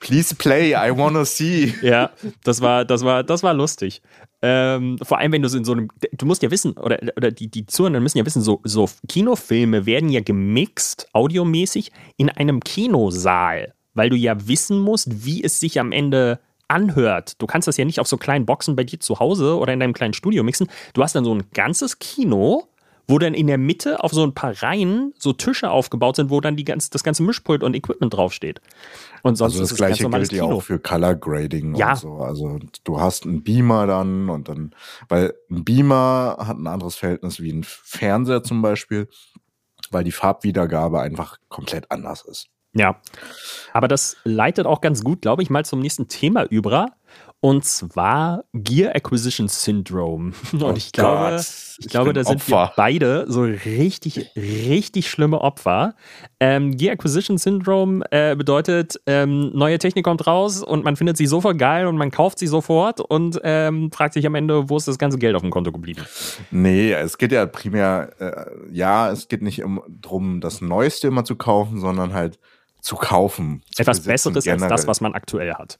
please 0.00 0.34
play, 0.34 0.70
I 0.70 0.96
wanna 0.96 1.24
see. 1.24 1.74
Ja, 1.82 2.10
das 2.44 2.60
war, 2.60 2.84
das 2.84 3.04
war, 3.04 3.22
das 3.24 3.42
war 3.42 3.54
lustig. 3.54 4.02
Ähm, 4.40 4.98
vor 5.02 5.18
allem, 5.18 5.32
wenn 5.32 5.42
du 5.42 5.48
so 5.48 5.58
in 5.58 5.64
so 5.64 5.72
einem, 5.72 5.88
du 6.12 6.26
musst 6.26 6.42
ja 6.42 6.50
wissen, 6.50 6.72
oder, 6.72 6.98
oder 7.16 7.30
die, 7.30 7.50
die 7.50 7.66
Zuhörer 7.66 8.00
müssen 8.00 8.18
ja 8.18 8.26
wissen, 8.26 8.42
so, 8.42 8.60
so 8.64 8.88
Kinofilme 9.08 9.84
werden 9.84 10.10
ja 10.10 10.20
gemixt, 10.20 11.08
audiomäßig, 11.12 11.90
in 12.16 12.30
einem 12.30 12.60
Kinosaal, 12.60 13.74
weil 13.94 14.10
du 14.10 14.16
ja 14.16 14.46
wissen 14.46 14.78
musst, 14.78 15.24
wie 15.24 15.42
es 15.42 15.58
sich 15.58 15.80
am 15.80 15.90
Ende 15.92 16.38
anhört. 16.68 17.40
Du 17.40 17.46
kannst 17.46 17.66
das 17.68 17.76
ja 17.76 17.84
nicht 17.84 18.00
auf 18.00 18.06
so 18.06 18.16
kleinen 18.16 18.46
Boxen 18.46 18.76
bei 18.76 18.84
dir 18.84 19.00
zu 19.00 19.18
Hause 19.18 19.56
oder 19.58 19.72
in 19.72 19.80
deinem 19.80 19.94
kleinen 19.94 20.14
Studio 20.14 20.42
mixen. 20.42 20.68
Du 20.94 21.02
hast 21.02 21.14
dann 21.14 21.24
so 21.24 21.34
ein 21.34 21.44
ganzes 21.52 21.98
Kino, 21.98 22.68
wo 23.10 23.18
dann 23.18 23.32
in 23.32 23.46
der 23.46 23.56
Mitte 23.56 24.04
auf 24.04 24.12
so 24.12 24.22
ein 24.22 24.34
paar 24.34 24.62
Reihen 24.62 25.14
so 25.18 25.32
Tische 25.32 25.70
aufgebaut 25.70 26.16
sind, 26.16 26.28
wo 26.28 26.42
dann 26.42 26.56
die 26.56 26.64
ganz, 26.64 26.90
das 26.90 27.02
ganze 27.02 27.22
Mischpult 27.22 27.62
und 27.62 27.74
Equipment 27.74 28.12
draufsteht. 28.12 28.60
Und 29.22 29.36
sonst 29.36 29.54
Also 29.54 29.62
das 29.62 29.72
ist 29.72 29.78
ganz 29.78 29.98
gleiche 29.98 30.10
gilt 30.10 30.32
ja 30.32 30.44
auch 30.44 30.62
für 30.62 30.78
Color 30.78 31.14
Grading 31.14 31.74
Ja. 31.74 31.92
und 31.92 31.98
so. 31.98 32.12
Also 32.18 32.58
du 32.84 33.00
hast 33.00 33.24
einen 33.24 33.42
Beamer 33.42 33.86
dann 33.86 34.28
und 34.28 34.48
dann, 34.48 34.74
weil 35.08 35.32
ein 35.50 35.64
Beamer 35.64 36.36
hat 36.38 36.58
ein 36.58 36.66
anderes 36.66 36.96
Verhältnis 36.96 37.40
wie 37.40 37.50
ein 37.50 37.64
Fernseher 37.64 38.42
zum 38.42 38.60
Beispiel, 38.60 39.08
weil 39.90 40.04
die 40.04 40.12
Farbwiedergabe 40.12 41.00
einfach 41.00 41.38
komplett 41.48 41.90
anders 41.90 42.22
ist. 42.26 42.48
Ja. 42.78 42.96
Aber 43.72 43.88
das 43.88 44.16
leitet 44.24 44.66
auch 44.66 44.80
ganz 44.80 45.04
gut, 45.04 45.22
glaube 45.22 45.42
ich, 45.42 45.50
mal 45.50 45.64
zum 45.64 45.80
nächsten 45.80 46.08
Thema 46.08 46.44
über. 46.44 46.92
Und 47.40 47.64
zwar 47.64 48.44
Gear 48.52 48.96
Acquisition 48.96 49.46
Syndrome. 49.46 50.32
Und 50.52 50.62
Oh 50.62 50.74
ich 50.76 50.90
glaube, 50.90 51.36
Gott, 51.36 51.40
ich 51.40 51.84
ich 51.84 51.88
glaube, 51.88 52.12
da 52.12 52.24
sind 52.24 52.46
wir 52.48 52.56
Opfer. 52.56 52.72
beide 52.76 53.26
so 53.28 53.42
richtig, 53.42 54.32
richtig 54.34 55.08
schlimme 55.08 55.40
Opfer. 55.40 55.94
Ähm, 56.40 56.76
Gear 56.76 56.94
Acquisition 56.94 57.38
Syndrome 57.38 58.04
äh, 58.10 58.34
bedeutet, 58.34 59.00
ähm, 59.06 59.52
neue 59.54 59.78
Technik 59.78 60.04
kommt 60.04 60.26
raus 60.26 60.64
und 60.64 60.82
man 60.84 60.96
findet 60.96 61.16
sie 61.16 61.26
sofort 61.26 61.56
geil 61.58 61.86
und 61.86 61.96
man 61.96 62.10
kauft 62.10 62.40
sie 62.40 62.48
sofort 62.48 63.00
und 63.00 63.40
ähm, 63.44 63.92
fragt 63.92 64.14
sich 64.14 64.26
am 64.26 64.34
Ende, 64.34 64.68
wo 64.68 64.76
ist 64.76 64.88
das 64.88 64.98
ganze 64.98 65.18
Geld 65.18 65.36
auf 65.36 65.42
dem 65.42 65.50
Konto 65.50 65.70
geblieben? 65.70 66.02
Nee, 66.50 66.92
es 66.92 67.18
geht 67.18 67.30
ja 67.30 67.46
primär, 67.46 68.10
äh, 68.18 68.46
ja, 68.72 69.12
es 69.12 69.28
geht 69.28 69.42
nicht 69.42 69.62
um, 69.62 69.80
drum, 69.88 70.40
das 70.40 70.60
Neueste 70.60 71.06
immer 71.06 71.24
zu 71.24 71.36
kaufen, 71.36 71.78
sondern 71.78 72.12
halt 72.14 72.40
zu 72.80 72.96
kaufen. 72.96 73.62
zu 73.74 73.82
Etwas 73.82 73.98
besitzen 73.98 74.10
Besseres 74.10 74.36
als 74.36 74.44
das, 74.44 74.68
generell. 74.68 74.86
was 74.86 75.00
man 75.00 75.14
aktuell 75.14 75.54
hat. 75.54 75.78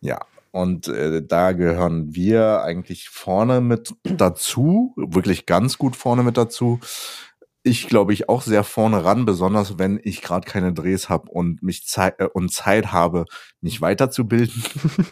Ja, 0.00 0.20
und 0.52 0.88
äh, 0.88 1.22
da 1.24 1.52
gehören 1.52 2.14
wir 2.14 2.62
eigentlich 2.62 3.08
vorne 3.08 3.60
mit 3.60 3.94
dazu, 4.02 4.94
wirklich 4.96 5.46
ganz 5.46 5.78
gut 5.78 5.96
vorne 5.96 6.22
mit 6.22 6.36
dazu. 6.36 6.80
Ich 7.62 7.88
glaube 7.88 8.14
ich 8.14 8.28
auch 8.28 8.42
sehr 8.42 8.64
vorne 8.64 9.04
ran, 9.04 9.26
besonders 9.26 9.78
wenn 9.78 10.00
ich 10.02 10.22
gerade 10.22 10.46
keine 10.48 10.72
Drehs 10.72 11.08
habe 11.08 11.30
und 11.30 11.62
mich 11.62 11.86
Zeit 11.86 12.18
äh, 12.18 12.24
und 12.24 12.52
Zeit 12.52 12.90
habe, 12.90 13.26
mich 13.60 13.80
weiterzubilden. 13.80 14.62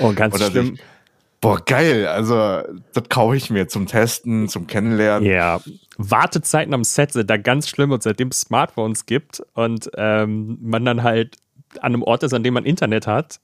Oh, 0.00 0.12
ganz 0.12 0.34
Oder 0.34 0.50
schlimm. 0.50 0.76
Boah, 1.44 1.60
geil! 1.62 2.06
Also 2.06 2.62
das 2.94 3.08
kaufe 3.10 3.36
ich 3.36 3.50
mir 3.50 3.68
zum 3.68 3.86
Testen, 3.86 4.48
zum 4.48 4.66
Kennenlernen. 4.66 5.28
Ja, 5.28 5.60
Wartezeiten 5.98 6.72
am 6.72 6.84
Set 6.84 7.12
sind 7.12 7.28
da 7.28 7.36
ganz 7.36 7.68
schlimm 7.68 7.90
und 7.92 8.02
seitdem 8.02 8.28
es 8.28 8.40
Smartphones 8.40 9.04
gibt 9.04 9.42
und 9.52 9.90
ähm, 9.94 10.56
man 10.62 10.86
dann 10.86 11.02
halt 11.02 11.36
an 11.80 11.92
einem 11.92 12.02
Ort 12.02 12.22
ist, 12.22 12.32
an 12.32 12.44
dem 12.44 12.54
man 12.54 12.64
Internet 12.64 13.06
hat. 13.06 13.40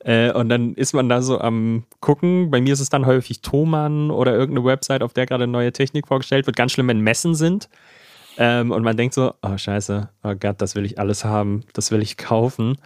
Äh, 0.00 0.30
und 0.32 0.50
dann 0.50 0.74
ist 0.74 0.92
man 0.92 1.08
da 1.08 1.22
so 1.22 1.40
am 1.40 1.84
gucken. 2.00 2.50
Bei 2.50 2.60
mir 2.60 2.74
ist 2.74 2.80
es 2.80 2.90
dann 2.90 3.06
häufig 3.06 3.40
Thomann 3.40 4.10
oder 4.10 4.34
irgendeine 4.34 4.66
Website, 4.66 5.02
auf 5.02 5.14
der 5.14 5.24
gerade 5.24 5.46
neue 5.46 5.72
Technik 5.72 6.06
vorgestellt 6.06 6.44
wird. 6.46 6.54
Ganz 6.56 6.72
schlimm, 6.72 6.88
wenn 6.88 7.00
Messen 7.00 7.34
sind. 7.34 7.70
Ähm, 8.36 8.72
und 8.72 8.82
man 8.82 8.98
denkt 8.98 9.14
so, 9.14 9.32
oh 9.40 9.56
scheiße, 9.56 10.10
oh 10.22 10.34
Gott, 10.38 10.60
das 10.60 10.74
will 10.74 10.84
ich 10.84 10.98
alles 10.98 11.24
haben, 11.24 11.64
das 11.72 11.90
will 11.92 12.02
ich 12.02 12.18
kaufen. 12.18 12.76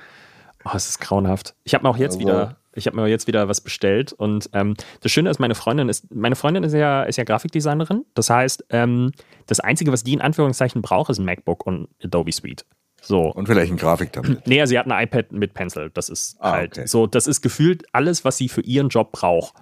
Oh, 0.64 0.70
es 0.74 0.88
ist 0.88 1.00
grauenhaft. 1.00 1.56
Ich 1.64 1.74
habe 1.74 1.82
mir 1.82 1.90
auch 1.90 1.96
jetzt 1.96 2.14
Also- 2.16 2.20
wieder, 2.28 2.56
ich 2.74 2.86
habe 2.86 2.96
mir 2.96 3.06
jetzt 3.08 3.26
wieder 3.26 3.48
was 3.48 3.60
bestellt 3.60 4.12
und 4.12 4.48
ähm, 4.52 4.74
das 5.00 5.12
Schöne 5.12 5.30
ist, 5.30 5.38
meine 5.40 5.54
Freundin 5.54 5.88
ist, 5.88 6.12
meine 6.14 6.36
Freundin 6.36 6.64
ist 6.64 6.72
ja, 6.72 7.02
ist 7.02 7.16
ja 7.16 7.24
Grafikdesignerin. 7.24 8.04
Das 8.14 8.30
heißt, 8.30 8.64
ähm, 8.70 9.12
das 9.46 9.60
Einzige, 9.60 9.92
was 9.92 10.04
die 10.04 10.14
in 10.14 10.20
Anführungszeichen 10.20 10.82
braucht, 10.82 11.10
ist 11.10 11.18
ein 11.18 11.24
MacBook 11.24 11.66
und 11.66 11.88
Adobe 12.02 12.32
Suite. 12.32 12.64
So. 13.00 13.22
Und 13.32 13.46
vielleicht 13.46 13.72
ein 13.72 13.76
Grafiktablet. 13.76 14.42
Nee, 14.46 14.64
sie 14.66 14.78
hat 14.78 14.86
ein 14.90 15.04
iPad 15.04 15.32
mit 15.32 15.54
Pencil. 15.54 15.90
Das 15.92 16.08
ist 16.08 16.36
Ah, 16.40 16.52
halt 16.52 16.78
okay. 16.78 16.86
so, 16.86 17.06
das 17.06 17.26
ist 17.26 17.42
gefühlt 17.42 17.84
alles, 17.92 18.24
was 18.24 18.36
sie 18.38 18.48
für 18.48 18.60
ihren 18.62 18.88
Job 18.88 19.12
braucht. 19.12 19.54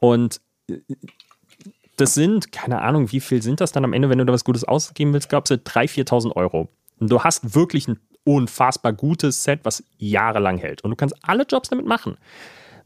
Und 0.00 0.40
äh, 0.70 0.78
das 1.96 2.14
sind, 2.14 2.50
keine 2.52 2.80
Ahnung, 2.82 3.12
wie 3.12 3.20
viel 3.20 3.42
sind 3.42 3.60
das 3.60 3.72
dann 3.72 3.84
am 3.84 3.92
Ende, 3.92 4.08
wenn 4.10 4.18
du 4.18 4.24
da 4.24 4.32
was 4.32 4.44
Gutes 4.44 4.64
ausgeben 4.64 5.12
willst, 5.12 5.28
glaubst 5.28 5.50
du, 5.50 5.54
3.000, 5.56 6.06
4.000 6.08 6.32
Euro. 6.36 6.68
Und 6.98 7.10
du 7.10 7.22
hast 7.22 7.54
wirklich 7.54 7.88
ein 7.88 7.98
unfassbar 8.24 8.92
gutes 8.92 9.44
Set, 9.44 9.60
was 9.64 9.84
jahrelang 9.98 10.58
hält. 10.58 10.82
Und 10.82 10.90
du 10.90 10.96
kannst 10.96 11.14
alle 11.22 11.44
Jobs 11.44 11.68
damit 11.68 11.86
machen. 11.86 12.16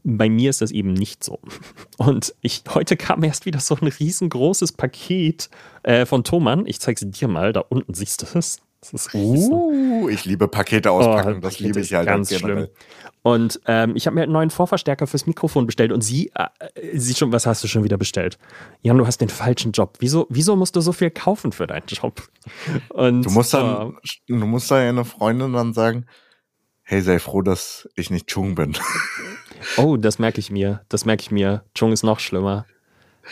Bei 0.03 0.29
mir 0.29 0.49
ist 0.49 0.61
das 0.61 0.71
eben 0.71 0.93
nicht 0.93 1.23
so. 1.23 1.39
Und 1.97 2.33
ich, 2.41 2.63
heute 2.69 2.95
kam 2.95 3.23
erst 3.23 3.45
wieder 3.45 3.59
so 3.59 3.75
ein 3.75 3.87
riesengroßes 3.87 4.73
Paket 4.73 5.49
äh, 5.83 6.05
von 6.05 6.23
Thomann. 6.23 6.65
Ich 6.65 6.79
zeige 6.79 7.05
es 7.05 7.11
dir 7.11 7.27
mal, 7.27 7.53
da 7.53 7.61
unten 7.61 7.93
siehst 7.93 8.21
du 8.21 8.37
es. 8.37 8.61
Das 8.81 8.93
ist 8.93 9.13
richtig 9.13 9.41
so. 9.41 9.51
Uh, 9.53 10.09
ich 10.09 10.25
liebe 10.25 10.47
Pakete 10.47 10.91
auspacken, 10.91 11.37
Oh, 11.37 11.39
das 11.41 11.55
Pakete 11.55 11.63
liebe 11.63 11.79
ich 11.81 11.93
halt 11.93 12.07
ganz 12.07 12.33
schlimm. 12.33 12.67
Und 13.21 13.59
ähm, 13.65 13.95
ich 13.97 14.07
habe 14.07 14.15
mir 14.15 14.23
einen 14.23 14.31
neuen 14.31 14.49
Vorverstärker 14.49 15.05
fürs 15.05 15.27
Mikrofon 15.27 15.65
bestellt 15.65 15.91
und 15.91 16.01
sie, 16.01 16.31
äh, 16.35 16.47
sie 16.93 17.13
schon, 17.13 17.33
was 17.33 17.45
hast 17.45 17.61
du 17.63 17.67
schon 17.67 17.83
wieder 17.83 17.97
bestellt? 17.97 18.37
Jan, 18.81 18.97
du 18.97 19.05
hast 19.05 19.19
den 19.19 19.27
falschen 19.27 19.73
Job. 19.73 19.97
Wieso, 19.99 20.25
wieso 20.29 20.55
musst 20.55 20.77
du 20.77 20.81
so 20.81 20.93
viel 20.93 21.11
kaufen 21.11 21.51
für 21.51 21.67
deinen 21.67 21.85
Job? 21.87 22.23
Und, 22.89 23.23
Du 23.25 23.31
musst 23.31 23.53
äh, 23.53 23.57
dann, 23.57 23.97
du 24.27 24.35
musst 24.35 24.71
deiner 24.71 25.03
Freundin 25.03 25.51
dann 25.51 25.73
sagen, 25.73 26.05
hey, 26.83 27.01
sei 27.01 27.19
froh, 27.19 27.41
dass 27.41 27.89
ich 27.95 28.09
nicht 28.09 28.27
Chung 28.27 28.55
bin. 28.55 28.77
oh, 29.77 29.97
das 29.97 30.17
merke 30.17 30.39
ich 30.39 30.49
mir. 30.49 30.85
Das 30.87 31.03
merke 31.03 31.21
ich 31.21 31.31
mir. 31.31 31.65
Chung 31.75 31.91
ist 31.91 32.03
noch 32.03 32.21
schlimmer. 32.21 32.65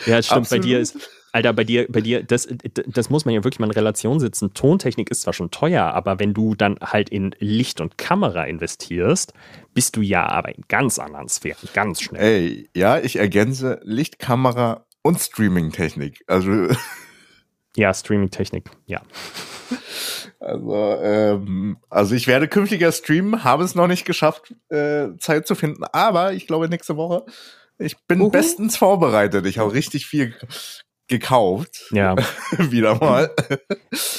Ja, 0.04 0.22
stimmt. 0.22 0.50
Bei 0.50 0.56
Absolut. 0.56 0.64
dir 0.66 0.80
ist, 0.80 1.10
Alter, 1.38 1.52
bei 1.52 1.62
dir, 1.62 1.86
bei 1.88 2.00
dir, 2.00 2.24
das, 2.24 2.48
das 2.88 3.10
muss 3.10 3.24
man 3.24 3.32
ja 3.32 3.44
wirklich 3.44 3.60
mal 3.60 3.66
in 3.66 3.72
Relation 3.72 4.18
setzen. 4.18 4.54
Tontechnik 4.54 5.08
ist 5.08 5.20
zwar 5.20 5.32
schon 5.32 5.52
teuer, 5.52 5.84
aber 5.84 6.18
wenn 6.18 6.34
du 6.34 6.56
dann 6.56 6.80
halt 6.80 7.10
in 7.10 7.32
Licht 7.38 7.80
und 7.80 7.96
Kamera 7.96 8.42
investierst, 8.42 9.34
bist 9.72 9.94
du 9.94 10.00
ja 10.00 10.26
aber 10.26 10.52
in 10.52 10.64
ganz 10.66 10.98
anderen 10.98 11.28
Sphären, 11.28 11.68
ganz 11.74 12.02
schnell. 12.02 12.20
Ey, 12.20 12.70
ja, 12.74 12.98
ich 12.98 13.20
ergänze 13.20 13.78
Lichtkamera 13.84 14.84
und 15.02 15.20
Streaming-Technik. 15.20 16.24
Also, 16.26 16.50
Ja, 17.76 17.94
Streaming-Technik, 17.94 18.70
ja. 18.86 19.00
also, 20.40 20.74
ähm, 21.00 21.76
also 21.88 22.16
ich 22.16 22.26
werde 22.26 22.48
künftiger 22.48 22.90
streamen, 22.90 23.44
habe 23.44 23.62
es 23.62 23.76
noch 23.76 23.86
nicht 23.86 24.04
geschafft, 24.04 24.56
äh, 24.70 25.10
Zeit 25.20 25.46
zu 25.46 25.54
finden, 25.54 25.84
aber 25.84 26.32
ich 26.32 26.48
glaube 26.48 26.68
nächste 26.68 26.96
Woche, 26.96 27.24
ich 27.78 27.96
bin 28.08 28.20
Uhu. 28.20 28.30
bestens 28.30 28.76
vorbereitet. 28.76 29.46
Ich 29.46 29.58
habe 29.58 29.72
richtig 29.72 30.06
viel 30.06 30.34
gekauft. 31.08 31.86
Ja. 31.90 32.14
Wieder 32.58 32.94
mal. 32.96 33.30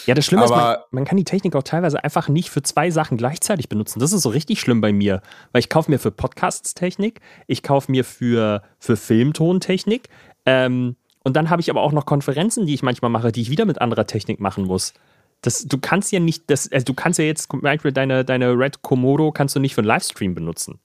Ja, 0.05 0.15
das 0.15 0.25
Schlimme 0.25 0.43
ist, 0.45 0.49
man, 0.49 0.59
Aber- 0.59 0.85
man 0.91 1.05
kann 1.05 1.17
die 1.17 1.23
Technik 1.23 1.55
auch 1.55 1.63
teilweise 1.63 2.03
einfach 2.03 2.27
nicht 2.27 2.49
für 2.49 2.61
zwei 2.63 2.89
Sachen 2.91 3.17
gleichzeitig 3.17 3.69
benutzen. 3.69 3.99
Das 3.99 4.11
ist 4.11 4.21
so 4.23 4.29
richtig 4.29 4.59
schlimm 4.59 4.81
bei 4.81 4.91
mir, 4.91 5.21
weil 5.51 5.59
ich 5.59 5.69
kaufe 5.69 5.89
mir 5.91 5.99
für 5.99 6.11
Podcasts 6.11 6.73
Technik, 6.73 7.21
ich 7.47 7.63
kaufe 7.63 7.91
mir 7.91 8.03
für, 8.03 8.63
für 8.79 8.97
Filmtontechnik 8.97 10.09
ähm, 10.45 10.95
und 11.23 11.35
dann 11.35 11.49
habe 11.49 11.61
ich 11.61 11.69
aber 11.69 11.81
auch 11.81 11.91
noch 11.91 12.05
Konferenzen, 12.05 12.65
die 12.65 12.73
ich 12.73 12.81
manchmal 12.83 13.11
mache, 13.11 13.31
die 13.31 13.41
ich 13.41 13.49
wieder 13.49 13.65
mit 13.65 13.79
anderer 13.81 14.07
Technik 14.07 14.39
machen 14.39 14.65
muss. 14.65 14.93
Das, 15.41 15.63
du 15.65 15.77
kannst 15.77 16.11
ja 16.11 16.19
nicht, 16.19 16.49
das, 16.49 16.71
also 16.71 16.83
du 16.85 16.93
kannst 16.93 17.19
ja 17.19 17.25
jetzt 17.25 17.49
zum 17.51 17.61
Beispiel 17.61 17.91
deine, 17.91 18.25
deine 18.25 18.57
Red 18.57 18.81
Komodo 18.81 19.31
kannst 19.31 19.55
du 19.55 19.59
nicht 19.59 19.75
für 19.75 19.81
einen 19.81 19.87
Livestream 19.87 20.33
benutzen. 20.35 20.79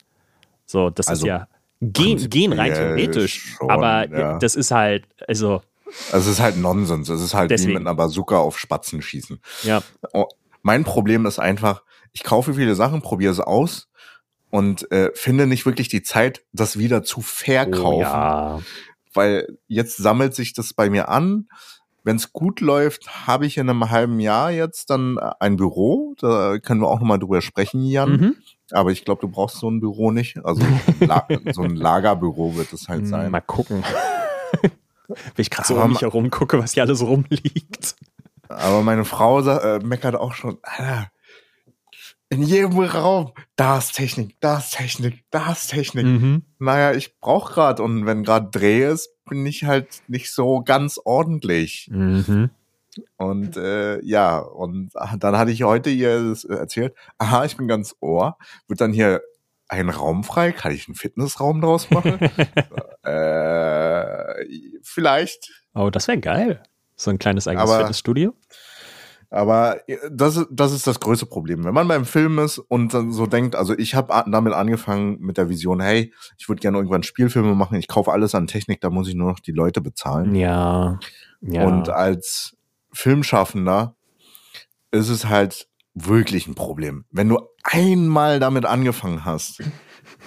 So, 0.67 0.91
das 0.91 1.09
Also 1.09 1.25
ist 1.27 1.29
ja 1.29 1.49
gehen, 1.81 2.31
gehen 2.31 2.53
rein 2.53 2.73
theoretisch, 2.73 3.57
schon, 3.59 3.71
aber 3.71 4.09
ja. 4.11 4.39
das 4.39 4.55
ist 4.55 4.71
halt, 4.71 5.05
also 5.27 5.61
Also 6.13 6.31
es 6.31 6.37
ist 6.37 6.41
halt 6.41 6.57
Nonsens. 6.57 7.09
Es 7.09 7.21
ist 7.21 7.35
halt 7.35 7.51
wie 7.51 7.55
Deswegen. 7.55 7.75
mit 7.75 7.81
einer 7.83 7.95
Bazooka 7.95 8.37
auf 8.39 8.59
Spatzen 8.59 9.03
schießen. 9.03 9.41
ja, 9.63 9.83
Oh, 10.13 10.27
mein 10.63 10.85
Problem 10.85 11.27
ist 11.27 11.39
einfach, 11.39 11.83
ich 12.13 12.23
kaufe 12.23 12.55
viele 12.55 12.75
Sachen, 12.75 13.03
probiere 13.03 13.35
sie 13.35 13.47
aus 13.47 13.89
und 14.51 14.91
äh, 14.93 15.11
finde 15.15 15.47
nicht 15.47 15.67
wirklich 15.67 15.89
die 15.89 16.03
Zeit, 16.03 16.43
das 16.53 16.79
wieder 16.79 17.03
zu 17.03 17.21
verkaufen. 17.21 17.97
oh, 17.97 18.01
ja. 18.01 18.61
Weil 19.13 19.59
jetzt 19.69 19.97
sammelt 19.99 20.35
sich 20.35 20.55
das 20.55 20.73
bei 20.75 20.91
mir 20.91 21.09
an. 21.09 21.49
Wenn 22.03 22.17
es 22.17 22.33
gut 22.33 22.61
läuft, 22.61 23.27
habe 23.27 23.47
ich 23.47 23.57
in 23.57 23.71
einem 23.71 23.91
halben 23.91 24.21
Jahr 24.21 24.51
jetzt 24.51 24.91
dann 24.91 25.17
äh, 25.19 25.31
ein 25.41 25.57
Büro. 25.57 26.15
Da 26.19 26.59
können 26.59 26.81
wir 26.81 26.89
auch 26.89 27.01
nochmal 27.01 27.19
drüber 27.19 27.41
sprechen, 27.41 27.85
Jan. 27.85 28.11
Mhm. 28.11 28.37
Aber 28.73 28.91
ich 28.91 29.05
glaube, 29.05 29.21
du 29.23 29.29
brauchst 29.29 29.57
so 29.59 29.71
ein 29.71 29.81
Büro 29.81 30.11
nicht. 30.11 30.45
Also 30.45 30.63
so 31.53 31.63
ein 31.63 31.77
Lagerbüro 31.77 32.57
wird 32.57 32.73
es 32.73 32.89
halt 32.89 33.07
sein. 33.07 33.31
Mal 33.31 33.41
gucken. 33.41 33.85
Wenn 35.09 35.19
ich 35.37 35.51
gerade 35.51 35.69
so 35.69 35.77
um 35.77 35.91
mich 35.91 36.03
herum 36.03 36.31
gucke, 36.31 36.59
was 36.59 36.75
hier 36.75 36.83
alles 36.83 37.03
rumliegt. 37.03 37.97
Aber 38.49 38.83
meine 38.83 39.05
Frau 39.05 39.41
äh, 39.41 39.81
meckert 39.81 40.15
auch 40.15 40.35
schon, 40.35 40.59
Alter, 40.63 41.11
in 42.31 42.43
jedem 42.43 42.79
Raum, 42.79 43.33
da 43.57 43.79
ist 43.79 43.93
Technik, 43.93 44.37
da 44.41 44.59
ist 44.59 44.73
Technik, 44.73 45.25
da 45.31 45.53
ist 45.53 45.69
Technik. 45.69 46.07
Mhm. 46.07 46.43
Naja, 46.59 46.93
ich 46.93 47.19
brauch 47.21 47.53
grad 47.53 47.81
und 47.81 48.07
wenn 48.07 48.25
grad 48.25 48.55
Dreh 48.55 48.85
ist, 48.91 49.11
bin 49.27 49.47
ich 49.47 49.65
halt 49.65 50.03
nicht 50.09 50.33
so 50.33 50.63
ganz 50.63 50.99
ordentlich. 51.05 51.89
Mhm. 51.91 52.51
Und 53.17 53.57
äh, 53.57 54.03
ja, 54.05 54.39
und 54.39 54.93
dann 55.19 55.37
hatte 55.37 55.51
ich 55.51 55.65
heute 55.65 55.91
ihr 55.91 56.31
das 56.31 56.45
erzählt, 56.45 56.95
aha, 57.19 57.45
ich 57.45 57.57
bin 57.57 57.69
ganz 57.69 57.95
ohr, 58.01 58.37
wird 58.69 58.81
dann 58.81 58.93
hier 58.93 59.21
ein 59.81 59.91
Raum 59.91 60.25
frei, 60.25 60.53
kann 60.53 60.73
ich 60.73 60.89
einen 60.89 60.95
Fitnessraum 60.95 61.61
draus 61.61 61.91
machen? 61.91 62.19
äh, 63.03 64.45
vielleicht, 64.83 65.51
Oh, 65.75 65.91
das 65.91 66.07
wäre 66.07 66.19
geil. 66.21 66.63
So 66.95 67.11
ein 67.11 67.19
kleines 67.19 67.49
eigenes 67.49 67.69
Aber- 67.69 67.79
Fitnessstudio. 67.81 68.35
Aber 69.31 69.89
äh, 69.89 69.97
das, 70.13 70.37
ist- 70.37 70.47
das 70.53 70.71
ist 70.73 70.87
das 70.87 71.01
größte 71.01 71.27
Problem. 71.27 71.65
Wenn 71.65 71.75
man 71.75 71.89
beim 71.89 72.05
Film 72.05 72.39
ist 72.39 72.59
und 72.59 72.95
dann 72.95 73.11
so 73.13 73.27
denkt, 73.27 73.57
also 73.57 73.77
ich 73.77 73.97
habe 73.97 74.13
damit 74.31 74.53
angefangen 74.53 75.19
mit 75.19 75.37
der 75.39 75.49
Vision, 75.49 75.81
hey, 75.81 76.13
ich 76.39 76.49
würde 76.49 76.61
gerne 76.61 76.77
irgendwann 76.79 77.03
Spielfilme 77.03 77.55
machen, 77.57 77.77
ich 77.77 77.89
kaufe 77.89 78.13
alles 78.13 78.37
an 78.37 78.47
Technik, 78.47 78.81
da 78.81 78.91
muss 78.91 79.09
ich 79.09 79.17
nur 79.17 79.29
noch 79.31 79.41
die 79.41 79.51
Leute 79.51 79.81
bezahlen. 79.81 80.37
Ja. 80.37 81.01
ja. 81.41 81.65
Und 81.67 81.89
als 81.89 82.57
Filmschaffender 82.93 83.97
ist 84.93 85.09
es 85.09 85.27
halt 85.29 85.67
wirklich 85.95 86.47
ein 86.47 86.55
Problem. 86.55 87.05
Wenn 87.11 87.29
du 87.29 87.41
einmal 87.65 88.41
damit 88.41 88.65
angefangen 88.67 89.25
hast, 89.25 89.63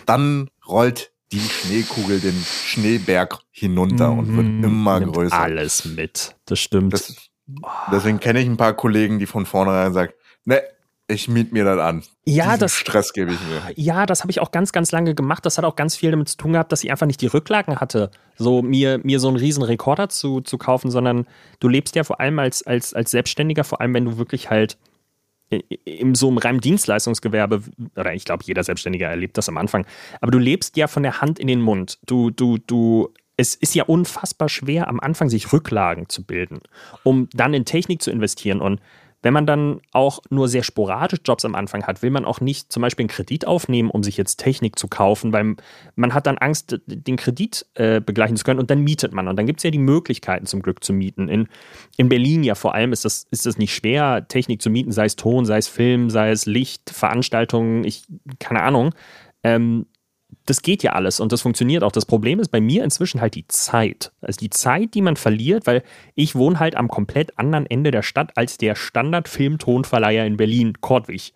dann 0.06 0.50
rollt 0.68 1.12
die 1.32 1.40
Schneekugel 1.40 2.20
den 2.20 2.36
Schneeberg 2.66 3.40
hinunter 3.52 4.12
und 4.12 4.36
wird 4.36 4.46
Mhm. 4.48 4.64
immer 4.64 5.00
Nimmt 5.00 5.14
größer. 5.14 5.38
Alles 5.40 5.86
mit. 5.86 6.36
Das 6.46 6.60
stimmt. 6.60 6.94
Das, 6.94 7.14
deswegen 7.92 8.20
kenne 8.20 8.40
ich 8.40 8.46
ein 8.48 8.58
paar 8.58 8.74
Kollegen, 8.74 9.20
die 9.20 9.26
von 9.26 9.46
vornherein 9.46 9.94
sagen, 9.94 10.14
ne, 10.46 10.62
ich 11.10 11.28
miet 11.30 11.54
mir 11.54 11.64
das 11.64 11.80
an. 11.80 12.04
Ja, 12.26 12.46
Diesen 12.46 12.60
das- 12.60 12.74
Stress 12.76 13.14
gebe 13.14 13.32
ich 13.34 13.40
mir. 13.42 13.62
Ja, 13.76 14.06
das 14.06 14.22
habe 14.22 14.32
ich 14.32 14.42
auch 14.42 14.52
ganz, 14.52 14.72
ganz 14.74 14.92
lange 14.92 15.16
gemacht. 15.16 15.46
Das 15.46 15.58
hat 15.58 15.64
auch 15.66 15.76
ganz 15.78 15.96
viel 15.96 16.12
damit 16.12 16.28
zu 16.30 16.36
tun 16.38 16.54
gehabt, 16.54 16.72
dass 16.72 16.84
ich 16.84 16.92
einfach 16.92 17.06
nicht 17.06 17.22
die 17.22 17.28
Rücklagen 17.28 17.78
hatte, 17.80 18.10
so 18.38 18.62
mir, 18.62 19.00
mir 19.04 19.20
so 19.22 19.28
einen 19.30 19.38
riesen 19.38 19.64
Rekorder 19.64 20.10
zu, 20.10 20.42
zu 20.42 20.58
kaufen, 20.58 20.92
sondern 20.92 21.26
du 21.62 21.68
lebst 21.70 21.96
ja 21.96 22.04
vor 22.04 22.20
allem 22.20 22.40
als, 22.40 22.66
als, 22.68 22.94
als 22.94 23.12
Selbstständiger, 23.12 23.64
vor 23.64 23.80
allem 23.80 23.94
wenn 23.94 24.04
du 24.06 24.18
wirklich 24.18 24.50
halt 24.50 24.78
in 25.50 26.16
so 26.16 26.28
einem 26.28 26.38
reinen 26.38 26.60
Dienstleistungsgewerbe, 26.60 27.62
oder 27.96 28.14
ich 28.14 28.26
glaube, 28.26 28.44
jeder 28.46 28.64
Selbstständige 28.64 29.06
erlebt 29.06 29.38
das 29.38 29.50
am 29.50 29.58
Anfang, 29.58 29.86
aber 30.22 30.32
du 30.32 30.40
lebst 30.40 30.78
ja 30.78 30.88
von 30.88 31.04
der 31.04 31.22
Hand 31.22 31.40
in 31.40 31.48
den 31.48 31.62
Mund. 31.62 32.00
Du, 32.06 32.30
du, 32.30 32.58
du, 32.58 33.14
es 33.38 33.56
ist 33.56 33.76
ja 33.76 33.84
unfassbar 33.86 34.50
schwer, 34.50 34.88
am 34.88 35.00
Anfang 35.00 35.30
sich 35.30 35.54
Rücklagen 35.54 36.10
zu 36.10 36.24
bilden, 36.24 36.60
um 37.04 37.30
dann 37.34 37.54
in 37.54 37.66
Technik 37.66 38.02
zu 38.02 38.12
investieren. 38.12 38.62
Und 38.62 38.82
wenn 39.28 39.34
man 39.34 39.46
dann 39.46 39.82
auch 39.92 40.22
nur 40.30 40.48
sehr 40.48 40.64
sporadisch 40.64 41.20
Jobs 41.26 41.44
am 41.44 41.54
Anfang 41.54 41.84
hat, 41.84 42.02
will 42.02 42.12
man 42.12 42.24
auch 42.24 42.40
nicht 42.40 42.72
zum 42.72 42.80
Beispiel 42.80 43.04
einen 43.04 43.10
Kredit 43.10 43.46
aufnehmen, 43.46 43.90
um 43.90 44.02
sich 44.02 44.16
jetzt 44.16 44.38
Technik 44.38 44.80
zu 44.80 44.88
kaufen, 44.88 45.34
weil 45.34 45.58
man 45.98 46.14
hat 46.14 46.28
dann 46.28 46.38
Angst, 46.38 46.80
den 46.86 47.18
Kredit 47.18 47.66
äh, 47.74 48.00
begleichen 48.00 48.38
zu 48.38 48.46
können 48.46 48.62
und 48.62 48.72
dann 48.72 48.80
mietet 48.80 49.12
man. 49.12 49.28
Und 49.28 49.36
dann 49.36 49.46
gibt 49.46 49.60
es 49.60 49.66
ja 49.66 49.70
die 49.70 49.80
Möglichkeiten 49.80 50.46
zum 50.46 50.62
Glück 50.62 50.82
zu 50.82 50.94
mieten. 50.94 51.28
In, 51.28 51.50
in 51.98 52.08
Berlin 52.08 52.46
ja 52.46 52.56
vor 52.56 52.74
allem 52.74 52.94
ist 52.94 53.04
das, 53.04 53.28
ist 53.30 53.46
das 53.46 53.58
nicht 53.58 53.76
schwer, 53.76 54.26
Technik 54.30 54.62
zu 54.62 54.70
mieten, 54.70 54.94
sei 54.94 55.08
es 55.08 55.18
Ton, 55.18 55.44
sei 55.44 55.58
es 55.58 55.68
Film, 55.68 56.10
sei 56.10 56.32
es 56.32 56.46
Licht, 56.46 56.90
Veranstaltungen, 56.90 57.84
ich, 57.84 58.06
keine 58.40 58.64
Ahnung. 58.64 58.96
Ähm, 59.44 59.88
das 60.48 60.62
geht 60.62 60.82
ja 60.82 60.94
alles 60.94 61.20
und 61.20 61.34
das 61.34 61.42
funktioniert 61.42 61.84
auch. 61.84 61.92
Das 61.92 62.06
Problem 62.06 62.40
ist 62.40 62.50
bei 62.50 62.62
mir 62.62 62.84
inzwischen 62.84 63.20
halt 63.20 63.36
die 63.36 63.48
Zeit. 63.48 64.14
Also 64.22 64.40
die 64.40 64.50
Zeit, 64.50 64.94
die 64.94 65.02
man 65.02 65.18
verliert, 65.18 65.68
weil 65.68 65.84
ich 66.16 66.36
wohne 66.36 66.60
halt 66.60 66.76
am 66.76 66.88
komplett 66.88 67.38
anderen 67.38 67.66
Ende 67.66 67.92
der 67.92 68.02
Stadt 68.02 68.32
als 68.36 68.58
der 68.58 68.76
Standard-Film-Tonverleiher 68.76 70.26
in 70.26 70.38
Berlin, 70.38 70.80
Kortwig. 70.80 71.34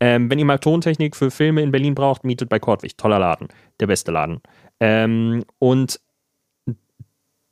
Ähm, 0.00 0.30
wenn 0.30 0.38
ihr 0.38 0.46
mal 0.46 0.58
Tontechnik 0.58 1.16
für 1.16 1.30
Filme 1.30 1.62
in 1.62 1.70
Berlin 1.70 1.94
braucht, 1.94 2.24
mietet 2.24 2.48
bei 2.48 2.58
Kortwig. 2.58 2.96
Toller 2.96 3.18
Laden. 3.18 3.48
Der 3.78 3.88
beste 3.88 4.10
Laden. 4.10 4.40
Ähm, 4.80 5.44
und 5.58 6.00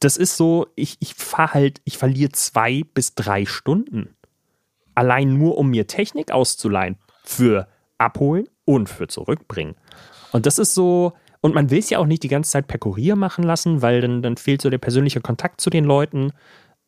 das 0.01 0.17
ist 0.17 0.38
so, 0.38 0.67
ich, 0.77 0.97
ich 1.01 1.14
fahre 1.14 1.53
halt, 1.53 1.83
ich 1.85 1.99
verliere 1.99 2.33
zwei 2.33 2.83
bis 2.95 3.14
drei 3.14 3.45
Stunden. 3.45 4.17
Allein 4.95 5.37
nur, 5.37 5.59
um 5.59 5.69
mir 5.69 5.87
Technik 5.87 6.31
auszuleihen. 6.31 6.97
Für 7.25 7.69
abholen 7.99 8.49
und 8.64 8.88
für 8.88 9.07
zurückbringen. 9.07 9.77
Und 10.35 10.47
das 10.47 10.59
ist 10.59 10.75
so, 10.75 11.12
und 11.42 11.55
man 11.55 11.70
will 11.70 11.79
es 11.79 11.90
ja 11.90 12.01
auch 12.01 12.07
nicht 12.07 12.25
die 12.25 12.29
ganze 12.29 12.51
Zeit 12.51 12.66
per 12.66 12.81
Kurier 12.81 13.14
machen 13.14 13.44
lassen, 13.44 13.83
weil 13.83 14.01
dann, 14.01 14.20
dann 14.20 14.37
fehlt 14.37 14.62
so 14.62 14.68
der 14.68 14.79
persönliche 14.79 15.20
Kontakt 15.20 15.61
zu 15.61 15.70
den 15.70 15.85
Leuten, 15.85 16.33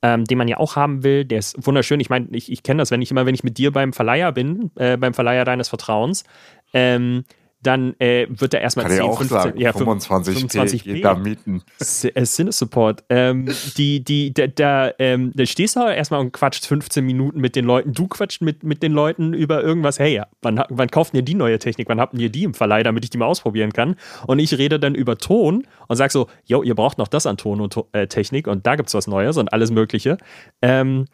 ähm, 0.02 0.24
den 0.24 0.36
man 0.36 0.48
ja 0.48 0.56
auch 0.56 0.74
haben 0.74 1.04
will. 1.04 1.24
Der 1.24 1.38
ist 1.38 1.64
wunderschön. 1.64 2.00
Ich 2.00 2.10
meine, 2.10 2.26
ich, 2.32 2.50
ich 2.50 2.64
kenne 2.64 2.82
das, 2.82 2.90
wenn 2.90 3.02
ich 3.02 3.12
immer, 3.12 3.24
wenn 3.24 3.36
ich 3.36 3.44
mit 3.44 3.56
dir 3.56 3.70
beim 3.70 3.92
Verleiher 3.92 4.32
bin, 4.32 4.72
äh, 4.74 4.96
beim 4.96 5.14
Verleiher 5.14 5.44
deines 5.44 5.68
Vertrauens, 5.68 6.24
ähm, 6.72 7.22
dann 7.66 7.98
äh, 7.98 8.26
wird 8.28 8.54
er 8.54 8.60
erstmal 8.60 8.84
Kann 8.84 8.92
ich 8.92 9.00
10, 9.00 9.06
auch 9.06 9.18
15, 9.18 9.38
sagen, 9.38 9.60
ja, 9.60 9.72
25 9.72 10.36
25p. 10.36 10.84
geht 10.84 11.04
da 11.04 11.14
mieten. 11.14 11.62
Äh, 11.80 12.24
Cine-Support. 12.24 13.04
Ähm, 13.08 13.48
die, 13.76 14.04
die, 14.04 14.32
da, 14.32 14.46
da, 14.46 14.92
ähm, 14.98 15.32
da 15.34 15.44
stehst 15.46 15.76
du 15.76 15.80
erstmal 15.80 16.20
und 16.20 16.32
quatscht 16.32 16.66
15 16.66 17.04
Minuten 17.04 17.40
mit 17.40 17.56
den 17.56 17.64
Leuten. 17.64 17.92
Du 17.92 18.06
quatscht 18.06 18.42
mit, 18.42 18.62
mit 18.62 18.82
den 18.82 18.92
Leuten 18.92 19.34
über 19.34 19.62
irgendwas. 19.62 19.98
Hey, 19.98 20.22
wann, 20.42 20.62
wann 20.68 20.90
kauft 20.90 21.14
ihr 21.14 21.22
die 21.22 21.34
neue 21.34 21.58
Technik? 21.58 21.88
Wann 21.88 22.00
habt 22.00 22.14
ihr 22.14 22.30
die 22.30 22.44
im 22.44 22.54
Verleih, 22.54 22.82
damit 22.82 23.04
ich 23.04 23.10
die 23.10 23.18
mal 23.18 23.26
ausprobieren 23.26 23.72
kann? 23.72 23.96
Und 24.26 24.38
ich 24.38 24.56
rede 24.56 24.78
dann 24.78 24.94
über 24.94 25.18
Ton 25.18 25.66
und 25.88 25.96
sag 25.96 26.12
so, 26.12 26.28
yo, 26.44 26.62
ihr 26.62 26.74
braucht 26.74 26.98
noch 26.98 27.08
das 27.08 27.26
an 27.26 27.36
Ton 27.36 27.60
und 27.60 27.76
äh, 27.92 28.06
Technik 28.06 28.46
und 28.46 28.66
da 28.66 28.76
gibt's 28.76 28.94
was 28.94 29.06
Neues 29.06 29.36
und 29.36 29.52
alles 29.52 29.70
Mögliche. 29.70 30.18
Ähm, 30.62 31.06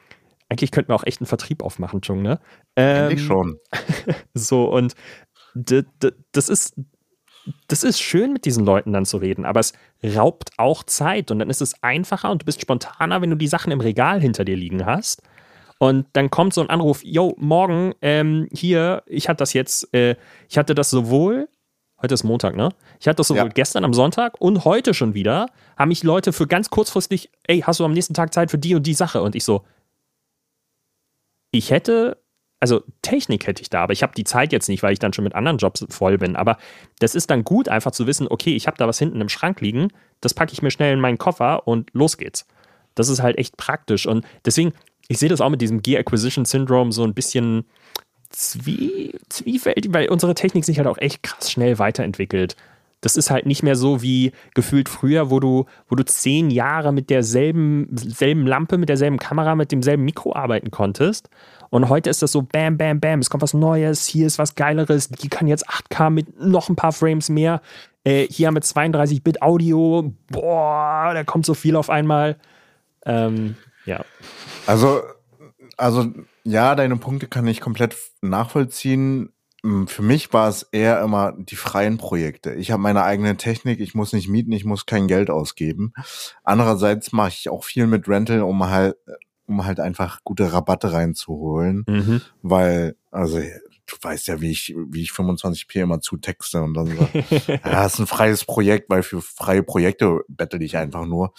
eigentlich 0.52 0.70
könnten 0.70 0.90
wir 0.90 0.96
auch 0.96 1.06
echt 1.06 1.20
einen 1.20 1.26
Vertrieb 1.26 1.62
aufmachen, 1.62 2.02
Chung, 2.02 2.20
ne? 2.20 2.38
Ähm, 2.76 3.16
schon. 3.16 3.58
So, 4.34 4.66
und 4.66 4.94
das 5.54 6.48
ist, 6.48 6.74
das 7.68 7.82
ist 7.82 8.00
schön, 8.00 8.32
mit 8.32 8.44
diesen 8.44 8.64
Leuten 8.64 8.92
dann 8.92 9.04
zu 9.04 9.16
reden, 9.16 9.44
aber 9.44 9.60
es 9.60 9.72
raubt 10.04 10.50
auch 10.58 10.84
Zeit 10.84 11.30
und 11.30 11.40
dann 11.40 11.50
ist 11.50 11.60
es 11.60 11.82
einfacher 11.82 12.30
und 12.30 12.42
du 12.42 12.46
bist 12.46 12.60
spontaner, 12.60 13.20
wenn 13.20 13.30
du 13.30 13.36
die 13.36 13.48
Sachen 13.48 13.72
im 13.72 13.80
Regal 13.80 14.20
hinter 14.20 14.44
dir 14.44 14.56
liegen 14.56 14.86
hast. 14.86 15.22
Und 15.78 16.06
dann 16.12 16.30
kommt 16.30 16.54
so 16.54 16.60
ein 16.60 16.70
Anruf, 16.70 17.02
yo, 17.02 17.34
morgen, 17.38 17.92
ähm, 18.02 18.48
hier, 18.52 19.02
ich 19.06 19.28
hatte 19.28 19.38
das 19.38 19.52
jetzt, 19.52 19.92
äh, 19.92 20.14
ich 20.48 20.56
hatte 20.56 20.76
das 20.76 20.90
sowohl, 20.90 21.48
heute 22.00 22.14
ist 22.14 22.22
Montag, 22.22 22.54
ne? 22.54 22.68
Ich 23.00 23.08
hatte 23.08 23.16
das 23.16 23.26
sowohl 23.28 23.46
Ja. 23.46 23.48
gestern 23.48 23.84
am 23.84 23.92
Sonntag 23.92 24.40
und 24.40 24.64
heute 24.64 24.94
schon 24.94 25.14
wieder, 25.14 25.46
haben 25.76 25.88
mich 25.88 26.04
Leute 26.04 26.32
für 26.32 26.46
ganz 26.46 26.70
kurzfristig, 26.70 27.30
ey, 27.48 27.62
hast 27.62 27.80
du 27.80 27.84
am 27.84 27.92
nächsten 27.92 28.14
Tag 28.14 28.32
Zeit 28.32 28.52
für 28.52 28.58
die 28.58 28.76
und 28.76 28.86
die 28.86 28.94
Sache? 28.94 29.22
Und 29.22 29.34
ich 29.34 29.42
so, 29.42 29.64
ich 31.50 31.70
hätte, 31.72 32.21
also 32.62 32.84
Technik 33.02 33.48
hätte 33.48 33.60
ich 33.60 33.70
da, 33.70 33.82
aber 33.82 33.92
ich 33.92 34.04
habe 34.04 34.14
die 34.16 34.22
Zeit 34.22 34.52
jetzt 34.52 34.68
nicht, 34.68 34.84
weil 34.84 34.92
ich 34.92 35.00
dann 35.00 35.12
schon 35.12 35.24
mit 35.24 35.34
anderen 35.34 35.58
Jobs 35.58 35.84
voll 35.88 36.16
bin. 36.18 36.36
Aber 36.36 36.58
das 37.00 37.16
ist 37.16 37.28
dann 37.28 37.42
gut, 37.42 37.68
einfach 37.68 37.90
zu 37.90 38.06
wissen, 38.06 38.28
okay, 38.30 38.54
ich 38.54 38.68
habe 38.68 38.76
da 38.78 38.86
was 38.86 39.00
hinten 39.00 39.20
im 39.20 39.28
Schrank 39.28 39.60
liegen, 39.60 39.88
das 40.20 40.32
packe 40.32 40.52
ich 40.52 40.62
mir 40.62 40.70
schnell 40.70 40.92
in 40.92 41.00
meinen 41.00 41.18
Koffer 41.18 41.66
und 41.66 41.90
los 41.92 42.18
geht's. 42.18 42.46
Das 42.94 43.08
ist 43.08 43.20
halt 43.20 43.36
echt 43.36 43.56
praktisch. 43.56 44.06
Und 44.06 44.24
deswegen, 44.44 44.74
ich 45.08 45.18
sehe 45.18 45.28
das 45.28 45.40
auch 45.40 45.50
mit 45.50 45.60
diesem 45.60 45.82
Gear 45.82 45.98
Acquisition 45.98 46.44
Syndrome 46.44 46.92
so 46.92 47.02
ein 47.02 47.14
bisschen 47.14 47.64
zwie 48.30 49.12
zwiefältig, 49.28 49.92
weil 49.92 50.08
unsere 50.08 50.34
Technik 50.36 50.64
sich 50.64 50.78
halt 50.78 50.86
auch 50.86 50.98
echt 50.98 51.24
krass 51.24 51.50
schnell 51.50 51.80
weiterentwickelt. 51.80 52.54
Das 53.00 53.16
ist 53.16 53.32
halt 53.32 53.46
nicht 53.46 53.64
mehr 53.64 53.74
so 53.74 54.02
wie 54.02 54.30
gefühlt 54.54 54.88
früher, 54.88 55.30
wo 55.30 55.40
du, 55.40 55.66
wo 55.88 55.96
du 55.96 56.04
zehn 56.04 56.52
Jahre 56.52 56.92
mit 56.92 57.10
derselben 57.10 57.88
selben 57.96 58.46
Lampe, 58.46 58.78
mit 58.78 58.88
derselben 58.88 59.18
Kamera, 59.18 59.56
mit 59.56 59.72
demselben 59.72 60.04
Mikro 60.04 60.36
arbeiten 60.36 60.70
konntest. 60.70 61.28
Und 61.72 61.88
heute 61.88 62.10
ist 62.10 62.20
das 62.20 62.32
so 62.32 62.42
bam, 62.42 62.76
bam, 62.76 63.00
bam, 63.00 63.20
es 63.20 63.30
kommt 63.30 63.42
was 63.42 63.54
Neues, 63.54 64.06
hier 64.06 64.26
ist 64.26 64.38
was 64.38 64.56
Geileres, 64.56 65.08
die 65.08 65.30
kann 65.30 65.46
jetzt 65.46 65.70
8K 65.70 66.10
mit 66.10 66.38
noch 66.38 66.68
ein 66.68 66.76
paar 66.76 66.92
Frames 66.92 67.30
mehr. 67.30 67.62
Äh, 68.04 68.26
hier 68.28 68.46
haben 68.46 68.56
wir 68.56 68.60
32-Bit 68.60 69.40
Audio, 69.40 70.12
boah, 70.30 71.12
da 71.14 71.24
kommt 71.24 71.46
so 71.46 71.54
viel 71.54 71.76
auf 71.76 71.88
einmal. 71.88 72.36
Ähm, 73.06 73.56
ja. 73.86 74.04
Also, 74.66 75.00
also 75.78 76.12
ja, 76.44 76.74
deine 76.74 76.98
Punkte 76.98 77.26
kann 77.26 77.46
ich 77.46 77.62
komplett 77.62 77.96
nachvollziehen. 78.20 79.32
Mm, 79.62 79.86
Für 79.86 80.02
mich 80.02 80.30
war 80.34 80.50
es 80.50 80.64
eher 80.72 81.00
immer 81.00 81.32
die 81.38 81.56
freien 81.56 81.96
Projekte. 81.96 82.52
Ich 82.52 82.70
habe 82.70 82.82
meine 82.82 83.02
eigene 83.02 83.38
Technik, 83.38 83.80
ich 83.80 83.94
muss 83.94 84.12
nicht 84.12 84.28
mieten, 84.28 84.52
ich 84.52 84.66
muss 84.66 84.84
kein 84.84 85.08
Geld 85.08 85.30
ausgeben. 85.30 85.94
Andererseits 86.44 87.12
mache 87.12 87.30
ich 87.30 87.48
auch 87.48 87.64
viel 87.64 87.86
mit 87.86 88.08
Rental, 88.08 88.42
um 88.42 88.62
halt, 88.68 88.96
um 89.46 89.64
halt 89.64 89.80
einfach 89.80 90.20
gute 90.24 90.52
Rabatte 90.52 90.92
reinzuholen, 90.92 91.84
Mhm. 91.88 92.20
weil, 92.42 92.96
also 93.10 93.38
du 93.38 93.96
weißt 94.00 94.28
ja, 94.28 94.40
wie 94.40 94.50
ich, 94.50 94.74
wie 94.90 95.02
ich 95.02 95.10
25p 95.10 95.80
immer 95.82 96.00
zutexte 96.00 96.62
und 96.62 96.74
dann 96.74 96.86
so, 96.86 97.08
ja, 97.64 97.84
ist 97.84 97.98
ein 97.98 98.06
freies 98.06 98.44
Projekt, 98.44 98.88
weil 98.88 99.02
für 99.02 99.20
freie 99.20 99.62
Projekte 99.62 100.20
bettel 100.28 100.62
ich 100.62 100.76
einfach 100.76 101.04
nur, 101.04 101.32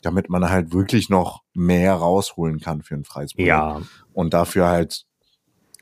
damit 0.00 0.30
man 0.30 0.48
halt 0.48 0.72
wirklich 0.72 1.08
noch 1.10 1.42
mehr 1.54 1.94
rausholen 1.94 2.60
kann 2.60 2.82
für 2.82 2.94
ein 2.94 3.04
freies 3.04 3.34
Projekt. 3.34 3.48
Ja, 3.48 3.82
Und 4.12 4.32
dafür 4.32 4.68
halt 4.68 5.06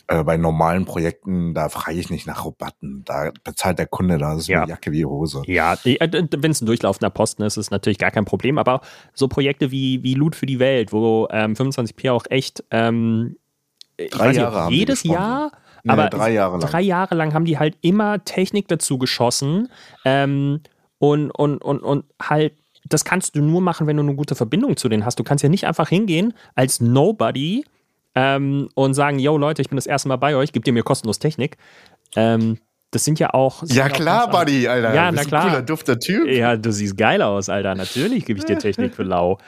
äh, 0.09 0.23
bei 0.23 0.37
normalen 0.37 0.85
Projekten, 0.85 1.53
da 1.55 1.69
frage 1.69 1.99
ich 1.99 2.11
nicht 2.11 2.27
nach 2.27 2.45
Rabatten. 2.47 3.03
Da 3.05 3.33
bezahlt 3.45 3.79
der 3.79 3.87
Kunde, 3.87 4.19
da 4.19 4.37
ist 4.37 4.47
Ja. 4.49 4.63
eine 4.63 4.71
Jacke 4.71 4.93
wie 4.93 5.05
Hose. 5.05 5.43
Ja, 5.47 5.77
wenn 5.85 6.51
es 6.51 6.61
ein 6.63 6.67
durchlaufender 6.67 7.11
Posten 7.11 7.43
ist, 7.43 7.57
ist 7.57 7.67
es 7.67 7.71
natürlich 7.71 7.99
gar 7.99 8.11
kein 8.11 8.25
Problem. 8.25 8.59
Aber 8.59 8.81
so 9.15 9.27
Projekte 9.29 9.71
wie, 9.71 10.03
wie 10.03 10.15
Loot 10.15 10.37
für 10.37 10.47
die 10.47 10.59
Welt, 10.59 10.93
wo 10.93 11.27
ähm, 11.31 11.55
25p 11.55 12.11
auch 12.13 12.25
echt 12.31 12.63
ähm, 12.71 13.37
Drei 14.11 14.29
nicht, 14.29 14.37
Jahre 14.37 14.61
haben 14.61 14.71
die 14.73 14.79
jedes. 14.79 15.03
Jahr, 15.03 15.51
Nee, 15.83 15.93
aber 15.93 16.09
drei 16.09 16.33
Jahre 16.33 16.59
lang. 16.59 16.69
drei 16.71 16.81
Jahre 16.83 17.15
lang 17.15 17.33
haben 17.33 17.45
die 17.45 17.59
halt 17.59 17.77
immer 17.81 18.25
Technik 18.25 18.67
dazu 18.69 18.99
geschossen 18.99 19.69
ähm, 20.05 20.61
und, 20.99 21.31
und, 21.31 21.59
und, 21.59 21.79
und 21.81 22.05
halt 22.21 22.53
das 22.89 23.05
kannst 23.05 23.35
du 23.37 23.41
nur 23.43 23.61
machen, 23.61 23.87
wenn 23.89 23.97
du 23.97 24.03
eine 24.03 24.15
gute 24.15 24.35
Verbindung 24.37 24.77
zu 24.77 24.89
denen 24.89 25.05
hast. 25.05 25.19
Du 25.19 25.25
kannst 25.25 25.43
ja 25.43 25.49
nicht 25.49 25.67
einfach 25.67 25.89
hingehen 25.89 26.35
als 26.55 26.81
Nobody 26.81 27.65
ähm, 28.17 28.69
und 28.75 28.95
sagen, 28.95 29.19
yo 29.19 29.37
Leute, 29.37 29.63
ich 29.63 29.69
bin 29.69 29.77
das 29.77 29.87
erste 29.87 30.09
Mal 30.09 30.17
bei 30.17 30.35
euch, 30.35 30.51
gebt 30.51 30.67
ihr 30.67 30.73
mir 30.73 30.83
kostenlos 30.83 31.19
Technik. 31.21 31.59
Ähm, 32.17 32.59
das 32.91 33.05
sind 33.05 33.21
ja 33.21 33.35
auch. 33.35 33.63
sind 33.63 33.77
Ja 33.77 33.87
auch 33.87 33.93
klar, 33.93 34.27
ganz 34.27 34.39
Buddy, 34.39 34.67
Alter. 34.67 34.95
Ja, 34.95 35.13
na 35.13 35.23
klar. 35.23 35.45
Ein 35.45 35.51
cooler, 35.51 35.63
dufter 35.63 35.99
Typ. 35.99 36.27
ja, 36.27 36.57
du 36.57 36.73
siehst 36.73 36.97
geil 36.97 37.21
aus, 37.21 37.51
Alter. 37.51 37.75
Natürlich 37.75 38.25
gebe 38.25 38.39
ich 38.39 38.47
dir 38.47 38.59
Technik 38.59 38.95
für 38.95 39.05
lau. 39.05 39.39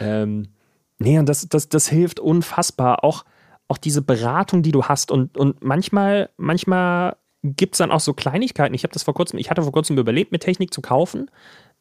Ähm, 0.00 0.48
nee, 0.96 1.18
und 1.18 1.28
das, 1.28 1.46
das, 1.50 1.68
das 1.68 1.86
hilft 1.86 2.18
unfassbar. 2.18 3.04
Auch, 3.04 3.26
auch 3.68 3.76
diese 3.76 4.00
Beratung, 4.00 4.62
die 4.62 4.72
du 4.72 4.84
hast. 4.84 5.10
Und, 5.10 5.36
und 5.36 5.62
manchmal, 5.62 6.30
manchmal 6.38 7.16
gibt 7.42 7.74
es 7.74 7.78
dann 7.80 7.90
auch 7.90 8.00
so 8.00 8.14
Kleinigkeiten. 8.14 8.74
Ich 8.74 8.84
habe 8.84 8.94
das 8.94 9.02
vor 9.02 9.12
kurzem, 9.12 9.38
ich 9.38 9.50
hatte 9.50 9.62
vor 9.62 9.72
kurzem 9.72 9.98
überlebt, 9.98 10.32
mir 10.32 10.38
Technik 10.38 10.72
zu 10.72 10.80
kaufen. 10.80 11.30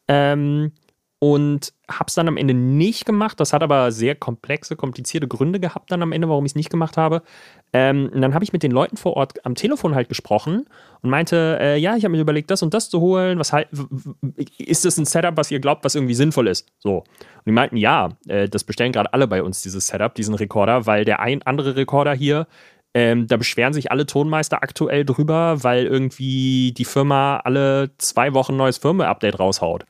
Ähm, 0.10 0.74
und 1.20 1.74
habe 1.90 2.06
es 2.08 2.16
dann 2.16 2.28
am 2.28 2.38
Ende 2.38 2.54
nicht 2.54 3.06
gemacht. 3.06 3.40
Das 3.40 3.54
hat 3.54 3.64
aber 3.64 3.92
sehr 3.92 4.16
komplexe, 4.16 4.76
komplizierte 4.76 5.28
Gründe 5.28 5.60
gehabt 5.60 5.92
dann 5.92 6.02
am 6.02 6.12
Ende, 6.12 6.28
warum 6.30 6.46
ich 6.46 6.52
es 6.52 6.56
nicht 6.56 6.70
gemacht 6.70 6.98
habe. 6.98 7.22
Ähm, 7.74 8.10
und 8.14 8.22
dann 8.22 8.34
habe 8.34 8.44
ich 8.44 8.54
mit 8.54 8.64
den 8.64 8.72
Leuten 8.72 8.98
vor 8.98 9.16
Ort 9.16 9.46
am 9.46 9.56
Telefon 9.56 9.96
halt 9.96 10.10
gesprochen 10.10 10.66
und 11.02 11.10
meinte, 11.10 11.58
äh, 11.62 11.78
ja, 11.78 11.96
ich 11.96 12.04
habe 12.04 12.12
mir 12.12 12.22
überlegt, 12.22 12.52
das 12.52 12.64
und 12.64 12.74
das 12.74 12.90
zu 12.90 13.00
holen. 13.00 13.40
Was 13.40 13.54
halt, 13.54 13.70
ist 14.58 14.84
das 14.84 14.98
ein 14.98 15.06
Setup, 15.06 15.38
was 15.38 15.52
ihr 15.52 15.60
glaubt, 15.60 15.86
was 15.86 15.96
irgendwie 15.96 16.16
sinnvoll 16.16 16.48
ist? 16.48 16.68
So. 16.80 16.98
Und 16.98 17.46
die 17.46 17.52
meinten, 17.52 17.78
ja, 17.78 18.10
äh, 18.28 18.50
das 18.50 18.64
bestellen 18.64 18.92
gerade 18.92 19.14
alle 19.14 19.28
bei 19.28 19.42
uns, 19.42 19.62
dieses 19.62 19.88
Setup, 19.88 20.14
diesen 20.16 20.36
Rekorder, 20.36 20.86
weil 20.86 21.06
der 21.06 21.22
ein 21.22 21.44
andere 21.44 21.76
Rekorder 21.76 22.14
hier, 22.14 22.48
ähm, 22.94 23.28
da 23.28 23.36
beschweren 23.36 23.74
sich 23.74 23.92
alle 23.92 24.06
Tonmeister 24.06 24.64
aktuell 24.64 25.04
drüber, 25.04 25.64
weil 25.64 25.86
irgendwie 25.86 26.72
die 26.72 26.86
Firma 26.86 27.42
alle 27.44 27.92
zwei 27.98 28.34
Wochen 28.34 28.56
neues 28.56 28.78
Firmware-Update 28.78 29.38
raushaut. 29.38 29.86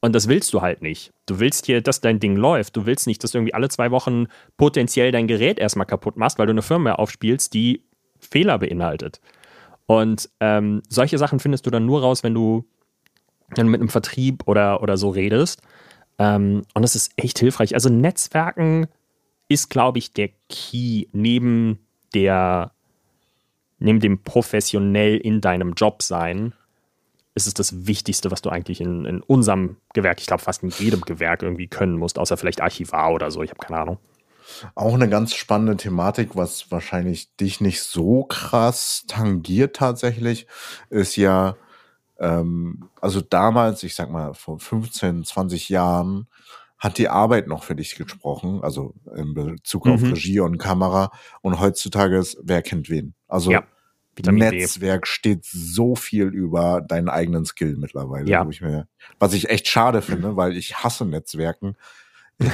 Und 0.00 0.14
das 0.14 0.28
willst 0.28 0.52
du 0.54 0.62
halt 0.62 0.80
nicht. 0.80 1.12
Du 1.26 1.40
willst 1.40 1.66
hier, 1.66 1.82
dass 1.82 2.00
dein 2.00 2.20
Ding 2.20 2.36
läuft. 2.36 2.76
Du 2.76 2.86
willst 2.86 3.06
nicht, 3.06 3.22
dass 3.22 3.32
du 3.32 3.38
irgendwie 3.38 3.54
alle 3.54 3.68
zwei 3.68 3.90
Wochen 3.90 4.26
potenziell 4.56 5.12
dein 5.12 5.26
Gerät 5.26 5.58
erstmal 5.58 5.86
kaputt 5.86 6.16
machst, 6.16 6.38
weil 6.38 6.46
du 6.46 6.52
eine 6.52 6.62
Firmware 6.62 6.98
aufspielst, 6.98 7.52
die 7.52 7.84
Fehler 8.18 8.58
beinhaltet. 8.58 9.20
Und 9.86 10.30
ähm, 10.40 10.82
solche 10.88 11.18
Sachen 11.18 11.40
findest 11.40 11.66
du 11.66 11.70
dann 11.70 11.84
nur 11.84 12.00
raus, 12.00 12.22
wenn 12.22 12.34
du 12.34 12.64
dann 13.54 13.68
mit 13.68 13.80
einem 13.80 13.88
Vertrieb 13.88 14.46
oder, 14.46 14.82
oder 14.82 14.96
so 14.96 15.10
redest. 15.10 15.60
Ähm, 16.18 16.62
und 16.74 16.82
das 16.82 16.94
ist 16.94 17.12
echt 17.16 17.38
hilfreich. 17.38 17.74
Also 17.74 17.88
Netzwerken 17.88 18.86
ist, 19.48 19.68
glaube 19.68 19.98
ich, 19.98 20.12
der 20.12 20.30
Key 20.48 21.06
neben 21.12 21.80
der, 22.14 22.72
neben 23.78 24.00
dem 24.00 24.22
professionell 24.22 25.16
in 25.16 25.40
deinem 25.40 25.74
Job 25.74 26.02
sein, 26.02 26.54
ist 27.40 27.46
es 27.48 27.54
das 27.54 27.86
Wichtigste, 27.86 28.30
was 28.30 28.42
du 28.42 28.50
eigentlich 28.50 28.80
in, 28.80 29.04
in 29.04 29.22
unserem 29.22 29.76
Gewerk, 29.94 30.20
ich 30.20 30.26
glaube 30.26 30.42
fast 30.42 30.62
in 30.62 30.70
jedem 30.70 31.00
Gewerk 31.02 31.42
irgendwie 31.42 31.66
können 31.68 31.96
musst, 31.96 32.18
außer 32.18 32.36
vielleicht 32.36 32.60
Archivar 32.60 33.12
oder 33.12 33.30
so, 33.30 33.42
ich 33.42 33.50
habe 33.50 33.60
keine 33.60 33.80
Ahnung. 33.80 33.98
Auch 34.74 34.94
eine 34.94 35.08
ganz 35.08 35.34
spannende 35.34 35.76
Thematik, 35.76 36.34
was 36.34 36.70
wahrscheinlich 36.70 37.34
dich 37.36 37.60
nicht 37.60 37.82
so 37.82 38.24
krass 38.24 39.04
tangiert 39.06 39.76
tatsächlich, 39.76 40.46
ist 40.90 41.16
ja, 41.16 41.56
ähm, 42.18 42.88
also 43.00 43.20
damals, 43.20 43.82
ich 43.82 43.94
sag 43.94 44.10
mal, 44.10 44.34
vor 44.34 44.58
15, 44.58 45.24
20 45.24 45.68
Jahren, 45.68 46.26
hat 46.78 46.96
die 46.96 47.10
Arbeit 47.10 47.46
noch 47.46 47.62
für 47.62 47.76
dich 47.76 47.94
gesprochen, 47.94 48.60
also 48.62 48.94
in 49.14 49.34
Bezug 49.34 49.86
auf 49.86 50.00
Mhm. 50.00 50.08
Regie 50.08 50.40
und 50.40 50.56
Kamera. 50.58 51.12
Und 51.42 51.60
heutzutage 51.60 52.16
ist, 52.16 52.38
wer 52.42 52.62
kennt 52.62 52.88
wen? 52.88 53.14
Also 53.28 53.50
Ja, 53.50 53.64
Vitamin 54.16 54.50
B. 54.50 54.58
Netzwerk 54.58 55.06
steht 55.06 55.44
so 55.44 55.94
viel 55.94 56.26
über 56.26 56.80
deinen 56.80 57.08
eigenen 57.08 57.44
Skill 57.44 57.76
mittlerweile. 57.76 58.28
Ja. 58.28 58.46
Ich 58.50 58.60
mir, 58.60 58.86
was 59.18 59.32
ich 59.34 59.48
echt 59.50 59.68
schade 59.68 60.02
finde, 60.02 60.36
weil 60.36 60.56
ich 60.56 60.76
hasse 60.76 61.04
Netzwerken. 61.06 61.76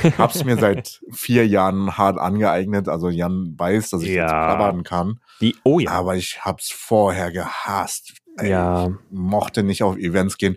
Ich 0.03 0.19
hab's 0.19 0.45
mir 0.45 0.57
seit 0.59 1.01
vier 1.13 1.47
Jahren 1.47 1.97
hart 1.97 2.19
angeeignet. 2.19 2.89
Also 2.89 3.09
Jan 3.09 3.55
weiß, 3.57 3.91
dass 3.91 4.03
ich 4.03 4.09
Ja. 4.11 4.23
jetzt 4.23 4.31
plappern 4.33 4.83
kann. 4.83 5.21
Die, 5.41 5.55
oh 5.63 5.79
ja. 5.79 5.91
Aber 5.91 6.17
ich 6.17 6.45
hab's 6.45 6.71
vorher 6.71 7.31
gehasst. 7.31 8.15
Ey, 8.37 8.51
Ja. 8.51 8.89
Ich 8.89 8.93
mochte 9.11 9.63
nicht 9.63 9.83
auf 9.83 9.97
Events 9.97 10.39
gehen, 10.39 10.57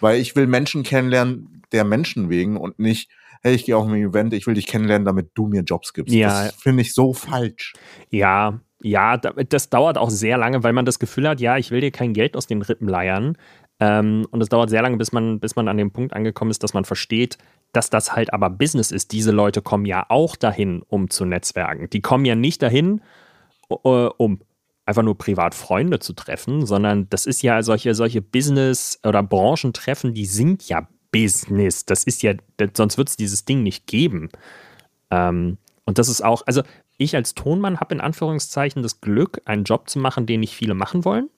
weil 0.00 0.20
ich 0.20 0.34
will 0.36 0.46
Menschen 0.46 0.82
kennenlernen, 0.84 1.62
der 1.72 1.84
Menschen 1.84 2.30
wegen 2.30 2.56
und 2.56 2.78
nicht, 2.78 3.10
hey, 3.42 3.54
ich 3.54 3.64
gehe 3.66 3.76
auf 3.76 3.86
ein 3.86 3.94
Event, 3.94 4.32
ich 4.32 4.46
will 4.46 4.54
dich 4.54 4.66
kennenlernen, 4.66 5.04
damit 5.04 5.32
du 5.34 5.46
mir 5.48 5.62
Jobs 5.62 5.92
gibst. 5.92 6.14
Ja. 6.14 6.44
Das 6.46 6.54
finde 6.54 6.82
ich 6.82 6.94
so 6.94 7.12
falsch. 7.12 7.74
Ja, 8.10 8.60
ja, 8.82 9.16
da- 9.16 9.32
das 9.32 9.70
dauert 9.70 9.98
auch 9.98 10.10
sehr 10.10 10.38
lange, 10.38 10.62
weil 10.62 10.72
man 10.72 10.84
das 10.84 10.98
Gefühl 10.98 11.28
hat, 11.28 11.40
ja, 11.40 11.56
ich 11.56 11.70
will 11.70 11.80
dir 11.80 11.90
kein 11.90 12.12
Geld 12.12 12.36
aus 12.36 12.46
den 12.46 12.62
Rippen 12.62 12.88
leiern. 12.88 13.36
Ähm, 13.80 14.26
und 14.30 14.40
es 14.42 14.48
dauert 14.48 14.70
sehr 14.70 14.82
lange, 14.82 14.96
bis 14.96 15.12
man, 15.12 15.40
bis 15.40 15.56
man 15.56 15.68
an 15.68 15.76
dem 15.76 15.92
Punkt 15.92 16.12
angekommen 16.12 16.50
ist, 16.50 16.62
dass 16.64 16.74
man 16.74 16.84
versteht, 16.84 17.38
dass 17.72 17.90
das 17.90 18.14
halt 18.14 18.32
aber 18.32 18.50
Business 18.50 18.90
ist. 18.90 19.12
Diese 19.12 19.30
Leute 19.30 19.62
kommen 19.62 19.84
ja 19.84 20.06
auch 20.08 20.36
dahin, 20.36 20.82
um 20.88 21.10
zu 21.10 21.24
netzwerken. 21.24 21.88
Die 21.90 22.00
kommen 22.00 22.24
ja 22.24 22.34
nicht 22.34 22.62
dahin, 22.62 23.02
äh, 23.70 23.76
um 23.76 24.40
einfach 24.84 25.02
nur 25.02 25.18
privat 25.18 25.54
Freunde 25.54 25.98
zu 25.98 26.14
treffen, 26.14 26.64
sondern 26.66 27.08
das 27.10 27.26
ist 27.26 27.42
ja 27.42 27.62
solche, 27.62 27.94
solche 27.94 28.22
Business- 28.22 28.98
oder 29.04 29.22
Branchentreffen, 29.22 30.14
die 30.14 30.24
sind 30.24 30.66
ja 30.68 30.88
Business. 31.12 31.84
Das 31.84 32.04
ist 32.04 32.22
ja, 32.22 32.34
sonst 32.74 32.96
wird 32.98 33.08
es 33.10 33.16
dieses 33.16 33.44
Ding 33.44 33.62
nicht 33.62 33.86
geben. 33.86 34.30
Ähm, 35.10 35.58
und 35.84 35.98
das 35.98 36.08
ist 36.08 36.22
auch, 36.24 36.42
also 36.46 36.62
ich 36.98 37.16
als 37.16 37.34
Tonmann 37.34 37.80
habe 37.80 37.94
in 37.94 38.00
Anführungszeichen 38.00 38.82
das 38.82 39.00
Glück, 39.00 39.40
einen 39.44 39.64
Job 39.64 39.88
zu 39.88 39.98
machen, 39.98 40.26
den 40.26 40.40
nicht 40.40 40.54
viele 40.54 40.74
machen 40.74 41.04
wollen. 41.04 41.30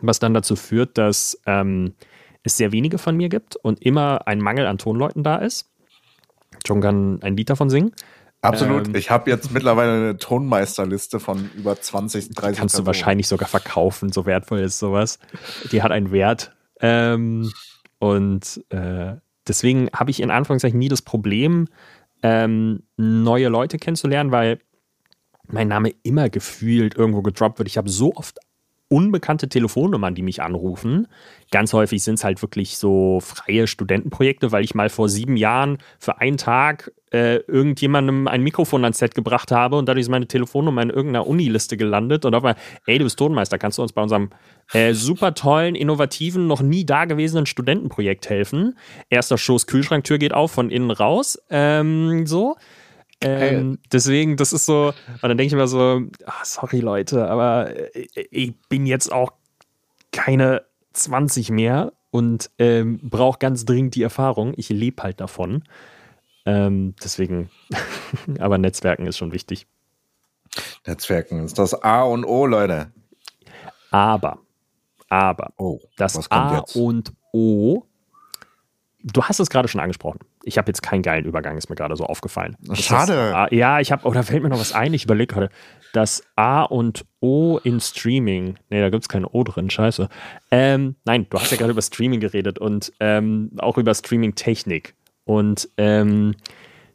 Was 0.00 0.18
dann 0.18 0.34
dazu 0.34 0.56
führt, 0.56 0.98
dass 0.98 1.40
ähm, 1.46 1.94
es 2.42 2.56
sehr 2.56 2.72
wenige 2.72 2.98
von 2.98 3.16
mir 3.16 3.28
gibt 3.28 3.56
und 3.56 3.80
immer 3.82 4.26
ein 4.26 4.40
Mangel 4.40 4.66
an 4.66 4.78
Tonleuten 4.78 5.22
da 5.22 5.36
ist. 5.36 5.70
John 6.64 6.80
kann 6.80 7.22
ein 7.22 7.36
Lied 7.36 7.50
davon 7.50 7.70
singen. 7.70 7.92
Absolut. 8.42 8.88
Ähm, 8.88 8.94
ich 8.94 9.10
habe 9.10 9.30
jetzt 9.30 9.52
mittlerweile 9.52 9.92
eine 9.92 10.16
Tonmeisterliste 10.16 11.20
von 11.20 11.50
über 11.56 11.80
20, 11.80 12.30
30 12.30 12.58
Kannst 12.58 12.74
du 12.74 12.78
Personen. 12.78 12.86
wahrscheinlich 12.86 13.28
sogar 13.28 13.48
verkaufen, 13.48 14.12
so 14.12 14.26
wertvoll 14.26 14.60
ist 14.60 14.78
sowas. 14.78 15.18
Die 15.72 15.82
hat 15.82 15.90
einen 15.90 16.12
Wert. 16.12 16.54
Ähm, 16.80 17.50
und 17.98 18.64
äh, 18.70 19.14
deswegen 19.48 19.88
habe 19.94 20.10
ich 20.10 20.20
in 20.20 20.30
Anführungszeichen 20.30 20.78
nie 20.78 20.88
das 20.88 21.02
Problem, 21.02 21.68
ähm, 22.22 22.82
neue 22.96 23.48
Leute 23.48 23.78
kennenzulernen, 23.78 24.30
weil 24.30 24.58
mein 25.48 25.68
Name 25.68 25.92
immer 26.02 26.28
gefühlt 26.28 26.96
irgendwo 26.96 27.22
gedroppt 27.22 27.58
wird. 27.58 27.68
Ich 27.68 27.78
habe 27.78 27.88
so 27.88 28.14
oft 28.14 28.38
unbekannte 28.88 29.48
Telefonnummern, 29.48 30.14
die 30.14 30.22
mich 30.22 30.42
anrufen. 30.42 31.08
Ganz 31.50 31.72
häufig 31.72 32.02
sind 32.02 32.14
es 32.14 32.24
halt 32.24 32.40
wirklich 32.42 32.78
so 32.78 33.20
freie 33.20 33.66
Studentenprojekte, 33.66 34.52
weil 34.52 34.64
ich 34.64 34.74
mal 34.74 34.90
vor 34.90 35.08
sieben 35.08 35.36
Jahren 35.36 35.78
für 35.98 36.20
einen 36.20 36.36
Tag 36.36 36.92
äh, 37.16 37.36
irgendjemandem 37.46 38.28
ein 38.28 38.42
Mikrofon 38.42 38.84
ans 38.84 38.98
Set 38.98 39.14
gebracht 39.14 39.50
habe 39.50 39.76
und 39.76 39.88
dadurch 39.88 40.02
ist 40.02 40.10
meine 40.10 40.28
Telefonnummer 40.28 40.82
in 40.82 40.90
irgendeiner 40.90 41.26
Uniliste 41.26 41.78
gelandet 41.78 42.26
und 42.26 42.34
auf 42.34 42.44
einmal, 42.44 42.60
ey, 42.86 42.98
du 42.98 43.04
bist 43.04 43.18
Tonmeister, 43.18 43.56
kannst 43.56 43.78
du 43.78 43.82
uns 43.82 43.94
bei 43.94 44.02
unserem 44.02 44.30
äh, 44.72 44.92
super 44.92 45.32
tollen, 45.32 45.74
innovativen, 45.74 46.46
noch 46.46 46.60
nie 46.60 46.84
dagewesenen 46.84 47.46
Studentenprojekt 47.46 48.28
helfen? 48.28 48.76
Erster 49.08 49.38
Schuss, 49.38 49.66
Kühlschranktür 49.66 50.18
geht 50.18 50.34
auf, 50.34 50.52
von 50.52 50.70
innen 50.70 50.90
raus, 50.90 51.38
ähm, 51.48 52.26
so. 52.26 52.56
Ähm, 53.22 53.78
deswegen, 53.90 54.36
das 54.36 54.52
ist 54.52 54.66
so, 54.66 54.92
und 55.08 55.22
dann 55.22 55.38
denke 55.38 55.46
ich 55.46 55.52
immer 55.54 55.68
so, 55.68 56.02
ah, 56.26 56.44
sorry 56.44 56.80
Leute, 56.80 57.26
aber 57.30 57.74
äh, 57.74 58.06
ich 58.30 58.52
bin 58.68 58.84
jetzt 58.84 59.10
auch 59.10 59.32
keine 60.12 60.64
20 60.92 61.50
mehr 61.50 61.94
und 62.10 62.50
ähm, 62.58 63.00
brauche 63.02 63.38
ganz 63.38 63.64
dringend 63.64 63.94
die 63.94 64.02
Erfahrung. 64.02 64.52
Ich 64.56 64.68
lebe 64.68 65.02
halt 65.02 65.20
davon. 65.20 65.64
Ähm, 66.46 66.94
deswegen, 67.02 67.50
aber 68.38 68.56
Netzwerken 68.58 69.06
ist 69.06 69.18
schon 69.18 69.32
wichtig. 69.32 69.66
Netzwerken 70.86 71.44
ist 71.44 71.58
das 71.58 71.74
A 71.82 72.02
und 72.04 72.24
O, 72.24 72.46
Leute. 72.46 72.92
Aber, 73.90 74.38
aber, 75.08 75.52
Oh, 75.58 75.80
das 75.96 76.30
A 76.30 76.58
jetzt? 76.58 76.76
und 76.76 77.12
O, 77.32 77.82
du 79.02 79.22
hast 79.22 79.40
es 79.40 79.50
gerade 79.50 79.68
schon 79.68 79.80
angesprochen. 79.80 80.20
Ich 80.44 80.58
habe 80.58 80.68
jetzt 80.68 80.82
keinen 80.82 81.02
geilen 81.02 81.24
Übergang, 81.24 81.56
ist 81.56 81.68
mir 81.68 81.76
gerade 81.76 81.96
so 81.96 82.04
aufgefallen. 82.04 82.56
Das 82.60 82.78
Schade. 82.80 83.34
A, 83.34 83.52
ja, 83.52 83.80
ich 83.80 83.90
habe, 83.90 84.06
oder 84.06 84.22
fällt 84.22 84.42
mir 84.42 84.48
noch 84.48 84.60
was 84.60 84.72
ein, 84.72 84.94
ich 84.94 85.04
überlege 85.04 85.34
gerade. 85.34 85.50
Das 85.92 86.22
A 86.36 86.62
und 86.62 87.04
O 87.20 87.58
in 87.62 87.80
Streaming. 87.80 88.56
Nee, 88.70 88.80
da 88.80 88.90
gibt 88.90 89.02
es 89.02 89.08
kein 89.08 89.24
O 89.24 89.42
drin, 89.44 89.70
scheiße. 89.70 90.08
Ähm, 90.50 90.94
nein, 91.04 91.26
du 91.28 91.38
hast 91.38 91.50
ja 91.50 91.56
gerade 91.56 91.72
über 91.72 91.82
Streaming 91.82 92.20
geredet 92.20 92.58
und 92.58 92.92
ähm, 93.00 93.50
auch 93.58 93.78
über 93.78 93.94
Streaming-Technik. 93.94 94.94
Und 95.26 95.68
ähm, 95.76 96.36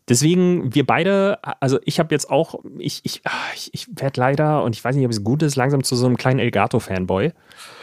deswegen, 0.07 0.73
wir 0.73 0.85
beide, 0.85 1.37
also 1.59 1.79
ich 1.85 1.99
habe 1.99 2.15
jetzt 2.15 2.29
auch, 2.29 2.63
ich, 2.79 3.01
ich, 3.03 3.21
ah, 3.25 3.31
ich, 3.53 3.87
werde 3.93 4.19
leider, 4.19 4.63
und 4.63 4.75
ich 4.75 4.83
weiß 4.83 4.95
nicht, 4.95 5.05
ob 5.05 5.11
es 5.11 5.23
gut 5.23 5.43
ist, 5.43 5.57
langsam 5.57 5.83
zu 5.83 5.95
so 5.95 6.07
einem 6.07 6.17
kleinen 6.17 6.39
Elgato-Fanboy. 6.39 7.33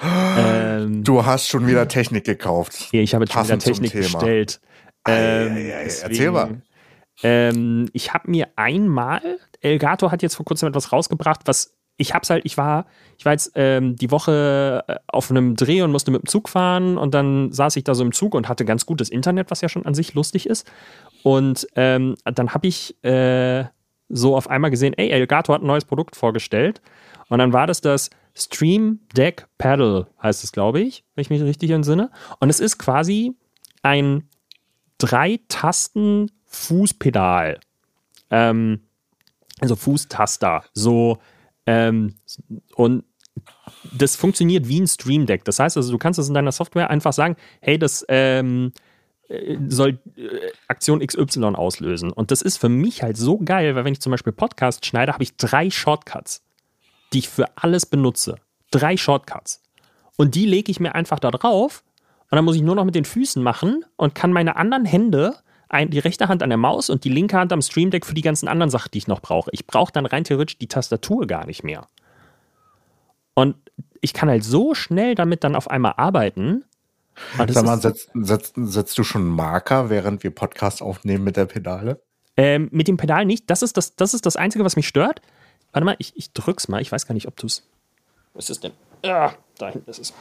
ähm, 0.39 1.05
Du 1.05 1.25
hast 1.25 1.49
schon 1.49 1.67
wieder 1.67 1.87
Technik 1.87 2.25
gekauft. 2.25 2.89
ja, 2.93 3.03
ich 3.03 3.15
habe 3.15 3.25
jetzt 3.25 3.35
schon 3.35 3.45
wieder 3.45 3.59
Technik 3.59 3.93
bestellt. 3.93 4.61
Ei, 5.05 5.13
Ähm, 5.13 5.53
ei, 5.53 5.77
ei, 5.77 5.85
deswegen, 5.85 6.11
Erzähl 6.11 6.31
mal. 6.33 6.63
Ähm, 7.23 7.89
ich 7.93 8.15
habe 8.15 8.31
mir 8.31 8.49
einmal, 8.57 9.39
Elgato 9.61 10.11
hat 10.11 10.23
jetzt 10.23 10.37
vor 10.37 10.47
kurzem 10.47 10.69
etwas 10.69 10.93
rausgebracht, 10.93 11.41
was 11.45 11.78
ich 11.99 12.15
hab's 12.15 12.31
halt, 12.31 12.47
ich 12.47 12.57
war, 12.57 12.87
ich 13.19 13.27
war 13.27 13.33
jetzt 13.33 13.53
ähm, 13.57 13.97
die 13.97 14.11
Woche 14.11 14.83
äh, 14.87 14.95
auf 15.09 15.31
einem 15.31 15.57
Dreh 15.57 15.83
und 15.83 15.93
musste 15.93 16.13
mit 16.13 16.23
dem 16.23 16.29
Zug 16.29 16.49
fahren 16.49 16.97
und 16.97 17.13
dann 17.13 17.53
saß 17.53 17.77
ich 17.77 17.85
da 17.85 17.95
so 17.95 18.03
im 18.05 18.13
Zug 18.13 18.35
und 18.35 18.49
hatte 18.49 18.65
ganz 18.65 18.87
gutes 18.87 19.11
Internet, 19.11 19.51
was 19.51 19.61
ja 19.61 19.69
schon 19.69 19.85
an 19.85 19.93
sich 19.95 20.15
lustig 20.15 20.49
ist. 20.49 20.67
Und 21.25 21.67
ähm, 21.75 22.15
dann 22.25 22.55
habe 22.55 22.69
ich 22.69 22.95
äh, 23.05 23.65
so 24.09 24.37
auf 24.37 24.49
einmal 24.49 24.71
gesehen, 24.71 24.95
ey, 24.97 25.11
Elgato 25.11 25.53
hat 25.53 25.63
ein 25.63 25.67
neues 25.67 25.85
Produkt 25.85 26.15
vorgestellt. 26.15 26.81
Und 27.29 27.41
dann 27.41 27.53
war 27.53 27.67
das 27.67 27.81
das 27.81 28.11
Stream 28.35 29.01
Deck 29.17 29.49
Paddle, 29.59 30.07
heißt 30.23 30.45
es, 30.45 30.53
glaube 30.53 30.79
ich, 30.81 31.03
wenn 31.15 31.23
ich 31.23 31.31
mich 31.31 31.43
richtig 31.43 31.71
entsinne. 31.71 32.13
Und 32.39 32.49
es 32.49 32.61
ist 32.61 32.79
quasi 32.79 33.35
ein 33.83 34.29
Drei-Tasten-Fußpedal. 34.99 37.59
Ähm, 38.31 38.83
also 39.61 39.75
Fußtaster. 39.75 40.63
So, 40.73 41.19
ähm, 41.69 42.15
und 42.77 43.05
das 43.93 44.17
funktioniert 44.17 44.69
wie 44.69 44.81
ein 44.81 44.87
Stream 44.87 45.27
Deck. 45.27 45.45
Das 45.45 45.59
heißt 45.59 45.77
also, 45.77 45.93
du 45.93 45.99
kannst 45.99 46.19
es 46.19 46.29
in 46.29 46.35
deiner 46.35 46.51
Software 46.51 46.89
einfach 46.89 47.13
sagen, 47.13 47.37
hey, 47.61 47.79
das 47.79 48.07
ähm, 48.09 48.73
äh, 49.29 49.59
soll 49.69 49.99
äh, 50.17 50.51
Aktion 50.69 51.07
XY 51.07 51.55
auslösen. 51.57 52.11
Und 52.11 52.31
das 52.31 52.41
ist 52.41 52.57
für 52.57 52.71
mich 52.71 53.03
halt 53.03 53.19
so 53.19 53.37
geil, 53.37 53.75
weil 53.75 53.85
wenn 53.85 53.93
ich 53.93 54.01
zum 54.01 54.13
Beispiel 54.13 54.33
Podcast 54.33 54.87
schneide, 54.87 55.13
habe 55.13 55.23
ich 55.23 55.37
drei 55.37 55.69
Shortcuts, 55.69 56.43
die 57.13 57.19
ich 57.19 57.29
für 57.29 57.45
alles 57.57 57.85
benutze. 57.85 58.37
Drei 58.71 58.97
Shortcuts. 58.97 59.63
Und 60.17 60.35
die 60.35 60.47
lege 60.47 60.71
ich 60.71 60.81
mir 60.81 60.95
einfach 60.95 61.21
da 61.21 61.31
drauf 61.31 61.85
und 62.31 62.37
dann 62.37 62.47
muss 62.47 62.57
ich 62.57 62.63
nur 62.63 62.77
noch 62.77 62.85
mit 62.85 62.95
den 62.95 63.05
Füßen 63.05 63.43
machen 63.43 63.85
und 63.97 64.15
kann 64.15 64.33
meine 64.33 64.57
anderen 64.57 64.87
Hände, 64.87 65.37
ein, 65.69 65.91
die 65.91 65.99
rechte 65.99 66.29
Hand 66.29 66.43
an 66.43 66.51
der 66.51 66.59
Maus 66.59 66.91
und 66.91 67.05
die 67.05 67.09
linke 67.09 67.37
Hand 67.37 67.53
am 67.53 67.63
Stream 67.63 67.91
Deck 67.91 68.07
für 68.07 68.15
die 68.15 68.23
ganzen 68.23 68.49
anderen 68.49 68.71
Sachen, 68.71 68.91
die 68.93 68.99
ich 68.99 69.09
noch 69.09 69.21
brauche. 69.21 69.51
Ich 69.53 69.67
brauche 69.67 69.93
dann 69.93 70.07
rein 70.07 70.25
theoretisch 70.25 70.59
die 70.59 70.69
Tastatur 70.69 71.27
gar 71.27 71.47
nicht 71.47 71.63
mehr. 71.65 71.87
Und 73.35 73.57
ich 74.01 74.13
kann 74.13 74.29
halt 74.29 74.45
so 74.45 74.75
schnell 74.75 75.15
damit 75.15 75.45
dann 75.45 75.55
auf 75.55 75.71
einmal 75.71 75.95
arbeiten. 75.97 76.65
Und 77.39 77.51
das 77.51 77.55
Sag 77.55 77.65
mal, 77.65 77.81
setzt, 77.81 78.11
setzt, 78.15 78.55
setzt 78.57 78.99
du 78.99 79.05
schon 79.05 79.23
einen 79.23 79.31
Marker, 79.31 79.91
während 79.91 80.23
wir 80.23 80.31
Podcast 80.31 80.83
aufnehmen 80.83 81.25
mit 81.25 81.37
der 81.37 81.47
Pedale? 81.47 82.01
Ähm, 82.37 82.69
mit 82.71 82.89
dem 82.89 82.97
Pedal 82.97 83.25
nicht. 83.25 83.51
Das 83.51 83.63
ist 83.63 83.77
das, 83.77 83.97
das 83.97 84.15
ist 84.15 84.25
das 84.25 84.37
Einzige, 84.37 84.65
was 84.65 84.77
mich 84.77 84.87
stört. 84.87 85.21
Warte 85.73 85.85
mal, 85.85 85.97
ich, 85.99 86.13
ich 86.17 86.33
drück's 86.33 86.69
mal. 86.69 86.81
Ich 86.81 86.93
weiß 86.93 87.07
gar 87.07 87.15
nicht, 87.15 87.27
ob 87.27 87.37
du's. 87.37 87.65
Was 88.35 88.45
ist 88.45 88.51
es 88.51 88.61
denn? 88.61 88.73
Ah, 89.11 89.33
da 89.59 89.71
hinten 89.71 89.91
ist 89.91 89.99
es. 89.99 90.15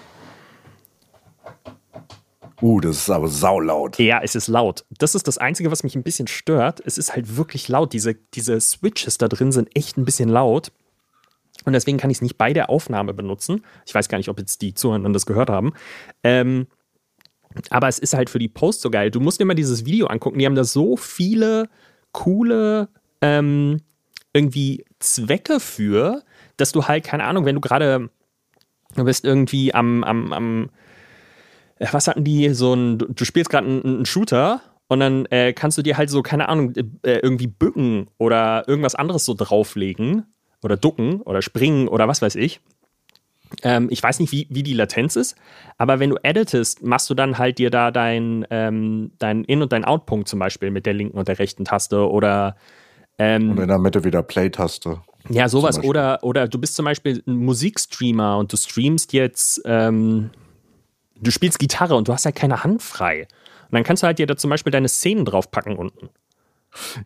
Uh, 2.61 2.79
das 2.79 2.97
ist 2.97 3.09
aber 3.09 3.27
saulaut. 3.27 3.99
Ja, 3.99 4.19
es 4.23 4.35
ist 4.35 4.47
laut. 4.47 4.83
Das 4.97 5.13
ist 5.13 5.27
das 5.27 5.37
Einzige, 5.37 5.71
was 5.71 5.83
mich 5.83 5.95
ein 5.95 6.03
bisschen 6.03 6.27
stört. 6.27 6.81
Es 6.83 6.97
ist 6.97 7.13
halt 7.13 7.37
wirklich 7.37 7.67
laut. 7.67 7.93
Diese, 7.93 8.15
diese 8.15 8.59
Switches 8.59 9.17
da 9.17 9.27
drin 9.27 9.51
sind 9.51 9.69
echt 9.75 9.97
ein 9.97 10.05
bisschen 10.05 10.29
laut. 10.29 10.71
Und 11.65 11.73
deswegen 11.73 11.97
kann 11.97 12.09
ich 12.09 12.17
es 12.17 12.21
nicht 12.21 12.37
bei 12.37 12.53
der 12.53 12.69
Aufnahme 12.69 13.13
benutzen. 13.13 13.63
Ich 13.85 13.93
weiß 13.93 14.09
gar 14.09 14.17
nicht, 14.17 14.29
ob 14.29 14.39
jetzt 14.39 14.61
die 14.61 14.73
Zuhörenden 14.73 15.13
das 15.13 15.25
gehört 15.25 15.49
haben. 15.49 15.73
Ähm, 16.23 16.67
aber 17.69 17.87
es 17.87 17.99
ist 17.99 18.13
halt 18.13 18.29
für 18.29 18.39
die 18.39 18.47
Post 18.47 18.81
so 18.81 18.89
geil. 18.89 19.11
Du 19.11 19.19
musst 19.19 19.39
dir 19.39 19.45
mal 19.45 19.53
dieses 19.53 19.85
Video 19.85 20.07
angucken. 20.07 20.39
Die 20.39 20.45
haben 20.45 20.55
da 20.55 20.63
so 20.63 20.97
viele 20.97 21.69
coole 22.11 22.89
ähm, 23.21 23.81
irgendwie 24.33 24.85
Zwecke 24.99 25.59
für, 25.59 26.23
dass 26.57 26.71
du 26.71 26.87
halt, 26.87 27.03
keine 27.03 27.23
Ahnung, 27.23 27.45
wenn 27.45 27.55
du 27.55 27.61
gerade, 27.61 28.09
du 28.95 29.03
bist 29.03 29.25
irgendwie 29.25 29.73
am, 29.73 30.03
am, 30.03 30.33
am 30.33 30.69
was 31.79 32.07
hatten 32.07 32.23
die, 32.23 32.49
so 32.53 32.73
ein, 32.73 32.97
du 32.97 33.25
spielst 33.25 33.49
gerade 33.49 33.67
einen, 33.67 33.83
einen 33.83 34.05
Shooter 34.05 34.61
und 34.87 34.99
dann 34.99 35.25
äh, 35.27 35.53
kannst 35.53 35.77
du 35.77 35.81
dir 35.81 35.97
halt 35.97 36.09
so, 36.09 36.21
keine 36.21 36.49
Ahnung, 36.49 36.73
äh, 36.75 37.19
irgendwie 37.19 37.47
bücken 37.47 38.09
oder 38.17 38.67
irgendwas 38.67 38.95
anderes 38.95 39.25
so 39.25 39.33
drauflegen 39.33 40.25
oder 40.63 40.77
ducken 40.77 41.21
oder 41.21 41.41
springen 41.41 41.87
oder 41.87 42.07
was 42.07 42.21
weiß 42.21 42.35
ich. 42.35 42.61
Ähm, 43.63 43.87
ich 43.89 44.03
weiß 44.03 44.19
nicht, 44.19 44.31
wie, 44.31 44.47
wie 44.49 44.63
die 44.63 44.73
Latenz 44.73 45.15
ist, 45.15 45.35
aber 45.77 45.99
wenn 45.99 46.09
du 46.09 46.17
editest, 46.21 46.83
machst 46.83 47.09
du 47.09 47.13
dann 47.13 47.37
halt 47.37 47.59
dir 47.59 47.69
da 47.69 47.91
dein, 47.91 48.45
ähm, 48.49 49.11
dein 49.19 49.43
In- 49.45 49.61
und 49.61 49.71
dein 49.71 49.85
Out-Punkt 49.85 50.27
zum 50.27 50.39
Beispiel 50.39 50.69
mit 50.69 50.85
der 50.85 50.93
linken 50.93 51.17
und 51.17 51.27
der 51.27 51.39
rechten 51.39 51.63
Taste 51.63 52.09
oder 52.09 52.57
ähm, 53.17 53.51
Und 53.51 53.59
in 53.59 53.67
der 53.67 53.79
Mitte 53.79 54.03
wieder 54.03 54.21
Play-Taste. 54.21 55.01
ja, 55.29 55.47
sowas. 55.47 55.81
Oder, 55.81 56.19
oder 56.23 56.47
du 56.47 56.59
bist 56.59 56.75
zum 56.75 56.85
Beispiel 56.85 57.23
ein 57.25 57.37
Musikstreamer 57.37 58.37
und 58.37 58.51
du 58.51 58.57
streamst 58.57 59.13
jetzt, 59.13 59.61
ähm, 59.65 60.29
du 61.21 61.31
spielst 61.31 61.59
Gitarre 61.59 61.95
und 61.95 62.07
du 62.07 62.13
hast 62.13 62.25
halt 62.25 62.35
keine 62.35 62.63
Hand 62.63 62.81
frei. 62.83 63.27
Und 63.69 63.73
dann 63.73 63.83
kannst 63.83 64.03
du 64.03 64.07
halt 64.07 64.19
dir 64.19 64.27
da 64.27 64.37
zum 64.37 64.49
Beispiel 64.49 64.71
deine 64.71 64.87
Szenen 64.87 65.25
draufpacken 65.25 65.75
unten 65.75 66.09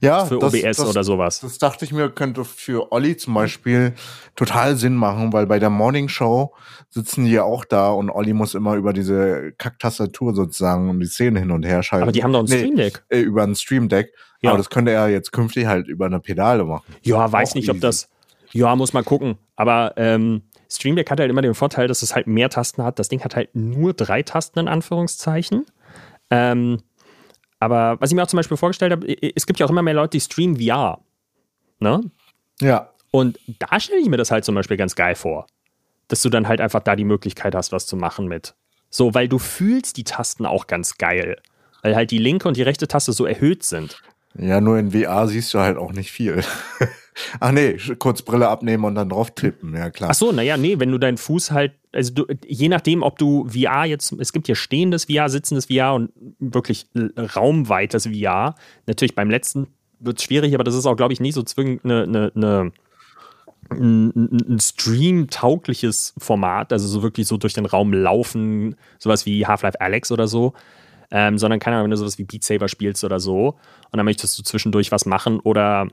Ja, 0.01 0.25
für 0.25 0.37
das- 0.37 0.53
OBS 0.53 0.77
das, 0.77 0.89
oder 0.89 1.03
sowas. 1.03 1.39
Das 1.39 1.57
dachte 1.57 1.85
ich 1.85 1.91
mir, 1.93 2.09
könnte 2.09 2.43
für 2.45 2.91
Olli 2.91 3.17
zum 3.17 3.33
Beispiel 3.33 3.93
total 4.35 4.75
Sinn 4.75 4.95
machen, 4.95 5.33
weil 5.33 5.47
bei 5.47 5.59
der 5.59 5.69
Morning 5.69 6.07
Show 6.09 6.53
sitzen 6.89 7.25
die 7.25 7.31
ja 7.31 7.43
auch 7.43 7.65
da 7.65 7.89
und 7.89 8.09
Olli 8.09 8.33
muss 8.33 8.53
immer 8.53 8.75
über 8.75 8.93
diese 8.93 9.53
Kacktastatur 9.57 10.35
sozusagen 10.35 10.89
um 10.89 10.99
die 10.99 11.05
Szene 11.07 11.39
hin 11.39 11.51
und 11.51 11.63
her 11.65 11.81
schalten. 11.83 12.03
Aber 12.03 12.11
die 12.11 12.23
haben 12.23 12.33
doch 12.33 12.39
ein 12.41 12.45
Nee, 12.45 12.59
Stream 12.59 12.75
Deck. 12.75 13.03
Äh, 13.09 13.21
über 13.21 13.43
ein 13.43 13.55
Stream 13.55 13.87
Deck. 13.89 14.13
Ja. 14.41 14.49
Aber 14.51 14.57
das 14.57 14.69
könnte 14.69 14.91
er 14.91 15.07
jetzt 15.09 15.31
künftig 15.31 15.67
halt 15.67 15.87
über 15.87 16.05
eine 16.07 16.19
Pedale 16.19 16.63
machen. 16.65 16.93
Ja, 17.03 17.31
weiß 17.31 17.51
Auch 17.51 17.55
nicht, 17.55 17.69
ob 17.69 17.75
easy. 17.77 17.81
das. 17.81 18.09
Ja, 18.51 18.75
muss 18.75 18.91
man 18.93 19.05
gucken. 19.05 19.37
Aber 19.55 19.93
ähm, 19.95 20.41
Stream 20.71 20.95
Deck 20.95 21.11
hat 21.11 21.19
halt 21.19 21.29
immer 21.29 21.41
den 21.41 21.53
Vorteil, 21.53 21.87
dass 21.87 22.01
es 22.01 22.15
halt 22.15 22.27
mehr 22.27 22.49
Tasten 22.49 22.83
hat. 22.83 22.97
Das 22.97 23.09
Ding 23.09 23.21
hat 23.23 23.35
halt 23.35 23.53
nur 23.53 23.93
drei 23.93 24.23
Tasten 24.23 24.59
in 24.59 24.67
Anführungszeichen. 24.69 25.65
Ähm, 26.29 26.81
aber 27.59 27.99
was 27.99 28.09
ich 28.09 28.15
mir 28.15 28.23
auch 28.23 28.27
zum 28.27 28.37
Beispiel 28.37 28.55
vorgestellt 28.55 28.93
habe, 28.93 29.35
es 29.35 29.45
gibt 29.45 29.59
ja 29.59 29.65
auch 29.65 29.69
immer 29.69 29.81
mehr 29.81 29.93
Leute, 29.93 30.11
die 30.11 30.21
streamen 30.21 30.59
VR. 30.59 30.99
Ne? 31.79 32.01
Ja. 32.61 32.89
Und 33.11 33.37
da 33.59 33.79
stelle 33.81 33.99
ich 33.99 34.07
mir 34.07 34.15
das 34.15 34.31
halt 34.31 34.45
zum 34.45 34.55
Beispiel 34.55 34.77
ganz 34.77 34.95
geil 34.95 35.15
vor. 35.15 35.45
Dass 36.07 36.21
du 36.21 36.29
dann 36.29 36.47
halt 36.47 36.61
einfach 36.61 36.79
da 36.79 36.95
die 36.95 37.03
Möglichkeit 37.03 37.53
hast, 37.53 37.73
was 37.73 37.85
zu 37.85 37.97
machen 37.97 38.27
mit. 38.27 38.55
So, 38.89 39.13
weil 39.13 39.27
du 39.27 39.39
fühlst 39.39 39.97
die 39.97 40.05
Tasten 40.05 40.45
auch 40.45 40.67
ganz 40.67 40.97
geil. 40.97 41.37
Weil 41.81 41.95
halt 41.95 42.11
die 42.11 42.17
linke 42.17 42.47
und 42.47 42.55
die 42.55 42.63
rechte 42.63 42.87
Taste 42.87 43.11
so 43.11 43.25
erhöht 43.25 43.63
sind. 43.63 44.01
Ja, 44.37 44.61
nur 44.61 44.79
in 44.79 44.91
VR 44.91 45.27
siehst 45.27 45.53
du 45.53 45.59
halt 45.59 45.77
auch 45.77 45.91
nicht 45.91 46.11
viel. 46.11 46.43
Ach 47.39 47.51
nee, 47.51 47.77
kurz 47.99 48.21
Brille 48.21 48.47
abnehmen 48.47 48.85
und 48.85 48.95
dann 48.95 49.09
drauf 49.09 49.31
tippen, 49.31 49.75
ja 49.75 49.89
klar. 49.89 50.11
Ach 50.11 50.15
so, 50.15 50.31
naja, 50.31 50.57
nee, 50.57 50.79
wenn 50.79 50.91
du 50.91 50.97
deinen 50.97 51.17
Fuß 51.17 51.51
halt, 51.51 51.73
also 51.91 52.13
du, 52.13 52.25
je 52.45 52.69
nachdem, 52.69 53.03
ob 53.03 53.17
du 53.17 53.47
VR 53.49 53.85
jetzt, 53.85 54.13
es 54.13 54.31
gibt 54.31 54.47
hier 54.47 54.55
stehendes 54.55 55.05
VR, 55.05 55.29
sitzendes 55.29 55.65
VR 55.65 55.93
und 55.93 56.11
wirklich 56.39 56.87
raumweites 57.35 58.07
VR. 58.07 58.55
Natürlich 58.87 59.15
beim 59.15 59.29
letzten 59.29 59.67
wird 59.99 60.19
es 60.19 60.23
schwierig, 60.23 60.53
aber 60.53 60.63
das 60.63 60.75
ist 60.75 60.85
auch, 60.85 60.95
glaube 60.95 61.13
ich, 61.13 61.19
nicht 61.19 61.35
so 61.35 61.43
zwingend 61.43 61.83
eine, 61.83 62.03
eine, 62.03 62.31
eine 62.35 62.71
ein, 63.69 64.59
Stream-taugliches 64.59 66.13
Format, 66.17 66.73
also 66.73 66.87
so 66.87 67.03
wirklich 67.03 67.27
so 67.27 67.37
durch 67.37 67.53
den 67.53 67.65
Raum 67.65 67.93
laufen, 67.93 68.75
sowas 68.99 69.25
wie 69.25 69.45
Half-Life 69.45 69.79
Alex 69.79 70.11
oder 70.11 70.27
so, 70.27 70.53
ähm, 71.11 71.37
sondern 71.37 71.59
keine 71.59 71.77
Ahnung, 71.77 71.85
wenn 71.85 71.91
du 71.91 71.97
sowas 71.97 72.17
wie 72.17 72.23
Beat 72.23 72.43
Saber 72.43 72.67
spielst 72.67 73.03
oder 73.03 73.19
so 73.19 73.57
und 73.91 73.97
dann 73.97 74.05
möchtest 74.05 74.37
du 74.37 74.43
zwischendurch 74.43 74.91
was 74.91 75.05
machen 75.05 75.39
oder 75.39 75.87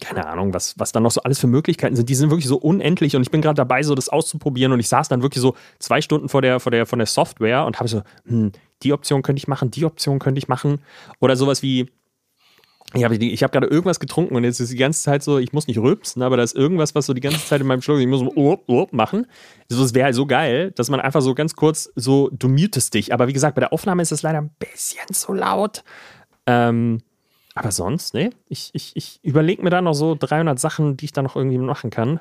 keine 0.00 0.26
Ahnung, 0.26 0.54
was, 0.54 0.78
was 0.78 0.92
dann 0.92 1.02
noch 1.02 1.10
so 1.10 1.22
alles 1.22 1.38
für 1.38 1.46
Möglichkeiten 1.46 1.96
sind. 1.96 2.08
Die 2.08 2.14
sind 2.14 2.30
wirklich 2.30 2.46
so 2.46 2.56
unendlich 2.56 3.16
und 3.16 3.22
ich 3.22 3.30
bin 3.30 3.40
gerade 3.40 3.56
dabei, 3.56 3.82
so 3.82 3.94
das 3.94 4.08
auszuprobieren 4.08 4.72
und 4.72 4.80
ich 4.80 4.88
saß 4.88 5.08
dann 5.08 5.22
wirklich 5.22 5.42
so 5.42 5.54
zwei 5.78 6.00
Stunden 6.00 6.28
vor 6.28 6.42
der, 6.42 6.60
vor 6.60 6.70
der, 6.70 6.86
von 6.86 6.98
der 6.98 7.06
Software 7.06 7.64
und 7.64 7.78
habe 7.78 7.88
so, 7.88 8.02
hm, 8.26 8.52
die 8.82 8.92
Option 8.92 9.22
könnte 9.22 9.38
ich 9.38 9.48
machen, 9.48 9.70
die 9.70 9.84
Option 9.84 10.18
könnte 10.18 10.38
ich 10.38 10.48
machen 10.48 10.80
oder 11.20 11.36
sowas 11.36 11.62
wie, 11.62 11.90
ich 12.92 13.04
habe 13.04 13.14
ich 13.14 13.42
hab 13.42 13.52
gerade 13.52 13.68
irgendwas 13.68 14.00
getrunken 14.00 14.34
und 14.34 14.42
jetzt 14.42 14.58
ist 14.58 14.72
die 14.72 14.76
ganze 14.76 15.02
Zeit 15.02 15.22
so, 15.22 15.38
ich 15.38 15.52
muss 15.52 15.68
nicht 15.68 15.78
rülpsen, 15.78 16.22
aber 16.22 16.36
da 16.36 16.42
ist 16.42 16.56
irgendwas, 16.56 16.94
was 16.94 17.06
so 17.06 17.14
die 17.14 17.20
ganze 17.20 17.44
Zeit 17.44 17.60
in 17.60 17.66
meinem 17.66 17.82
Schluck, 17.82 18.00
ich 18.00 18.06
muss 18.06 18.20
so 18.20 18.32
urp, 18.34 18.68
urp 18.68 18.92
machen. 18.92 19.26
Also 19.70 19.84
es 19.84 19.94
wäre 19.94 20.06
halt 20.06 20.16
so 20.16 20.26
geil, 20.26 20.72
dass 20.72 20.90
man 20.90 20.98
einfach 21.00 21.20
so 21.20 21.34
ganz 21.34 21.54
kurz 21.54 21.92
so, 21.94 22.30
du 22.32 22.48
mutest 22.48 22.94
dich. 22.94 23.12
Aber 23.14 23.28
wie 23.28 23.32
gesagt, 23.32 23.54
bei 23.54 23.60
der 23.60 23.72
Aufnahme 23.72 24.02
ist 24.02 24.10
es 24.10 24.22
leider 24.22 24.38
ein 24.38 24.50
bisschen 24.58 25.06
zu 25.14 25.32
laut. 25.32 25.84
Ähm, 26.46 27.00
aber 27.54 27.72
sonst, 27.72 28.14
ne? 28.14 28.30
Ich, 28.48 28.70
ich, 28.72 28.92
ich 28.94 29.20
überlege 29.22 29.62
mir 29.62 29.70
da 29.70 29.80
noch 29.80 29.94
so 29.94 30.14
300 30.14 30.58
Sachen, 30.58 30.96
die 30.96 31.06
ich 31.06 31.12
da 31.12 31.22
noch 31.22 31.36
irgendwie 31.36 31.58
machen 31.58 31.90
kann. 31.90 32.20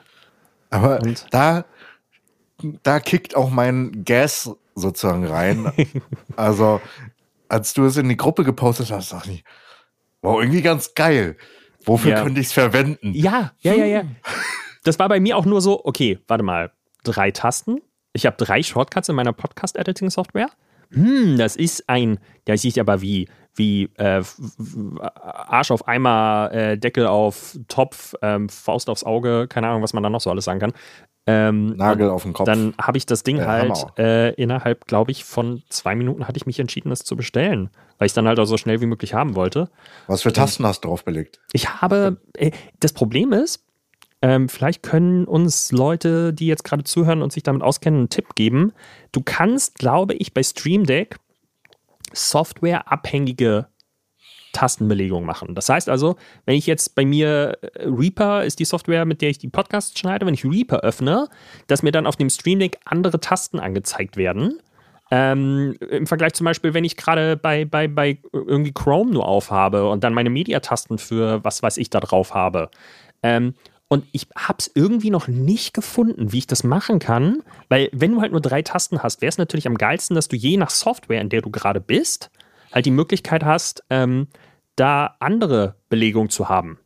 Aber 0.70 1.02
und 1.02 1.28
da, 1.32 1.66
da 2.84 3.00
kickt 3.00 3.36
auch 3.36 3.50
mein 3.50 4.04
Gas 4.06 4.52
sozusagen 4.76 5.26
rein. 5.26 5.72
also, 6.36 6.82
als 7.48 7.74
du 7.74 7.86
es 7.86 7.98
in 7.98 8.10
die 8.10 8.18
Gruppe 8.18 8.44
gepostet 8.44 8.92
hast, 8.92 9.14
dachte 9.14 9.32
ich, 9.32 9.44
Wow, 10.22 10.42
irgendwie 10.42 10.62
ganz 10.62 10.94
geil. 10.94 11.38
Wofür 11.86 12.12
ja. 12.12 12.24
könnte 12.24 12.42
ich 12.42 12.48
es 12.48 12.54
verwenden? 12.54 13.14
Ja, 13.14 13.54
ja, 13.60 13.74
ja, 13.74 13.86
ja. 13.86 14.04
Das 14.86 14.98
war 14.98 15.10
bei 15.10 15.20
mir 15.20 15.36
auch 15.36 15.46
nur 15.46 15.60
so, 15.60 15.84
okay, 15.84 16.20
warte 16.28 16.44
mal, 16.44 16.72
drei 17.04 17.32
Tasten. 17.32 17.82
Ich 18.14 18.26
habe 18.26 18.38
drei 18.38 18.64
Shortcuts 18.64 19.10
in 19.10 19.16
meiner 19.16 19.34
Podcast-Editing-Software. 19.34 20.50
Hm, 20.92 21.38
das 21.38 21.58
ist 21.58 21.90
ein, 21.90 22.18
da 22.46 22.56
sieht 22.56 22.80
aber 22.80 23.02
wie, 23.02 23.28
wie 23.56 23.90
äh, 23.98 24.22
Arsch 25.14 25.72
auf 25.72 25.88
Eimer, 25.88 26.50
äh, 26.52 26.78
Deckel 26.78 27.08
auf 27.08 27.58
Topf, 27.68 28.16
ähm, 28.22 28.50
Faust 28.50 28.90
aufs 28.90 29.04
Auge, 29.04 29.48
keine 29.48 29.68
Ahnung, 29.68 29.82
was 29.82 29.94
man 29.94 30.04
da 30.04 30.10
noch 30.10 30.22
so 30.22 30.30
alles 30.30 30.46
sagen 30.46 30.60
kann. 30.60 30.74
Ähm, 31.28 31.76
Nagel 31.76 32.10
auf 32.10 32.24
den 32.24 32.34
Kopf. 32.34 32.46
Dann 32.46 32.74
habe 32.82 32.98
ich 32.98 33.06
das 33.06 33.22
Ding 33.24 33.38
äh, 33.38 33.46
halt 33.46 34.00
äh, 34.00 34.32
innerhalb, 34.32 34.88
glaube 34.88 35.12
ich, 35.12 35.26
von 35.26 35.62
zwei 35.70 35.94
Minuten 35.94 36.28
hatte 36.28 36.38
ich 36.38 36.48
mich 36.48 36.60
entschieden, 36.60 36.90
das 36.90 37.04
zu 37.04 37.16
bestellen, 37.16 37.70
weil 38.00 38.08
ich 38.08 38.14
dann 38.14 38.28
halt 38.28 38.40
auch 38.40 38.46
so 38.46 38.58
schnell 38.58 38.82
wie 38.82 38.88
möglich 38.88 39.14
haben 39.14 39.36
wollte. 39.36 39.70
Was 40.08 40.24
für 40.24 40.34
Tasten 40.34 40.66
hast 40.66 40.84
du 40.84 40.88
drauf 40.88 41.04
belegt? 41.04 41.40
Ich 41.54 41.82
habe, 41.82 42.18
äh, 42.36 42.52
das 42.80 42.94
Problem 42.94 43.32
ist, 43.32 43.64
ähm, 44.22 44.50
vielleicht 44.50 44.82
können 44.84 45.26
uns 45.26 45.72
Leute, 45.72 46.34
die 46.34 46.48
jetzt 46.48 46.64
gerade 46.64 46.84
zuhören 46.84 47.22
und 47.22 47.32
sich 47.32 47.44
damit 47.44 47.62
auskennen, 47.62 48.00
einen 48.00 48.10
Tipp 48.10 48.36
geben. 48.36 48.74
Du 49.12 49.22
kannst, 49.24 49.76
glaube 49.76 50.16
ich, 50.16 50.34
bei 50.34 50.44
Stream 50.44 50.86
Deck 50.86 51.18
softwareabhängige 52.14 53.68
Tastenbelegung 54.54 55.26
machen. 55.26 55.56
Das 55.56 55.70
heißt 55.70 55.90
also, 55.90 56.16
wenn 56.46 56.56
ich 56.56 56.66
jetzt 56.66 56.96
bei 56.96 57.06
mir 57.06 57.58
äh, 57.62 57.88
Reaper 57.88 58.44
ist 58.44 58.60
die 58.60 58.66
Software, 58.66 59.06
mit 59.06 59.22
der 59.22 59.30
ich 59.30 59.38
die 59.38 59.48
Podcasts 59.48 59.98
schneide, 59.98 60.26
wenn 60.26 60.34
ich 60.34 60.46
Reaper 60.46 60.80
öffne, 60.80 61.28
dass 61.68 61.84
mir 61.84 61.92
dann 61.92 62.08
auf 62.08 62.16
dem 62.16 62.30
Stream 62.30 62.60
Deck 62.60 62.80
andere 62.86 63.20
Tasten 63.20 63.60
angezeigt 63.60 64.18
werden. 64.18 64.60
Ähm, 65.12 65.76
Im 65.90 66.06
Vergleich 66.06 66.34
zum 66.34 66.46
Beispiel, 66.46 66.74
wenn 66.74 66.84
ich 66.84 66.96
gerade 66.96 67.36
bei, 67.36 67.66
bei, 67.66 67.88
bei 67.88 68.20
irgendwie 68.32 68.74
Chrome 68.74 69.12
nur 69.12 69.28
aufhabe 69.28 69.90
und 69.90 70.04
dann 70.04 70.14
meine 70.14 70.30
Mediatasten 70.30 71.00
für 71.00 71.44
was 71.44 71.64
weiß 71.64 71.78
ich 71.78 71.90
da 71.90 72.00
drauf 72.00 72.34
habe. 72.34 72.70
Ähm, 73.24 73.56
und 73.90 74.06
ich 74.12 74.28
habe 74.38 74.60
es 74.60 74.72
irgendwie 74.74 75.10
noch 75.10 75.28
nicht 75.28 75.74
gefunden, 75.74 76.32
wie 76.32 76.38
ich 76.38 76.48
das 76.48 76.64
machen 76.64 77.00
kann, 77.00 77.44
weil 77.70 77.90
wenn 77.92 78.14
du 78.14 78.22
halt 78.22 78.32
nur 78.32 78.40
drei 78.40 78.62
Tasten 78.62 79.02
hast, 79.02 79.22
wäre 79.22 79.30
es 79.30 79.40
natürlich 79.40 79.68
am 79.68 79.78
geilsten, 79.78 80.16
dass 80.16 80.28
du 80.28 80.36
je 80.36 80.58
nach 80.58 80.70
Software, 80.70 81.20
in 81.22 81.30
der 81.30 81.42
du 81.42 81.50
gerade 81.50 81.82
bist, 81.82 82.30
halt 82.72 82.86
die 82.86 82.92
Möglichkeit 82.92 83.44
hast, 83.44 83.84
ähm, 83.90 84.28
da 84.76 85.16
andere 85.20 85.76
Belegung 85.90 86.30
zu 86.30 86.48
haben. 86.50 86.80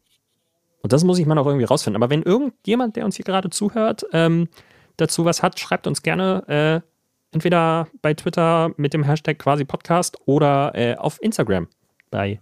Und 0.82 0.94
das 0.94 1.04
muss 1.04 1.20
ich 1.20 1.26
mal 1.26 1.36
noch 1.36 1.46
irgendwie 1.46 1.66
rausfinden. 1.66 2.02
Aber 2.02 2.10
wenn 2.10 2.24
irgendjemand, 2.24 2.96
der 2.96 3.04
uns 3.04 3.18
hier 3.18 3.26
gerade 3.26 3.50
zuhört, 3.50 4.06
ähm, 4.14 4.48
dazu 4.96 5.26
was 5.26 5.44
hat, 5.44 5.60
schreibt 5.60 5.88
uns 5.88 6.04
gerne 6.04 6.44
äh, 6.48 7.36
entweder 7.36 7.88
bei 8.02 8.14
Twitter 8.14 8.72
mit 8.78 8.94
dem 8.94 9.04
Hashtag 9.04 9.40
quasi 9.40 9.66
Podcast 9.66 10.18
oder 10.26 10.72
äh, 10.74 10.96
auf 10.96 11.22
Instagram 11.22 11.68
bei 12.12 12.40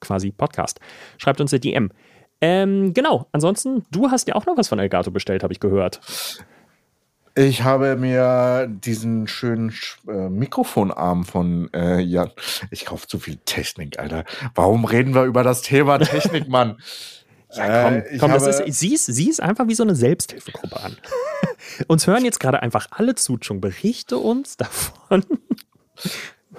quasi 0.00 0.32
Podcast. 0.32 0.80
Schreibt 1.18 1.40
uns 1.40 1.52
eine 1.52 1.60
DM. 1.60 1.90
Ähm, 2.40 2.94
genau, 2.94 3.26
ansonsten, 3.32 3.84
du 3.90 4.10
hast 4.10 4.26
ja 4.28 4.34
auch 4.34 4.46
noch 4.46 4.56
was 4.56 4.68
von 4.68 4.78
Elgato 4.78 5.10
bestellt, 5.10 5.42
habe 5.42 5.52
ich 5.52 5.60
gehört. 5.60 6.00
Ich 7.36 7.62
habe 7.62 7.96
mir 7.96 8.66
diesen 8.68 9.28
schönen 9.28 9.72
äh, 10.08 10.28
Mikrofonarm 10.28 11.24
von 11.24 11.72
äh, 11.72 12.00
Jan. 12.00 12.30
Ich 12.70 12.86
kaufe 12.86 13.06
zu 13.06 13.18
viel 13.18 13.36
Technik, 13.44 13.98
Alter. 13.98 14.24
Warum 14.54 14.84
reden 14.84 15.14
wir 15.14 15.24
über 15.24 15.44
das 15.44 15.62
Thema 15.62 15.98
Technik, 15.98 16.48
Mann? 16.48 16.78
Ja, 17.52 17.84
komm, 17.84 17.94
äh, 17.94 18.18
komm 18.18 18.32
das 18.32 18.46
ist, 18.46 18.78
sieh, 18.78 18.96
sieh 18.96 19.30
es 19.30 19.40
einfach 19.40 19.68
wie 19.68 19.74
so 19.74 19.82
eine 19.82 19.94
Selbsthilfegruppe 19.94 20.80
an. 20.80 20.96
uns 21.88 22.06
hören 22.06 22.24
jetzt 22.24 22.40
gerade 22.40 22.62
einfach 22.62 22.88
alle 22.90 23.14
zu, 23.14 23.38
schon 23.40 23.60
berichte 23.60 24.18
uns 24.18 24.56
davon. 24.56 25.24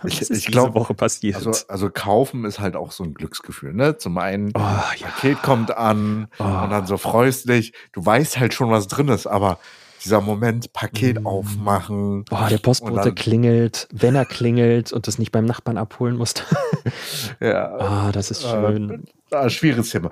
Was 0.04 0.14
ich, 0.14 0.32
ich 0.32 0.46
glaube, 0.48 0.76
Woche 0.76 0.94
passiert. 0.94 1.36
Also, 1.36 1.52
also 1.68 1.90
kaufen 1.90 2.46
ist 2.46 2.60
halt 2.60 2.76
auch 2.76 2.92
so 2.92 3.04
ein 3.04 3.14
Glücksgefühl, 3.14 3.74
ne? 3.74 3.98
Zum 3.98 4.18
einen, 4.18 4.52
oh, 4.56 4.60
ja. 4.60 5.08
Paket 5.08 5.42
kommt 5.44 5.76
an 5.76 6.28
oh. 6.40 6.44
und 6.44 6.70
dann 6.70 6.88
so 6.88 6.98
freust 6.98 7.48
du 7.48 7.54
dich. 7.54 7.74
Du 7.92 8.06
weißt 8.06 8.40
halt 8.40 8.54
schon, 8.54 8.70
was 8.70 8.88
drin 8.88 9.10
ist, 9.10 9.28
aber 9.28 9.60
dieser 10.04 10.22
Moment, 10.22 10.74
Paket 10.74 11.22
mm. 11.22 11.28
aufmachen. 11.28 12.26
Boah, 12.26 12.48
der 12.50 12.58
Postbote 12.58 13.14
klingelt, 13.14 13.88
wenn 13.94 14.16
er 14.16 14.26
klingelt 14.26 14.92
und 14.92 15.08
das 15.08 15.20
nicht 15.20 15.32
beim 15.32 15.46
Nachbarn 15.46 15.78
abholen 15.78 16.18
musst. 16.18 16.46
ja. 17.40 17.78
Ah, 17.78 18.12
das 18.12 18.32
ist 18.32 18.42
schön. 18.42 18.90
Äh, 18.90 19.00
schwieriges 19.50 19.90
Thema. 19.90 20.10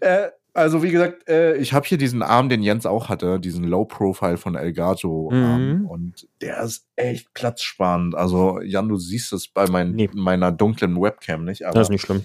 Äh, 0.00 0.28
also 0.54 0.82
wie 0.82 0.90
gesagt, 0.90 1.28
äh, 1.28 1.56
ich 1.56 1.72
habe 1.72 1.86
hier 1.86 1.98
diesen 1.98 2.22
Arm, 2.22 2.48
den 2.48 2.62
Jens 2.62 2.84
auch 2.84 3.08
hatte, 3.08 3.38
diesen 3.38 3.64
Low 3.64 3.84
Profile 3.84 4.36
von 4.36 4.56
Elgato 4.56 5.30
mhm. 5.30 5.86
und 5.86 6.26
der 6.40 6.62
ist 6.62 6.86
echt 6.96 7.32
platzsparend. 7.32 8.14
Also 8.14 8.60
Jan, 8.60 8.88
du 8.88 8.96
siehst 8.96 9.32
es 9.32 9.48
bei 9.48 9.68
mein, 9.68 9.92
nee. 9.92 10.10
meiner 10.12 10.50
dunklen 10.50 11.00
Webcam 11.00 11.44
nicht, 11.44 11.64
aber 11.64 11.74
das 11.74 11.86
ist 11.86 11.90
nicht 11.90 12.02
schlimm 12.02 12.24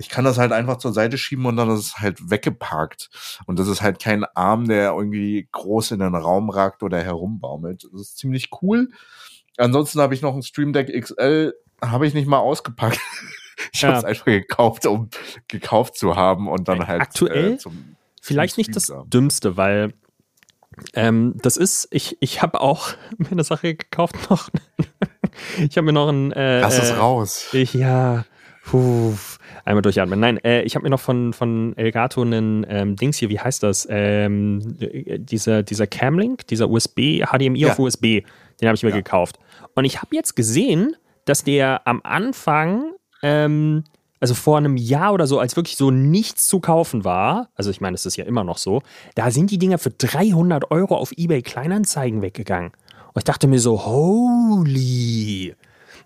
ich 0.00 0.08
kann 0.08 0.24
das 0.24 0.38
halt 0.38 0.50
einfach 0.50 0.78
zur 0.78 0.94
Seite 0.94 1.18
schieben 1.18 1.44
und 1.44 1.56
dann 1.56 1.68
ist 1.68 1.80
es 1.80 1.98
halt 1.98 2.30
weggeparkt. 2.30 3.10
Und 3.44 3.58
das 3.58 3.68
ist 3.68 3.82
halt 3.82 4.00
kein 4.00 4.24
Arm, 4.34 4.66
der 4.66 4.92
irgendwie 4.92 5.46
groß 5.52 5.90
in 5.90 6.00
den 6.00 6.14
Raum 6.14 6.48
ragt 6.48 6.82
oder 6.82 6.98
herumbaumelt. 7.02 7.86
Das 7.92 8.00
ist 8.00 8.16
ziemlich 8.16 8.48
cool. 8.62 8.88
Ansonsten 9.58 10.00
habe 10.00 10.14
ich 10.14 10.22
noch 10.22 10.34
ein 10.34 10.42
Stream 10.42 10.72
Deck 10.72 10.88
XL, 10.88 11.52
habe 11.82 12.06
ich 12.06 12.14
nicht 12.14 12.26
mal 12.26 12.38
ausgepackt. 12.38 12.98
ich 13.72 13.82
ja. 13.82 13.88
habe 13.88 13.98
es 13.98 14.04
einfach 14.04 14.24
gekauft, 14.26 14.86
um 14.86 15.08
gekauft 15.48 15.96
zu 15.96 16.16
haben 16.16 16.48
und 16.48 16.68
dann 16.68 16.86
halt 16.86 17.00
aktuell 17.00 17.54
äh, 17.54 17.58
zum, 17.58 17.96
vielleicht 18.20 18.54
zum 18.54 18.60
nicht 18.60 18.76
das 18.76 18.92
Dümmste, 19.06 19.56
weil 19.56 19.92
ähm, 20.94 21.34
das 21.42 21.56
ist, 21.56 21.88
ich, 21.90 22.16
ich 22.20 22.42
habe 22.42 22.60
auch 22.60 22.90
mir 23.18 23.32
eine 23.32 23.44
Sache 23.44 23.74
gekauft 23.74 24.16
noch. 24.30 24.50
ich 25.58 25.76
habe 25.76 25.86
mir 25.86 25.92
noch 25.92 26.08
ein. 26.08 26.32
Äh, 26.32 26.60
Lass 26.60 26.78
es 26.78 26.90
äh, 26.90 26.94
raus. 26.94 27.48
Ich, 27.52 27.74
ja. 27.74 28.24
Puh, 28.64 29.14
einmal 29.64 29.82
durchatmen. 29.82 30.20
Nein, 30.20 30.36
äh, 30.44 30.62
ich 30.62 30.76
habe 30.76 30.84
mir 30.84 30.90
noch 30.90 31.00
von, 31.00 31.32
von 31.32 31.76
Elgato 31.76 32.22
einen 32.22 32.64
ähm, 32.68 32.94
Dings 32.94 33.16
hier, 33.16 33.28
wie 33.30 33.40
heißt 33.40 33.62
das? 33.62 33.88
Ähm, 33.90 34.60
dieser, 34.78 35.62
dieser 35.62 35.86
Camlink, 35.86 36.46
dieser 36.46 36.68
USB, 36.68 37.24
HDMI 37.24 37.58
ja. 37.58 37.72
auf 37.72 37.78
USB, 37.78 38.22
den 38.60 38.68
habe 38.68 38.76
ich 38.76 38.82
mir 38.82 38.90
ja. 38.90 38.96
gekauft. 38.96 39.38
Und 39.74 39.86
ich 39.86 40.02
habe 40.02 40.14
jetzt 40.14 40.36
gesehen, 40.36 40.94
dass 41.24 41.42
der 41.42 41.86
am 41.86 42.00
Anfang, 42.04 42.92
ähm, 43.22 43.84
also 44.20 44.34
vor 44.34 44.58
einem 44.58 44.76
Jahr 44.76 45.14
oder 45.14 45.26
so, 45.26 45.38
als 45.38 45.56
wirklich 45.56 45.76
so 45.76 45.90
nichts 45.90 46.46
zu 46.46 46.60
kaufen 46.60 47.04
war, 47.04 47.48
also 47.54 47.70
ich 47.70 47.80
meine, 47.80 47.94
es 47.94 48.04
ist 48.04 48.16
ja 48.16 48.24
immer 48.26 48.44
noch 48.44 48.58
so, 48.58 48.82
da 49.14 49.30
sind 49.30 49.50
die 49.50 49.58
Dinger 49.58 49.78
für 49.78 49.90
300 49.90 50.70
Euro 50.70 50.96
auf 50.96 51.12
eBay 51.16 51.40
Kleinanzeigen 51.42 52.20
weggegangen. 52.20 52.72
Und 53.12 53.18
ich 53.18 53.24
dachte 53.24 53.46
mir 53.46 53.58
so, 53.60 53.84
holy. 53.86 55.54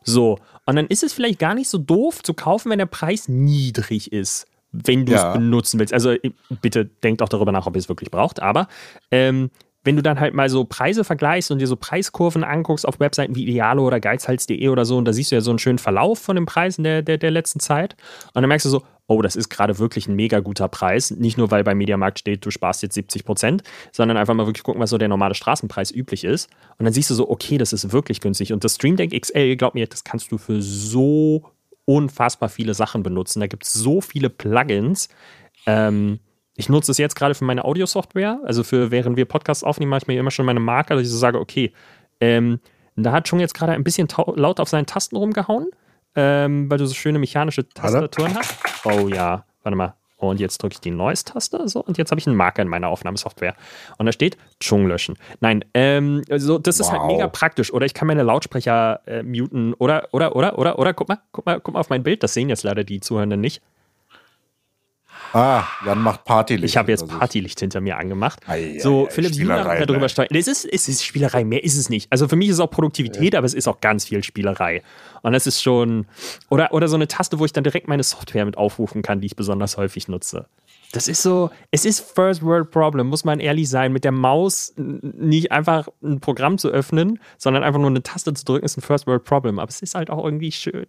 So, 0.05 0.39
und 0.67 0.77
dann 0.77 0.87
ist 0.87 1.03
es 1.03 1.13
vielleicht 1.13 1.39
gar 1.39 1.55
nicht 1.55 1.69
so 1.69 1.79
doof 1.79 2.23
zu 2.23 2.35
kaufen, 2.35 2.71
wenn 2.71 2.79
der 2.79 2.87
Preis 2.87 3.29
niedrig 3.29 4.13
ist. 4.13 4.47
wenn 4.77 5.07
du 5.07 5.13
es 5.15 5.23
Ja. 5.23 5.33
benutzen 5.35 5.79
willst. 5.79 5.93
Also 5.93 6.11
äh, 6.11 6.33
bitte 6.61 6.85
denkt 6.87 7.23
auch 7.23 7.29
darüber 7.29 7.53
nach, 7.53 7.65
ob 7.69 7.77
ihr 7.77 7.79
es 7.79 7.89
wirklich 7.89 8.11
braucht. 8.11 8.43
Aber 8.43 8.67
ähm, 9.13 9.51
wenn 9.85 9.97
du 9.97 10.03
dann 10.03 10.19
halt 10.19 10.35
mal 10.35 10.49
so 10.49 10.65
Preise 10.65 11.05
vergleichst 11.05 11.51
und 11.51 11.61
dir 11.61 11.67
so 11.67 11.77
Preiskurven 11.77 12.43
anguckst 12.43 12.89
auf 12.89 12.99
Webseiten 13.01 13.37
wie 13.37 13.45
Idealo 13.45 13.87
oder 13.87 14.01
geizhals.de 14.01 14.69
oder 14.69 14.85
so, 14.85 14.97
und 14.97 15.05
da 15.05 15.13
siehst 15.13 15.31
du 15.31 15.37
ja 15.37 15.41
so 15.41 15.51
einen 15.51 15.59
schönen 15.59 15.79
Verlauf 15.79 16.19
von 16.19 16.37
den 16.37 16.47
Preisen 16.47 16.83
der, 16.83 17.03
der, 17.03 17.19
der 17.19 17.31
letzten 17.31 17.61
Zeit. 17.61 17.95
Und 18.33 18.43
dann 18.43 18.49
merkst 18.49 18.65
du 18.65 18.71
so, 18.71 18.83
oh, 19.07 19.21
das 19.21 19.37
ist 19.37 19.51
gerade 19.51 19.79
wirklich 19.79 20.09
ein 20.09 20.17
mega 20.17 20.41
guter 20.41 20.69
Preis. 20.69 21.11
Nicht 21.11 21.37
nur, 21.37 21.51
weil 21.51 21.63
bei 21.63 21.75
Mediamarkt 21.75 22.19
steht, 22.19 22.45
du 22.47 22.51
sparst 22.51 22.83
jetzt 22.83 22.95
70 22.95 23.25
Prozent, 23.25 23.63
sondern 23.93 24.17
einfach 24.17 24.35
mal 24.35 24.47
wirklich 24.47 24.65
gucken, 24.65 24.81
was 24.81 24.91
so 24.91 24.99
der 24.99 25.09
normale 25.09 25.35
Straßenpreis 25.35 25.91
üblich 25.91 26.25
ist. 26.25 26.49
Und 26.79 26.85
dann 26.85 26.95
siehst 26.95 27.11
du 27.11 27.15
so, 27.15 27.29
okay, 27.29 27.59
das 27.59 27.73
ist 27.73 27.93
wirklich 27.93 28.21
günstig. 28.21 28.53
Und 28.53 28.65
das 28.65 28.77
Stream 28.77 28.97
Deck 28.97 29.19
XL, 29.19 29.57
glaub 29.57 29.75
mir, 29.75 29.87
das 29.87 30.05
kannst 30.05 30.33
du 30.33 30.39
für 30.39 30.63
so 30.63 31.45
unfassbar 31.85 32.49
viele 32.49 32.73
Sachen 32.73 33.03
benutzen. 33.03 33.41
Da 33.41 33.47
gibt 33.47 33.65
es 33.65 33.75
so 33.75 34.01
viele 34.01 34.31
Plugins. 34.31 35.11
Ähm, 35.67 36.19
ich 36.57 36.69
nutze 36.69 36.93
es 36.93 36.99
jetzt 36.99 37.17
gerade 37.17 37.35
für 37.35 37.45
meine 37.45 37.65
Audio-Software. 37.65 38.41
Also 38.45 38.63
für 38.63 38.91
während 38.91 39.17
wir 39.17 39.25
Podcasts 39.25 39.65
aufnehmen, 39.65 39.91
mache 39.91 40.03
ich 40.03 40.07
mir 40.07 40.19
immer 40.19 40.31
schon 40.31 40.47
meine 40.47 40.61
Marker, 40.61 40.95
dass 40.95 41.05
ich 41.05 41.11
so 41.11 41.19
sage, 41.19 41.41
okay, 41.41 41.73
ähm, 42.21 42.61
da 42.97 43.13
hat 43.13 43.27
schon 43.29 43.41
jetzt 43.41 43.55
gerade 43.55 43.73
ein 43.73 43.83
bisschen 43.85 44.09
laut 44.37 44.61
auf 44.61 44.69
seinen 44.69 44.87
Tasten 44.87 45.17
rumgehauen, 45.17 45.71
ähm, 46.15 46.71
weil 46.71 46.79
du 46.79 46.87
so 46.87 46.95
schöne 46.95 47.19
mechanische 47.19 47.69
Tastaturen 47.69 48.35
hast. 48.37 48.55
Oh 48.85 49.09
ja, 49.09 49.45
warte 49.63 49.77
mal. 49.77 49.95
Und 50.17 50.41
jetzt 50.41 50.63
drücke 50.63 50.75
ich 50.75 50.81
die 50.81 50.93
Noise-Taste. 50.93 51.69
So, 51.69 51.83
und 51.85 51.99
jetzt 51.99 52.11
habe 52.11 52.21
ich 52.21 52.27
einen 52.27 52.37
Marker 52.37 52.63
in 52.63 52.69
meiner 52.69 52.89
Aufnahmesoftware. 52.89 53.57
Und 53.99 54.07
da 54.07 54.13
steht 54.13 54.39
Chung 54.61 54.87
löschen. 54.87 55.19
Nein, 55.41 55.65
ähm, 55.75 56.23
also 56.31 56.59
das 56.59 56.81
ist 56.81 56.91
halt 56.93 57.03
Wow. 57.03 57.09
mega 57.09 57.27
praktisch. 57.29 57.73
Oder 57.73 57.85
ich 57.85 57.95
kann 57.95 58.07
meine 58.09 58.23
Lautsprecher 58.23 59.01
äh, 59.07 59.23
muten. 59.23 59.75
Oder, 59.75 60.09
oder, 60.13 60.35
oder, 60.37 60.57
oder, 60.59 60.79
oder, 60.79 60.95
guck 60.95 61.09
mal, 61.09 61.19
guck 61.33 61.45
mal, 61.45 61.61
guck 61.61 61.75
mal 61.75 61.81
auf 61.81 61.91
mein 61.91 62.05
Bild. 62.05 62.23
Das 62.23 62.33
sehen 62.33 62.49
jetzt 62.49 62.63
leider 62.63 62.85
die 62.85 63.01
Zuhörenden 63.01 63.41
nicht. 63.41 63.61
Ah, 65.35 65.65
Jan 65.85 66.01
macht 66.01 66.25
Partylicht. 66.25 66.65
Ich 66.65 66.77
habe 66.77 66.93
jetzt. 66.93 67.09
Partylicht 67.09 67.59
hinter 67.59 67.81
mir 67.81 67.97
angemacht. 67.97 68.39
Ei, 68.47 68.79
so, 68.79 69.09
ei, 69.09 69.11
Philipp 69.11 69.35
Spielerei, 69.35 69.85
darüber 69.85 70.03
ne? 70.03 70.09
steuern. 70.09 70.29
Es 70.31 70.47
ist, 70.47 70.65
es 70.65 70.89
ist 70.89 71.05
Spielerei, 71.05 71.45
mehr 71.45 71.65
ist 71.65 71.77
es 71.77 71.91
nicht. 71.91 72.11
Also 72.13 72.29
für 72.29 72.37
mich 72.37 72.49
ist 72.49 72.55
es 72.55 72.61
auch 72.61 72.71
Produktivität, 72.71 73.35
aber 73.35 73.45
es 73.45 73.53
ist 73.53 73.67
auch 73.67 73.81
ganz 73.81 74.05
viel 74.05 74.23
Spielerei. 74.23 74.83
Und 75.23 75.33
das 75.33 75.49
ist 75.49 75.61
schon. 75.61 76.07
Oder, 76.51 76.73
oder 76.73 76.87
so 76.87 76.95
eine 76.95 77.09
Taste, 77.09 77.41
wo 77.41 77.45
ich 77.45 77.53
dann 77.53 77.65
direkt 77.65 77.89
meine 77.89 78.05
Software 78.05 78.45
mit 78.45 78.57
aufrufen 78.57 79.03
kann, 79.03 79.21
die 79.21 79.27
ich 79.27 79.35
besonders 79.35 79.77
häufig 79.77 80.07
nutze. 80.07 80.47
Das 80.93 81.09
ist 81.09 81.23
so, 81.23 81.51
es 81.73 81.85
ist 81.85 81.99
First 81.99 82.45
World 82.45 82.71
Problem, 82.71 83.09
muss 83.09 83.25
man 83.25 83.41
ehrlich 83.41 83.69
sein. 83.69 83.93
Mit 83.93 84.05
der 84.05 84.13
Maus 84.13 84.73
nicht 84.77 85.51
einfach 85.51 85.89
ein 86.05 86.21
Programm 86.21 86.59
zu 86.59 86.69
öffnen, 86.69 87.19
sondern 87.39 87.65
einfach 87.65 87.81
nur 87.81 87.91
eine 87.91 88.05
Taste 88.05 88.33
zu 88.35 88.45
drücken, 88.45 88.65
ist 88.65 88.79
ein 88.79 88.83
First 88.83 89.09
World 89.09 89.25
Problem. 89.25 89.59
Aber 89.59 89.69
es 89.69 89.83
ist 89.83 89.97
halt 89.97 90.11
auch 90.11 90.25
irgendwie 90.25 90.53
schön. 90.53 90.87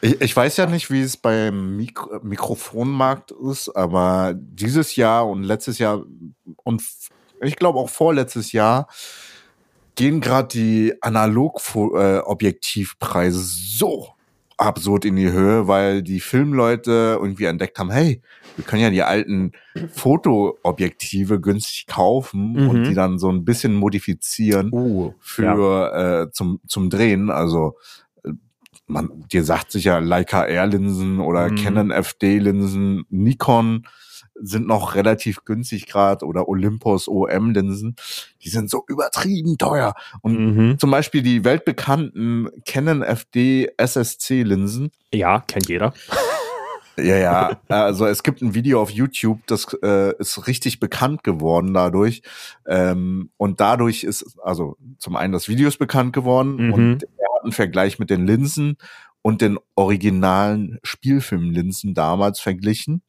Ich, 0.00 0.20
ich 0.20 0.36
weiß 0.36 0.56
ja 0.56 0.66
nicht, 0.66 0.90
wie 0.90 1.02
es 1.02 1.16
beim 1.16 1.76
Mikro 1.76 2.20
Mikrofonmarkt 2.22 3.32
ist, 3.32 3.68
aber 3.70 4.34
dieses 4.36 4.96
Jahr 4.96 5.28
und 5.28 5.42
letztes 5.42 5.78
Jahr 5.78 6.02
und 6.64 6.82
ich 7.42 7.56
glaube 7.56 7.78
auch 7.78 7.90
vorletztes 7.90 8.52
Jahr 8.52 8.88
gehen 9.94 10.20
gerade 10.20 10.48
die 10.48 10.94
Analog-Objektivpreise 11.02 13.40
so 13.40 14.08
absurd 14.58 15.04
in 15.04 15.16
die 15.16 15.30
Höhe, 15.32 15.66
weil 15.66 16.02
die 16.02 16.20
Filmleute 16.20 17.18
irgendwie 17.20 17.46
entdeckt 17.46 17.78
haben, 17.78 17.90
hey, 17.90 18.22
wir 18.56 18.64
können 18.64 18.82
ja 18.82 18.90
die 18.90 19.02
alten 19.02 19.52
Fotoobjektive 19.92 21.40
günstig 21.40 21.86
kaufen 21.88 22.52
Mhm. 22.52 22.68
und 22.68 22.84
die 22.84 22.94
dann 22.94 23.18
so 23.18 23.28
ein 23.28 23.44
bisschen 23.44 23.74
modifizieren 23.74 24.70
Uh, 24.72 25.14
für 25.18 26.26
äh, 26.28 26.32
zum 26.32 26.60
zum 26.68 26.90
Drehen. 26.90 27.30
Also 27.30 27.76
äh, 28.11 28.11
man, 28.92 29.24
dir 29.32 29.44
sagt 29.44 29.72
sicher 29.72 30.00
Leica 30.00 30.44
R-Linsen 30.44 31.20
oder 31.20 31.50
Mhm. 31.50 31.56
Canon 31.56 31.90
FD-Linsen, 31.90 33.04
Nikon 33.10 33.86
sind 34.44 34.66
noch 34.66 34.94
relativ 34.94 35.44
günstig 35.44 35.86
gerade 35.86 36.24
oder 36.24 36.48
Olympus 36.48 37.06
OM-Linsen. 37.06 37.96
Die 38.42 38.48
sind 38.48 38.70
so 38.70 38.82
übertrieben 38.88 39.58
teuer. 39.58 39.94
Und 40.22 40.56
Mhm. 40.56 40.78
zum 40.78 40.90
Beispiel 40.90 41.22
die 41.22 41.44
weltbekannten 41.44 42.48
Canon 42.64 43.02
FD 43.02 43.68
SSC-Linsen. 43.76 44.90
Ja, 45.12 45.40
kennt 45.40 45.68
jeder. 45.68 45.92
Ja, 46.96 47.16
ja. 47.16 47.60
Also 47.68 48.06
es 48.06 48.22
gibt 48.22 48.42
ein 48.42 48.54
Video 48.54 48.80
auf 48.82 48.90
YouTube, 48.90 49.40
das 49.46 49.66
äh, 49.82 50.14
ist 50.18 50.46
richtig 50.46 50.78
bekannt 50.80 51.24
geworden 51.24 51.72
dadurch. 51.72 52.22
Ähm, 52.66 53.30
und 53.36 53.60
dadurch 53.60 54.04
ist, 54.04 54.36
also 54.42 54.76
zum 54.98 55.16
einen 55.16 55.32
das 55.32 55.48
Video 55.48 55.68
ist 55.68 55.78
bekannt 55.78 56.12
geworden 56.12 56.56
Mhm. 56.66 56.72
und 56.72 57.02
er 57.04 57.34
hat 57.34 57.44
einen 57.44 57.52
Vergleich 57.52 57.98
mit 57.98 58.10
den 58.10 58.26
Linsen 58.26 58.76
und 59.22 59.40
den 59.40 59.58
originalen 59.74 60.78
Spielfilmlinsen 60.82 61.94
damals 61.94 62.40
verglichen. 62.40 63.02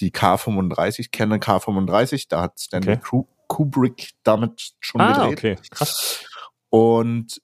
Die 0.00 0.10
K35, 0.12 1.10
Canon 1.12 1.40
K35, 1.40 2.26
da 2.28 2.42
hat 2.42 2.58
Stanley 2.58 2.98
Okay. 3.02 3.22
Kubrick 3.48 4.10
damit 4.24 4.72
schon 4.80 5.00
Ah, 5.00 5.28
gedreht. 5.28 5.58
okay. 5.58 5.68
Krass. 5.70 6.24
Und 6.70 7.40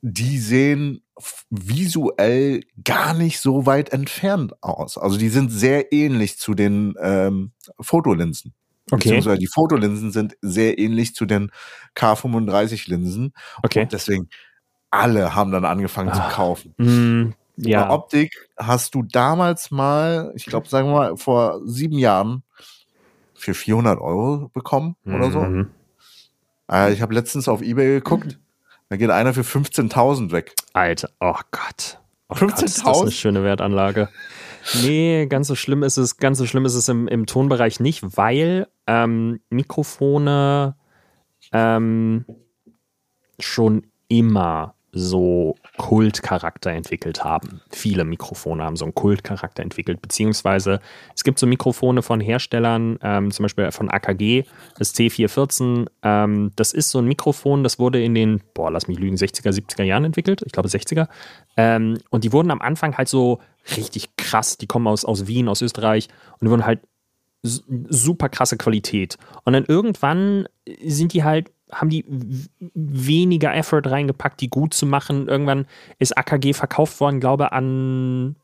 die 0.00 0.38
sehen 0.38 1.02
visuell 1.50 2.62
gar 2.84 3.14
nicht 3.14 3.40
so 3.40 3.66
weit 3.66 3.92
entfernt 3.92 4.62
aus. 4.62 4.96
Also 4.98 5.18
die 5.18 5.28
sind 5.28 5.50
sehr 5.50 5.92
ähnlich 5.92 6.38
zu 6.38 6.54
den 6.54 6.94
ähm, 7.00 7.52
Fotolinsen. 7.80 8.54
Okay. 8.90 8.96
Beziehungsweise 9.10 9.38
die 9.38 9.48
Fotolinsen 9.52 10.12
sind 10.12 10.36
sehr 10.40 10.78
ähnlich 10.78 11.14
zu 11.14 11.26
den 11.26 11.50
K35-Linsen. 11.96 13.32
Okay. 13.62 13.82
Und 13.82 13.92
deswegen 13.92 14.28
alle 14.90 15.34
haben 15.34 15.50
dann 15.52 15.64
angefangen 15.64 16.14
zu 16.14 16.22
Ah. 16.22 16.30
kaufen. 16.30 16.74
Mm, 16.78 17.34
Bei 17.62 17.68
ja. 17.70 17.90
Optik 17.90 18.48
hast 18.56 18.94
du 18.94 19.02
damals 19.02 19.70
mal, 19.70 20.32
ich 20.36 20.46
glaube, 20.46 20.68
sagen 20.68 20.88
wir 20.88 20.94
mal, 20.94 21.16
vor 21.16 21.60
sieben 21.66 21.98
Jahren 21.98 22.44
für 23.34 23.52
400 23.54 24.00
Euro 24.00 24.48
bekommen 24.54 24.96
oder 25.04 25.30
so. 25.30 25.40
Mhm. 25.40 25.70
Äh, 26.70 26.92
ich 26.92 27.02
habe 27.02 27.14
letztens 27.14 27.48
auf 27.48 27.60
Ebay 27.62 27.86
geguckt. 27.96 28.38
Da 28.88 28.96
geht 28.96 29.10
einer 29.10 29.34
für 29.34 29.42
15.000 29.42 30.32
weg. 30.32 30.54
Alter, 30.72 31.10
oh 31.20 31.38
Gott. 31.50 31.98
Oh 32.28 32.34
Gott, 32.34 32.62
ist 32.62 32.78
das 32.78 32.84
15.000? 32.84 33.00
eine 33.02 33.10
schöne 33.10 33.44
Wertanlage. 33.44 34.08
Nee, 34.82 35.26
ganz 35.26 35.48
so 35.48 35.54
schlimm 35.54 35.82
ist 35.82 35.96
es, 35.96 36.16
ganz 36.16 36.38
so 36.38 36.46
schlimm 36.46 36.64
ist 36.64 36.74
es 36.74 36.88
im, 36.88 37.08
im 37.08 37.26
Tonbereich 37.26 37.80
nicht, 37.80 38.16
weil 38.16 38.66
ähm, 38.86 39.40
Mikrofone 39.50 40.76
ähm, 41.52 42.24
schon 43.38 43.86
immer 44.08 44.74
so 44.92 45.56
Kultcharakter 45.76 46.70
entwickelt 46.70 47.22
haben. 47.22 47.60
Viele 47.70 48.04
Mikrofone 48.04 48.64
haben 48.64 48.76
so 48.76 48.84
einen 48.84 48.94
Kultcharakter 48.94 49.62
entwickelt, 49.62 50.00
beziehungsweise 50.00 50.80
es 51.14 51.24
gibt 51.24 51.38
so 51.38 51.46
Mikrofone 51.46 52.02
von 52.02 52.20
Herstellern, 52.20 52.98
ähm, 53.02 53.30
zum 53.30 53.44
Beispiel 53.44 53.70
von 53.70 53.90
AKG, 53.90 54.44
das 54.78 54.94
C414. 54.94 55.86
Ähm, 56.02 56.52
das 56.56 56.72
ist 56.72 56.90
so 56.90 56.98
ein 57.00 57.06
Mikrofon, 57.06 57.62
das 57.62 57.78
wurde 57.78 58.02
in 58.02 58.14
den, 58.14 58.40
boah, 58.54 58.70
lass 58.70 58.88
mich 58.88 58.98
lügen, 58.98 59.16
60er, 59.16 59.50
70er 59.50 59.84
Jahren 59.84 60.04
entwickelt, 60.04 60.42
ich 60.44 60.52
glaube 60.52 60.68
60er. 60.68 61.08
Ähm, 61.56 61.98
und 62.10 62.24
die 62.24 62.32
wurden 62.32 62.50
am 62.50 62.62
Anfang 62.62 62.96
halt 62.96 63.08
so 63.08 63.40
richtig 63.76 64.16
krass, 64.16 64.56
die 64.56 64.66
kommen 64.66 64.86
aus, 64.86 65.04
aus 65.04 65.26
Wien, 65.26 65.48
aus 65.48 65.60
Österreich 65.60 66.08
und 66.32 66.46
die 66.46 66.50
wurden 66.50 66.64
halt 66.64 66.80
super 67.42 68.28
krasse 68.28 68.56
Qualität. 68.56 69.16
Und 69.44 69.52
dann 69.52 69.64
irgendwann 69.64 70.48
sind 70.84 71.12
die 71.12 71.24
halt, 71.24 71.50
haben 71.72 71.90
die 71.90 72.04
weniger 72.74 73.54
Effort 73.54 73.82
reingepackt, 73.86 74.40
die 74.40 74.48
gut 74.48 74.74
zu 74.74 74.86
machen. 74.86 75.28
Irgendwann 75.28 75.66
ist 75.98 76.16
AKG 76.16 76.52
verkauft 76.52 77.00
worden, 77.00 77.20
glaube 77.20 77.52
an 77.52 78.36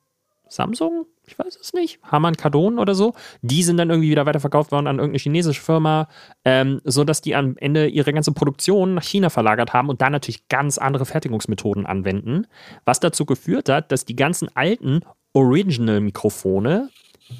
Samsung, 0.49 1.07
ich 1.27 1.39
weiß 1.39 1.57
es 1.61 1.72
nicht, 1.72 2.01
Hamann 2.03 2.37
Kardon 2.37 2.79
oder 2.79 2.95
so. 2.95 3.14
Die 3.43 3.62
sind 3.62 3.79
dann 3.79 3.91
irgendwie 3.91 4.11
wieder 4.11 4.27
weiterverkauft 4.27 4.72
worden 4.72 4.87
an 4.87 4.97
irgendeine 4.97 5.18
chinesische 5.18 5.61
Firma, 5.61 6.09
ähm, 6.45 6.81
sodass 6.85 7.22
die 7.22 7.35
am 7.35 7.57
Ende 7.57 7.87
ihre 7.87 8.12
ganze 8.12 8.33
Produktion 8.33 8.95
nach 8.95 9.03
China 9.03 9.31
verlagert 9.31 9.72
haben 9.72 9.89
und 9.89 10.03
da 10.03 10.11
natürlich 10.11 10.49
ganz 10.49 10.79
andere 10.79 11.07
Fertigungsmethoden 11.07 11.87
anwenden, 11.87 12.47
was 12.85 13.01
dazu 13.01 13.25
geführt 13.25 13.68
hat, 13.68 13.91
dass 13.91 14.05
die 14.05 14.16
ganzen 14.16 14.55
alten 14.55 15.01
Original-Mikrofone 15.33 16.91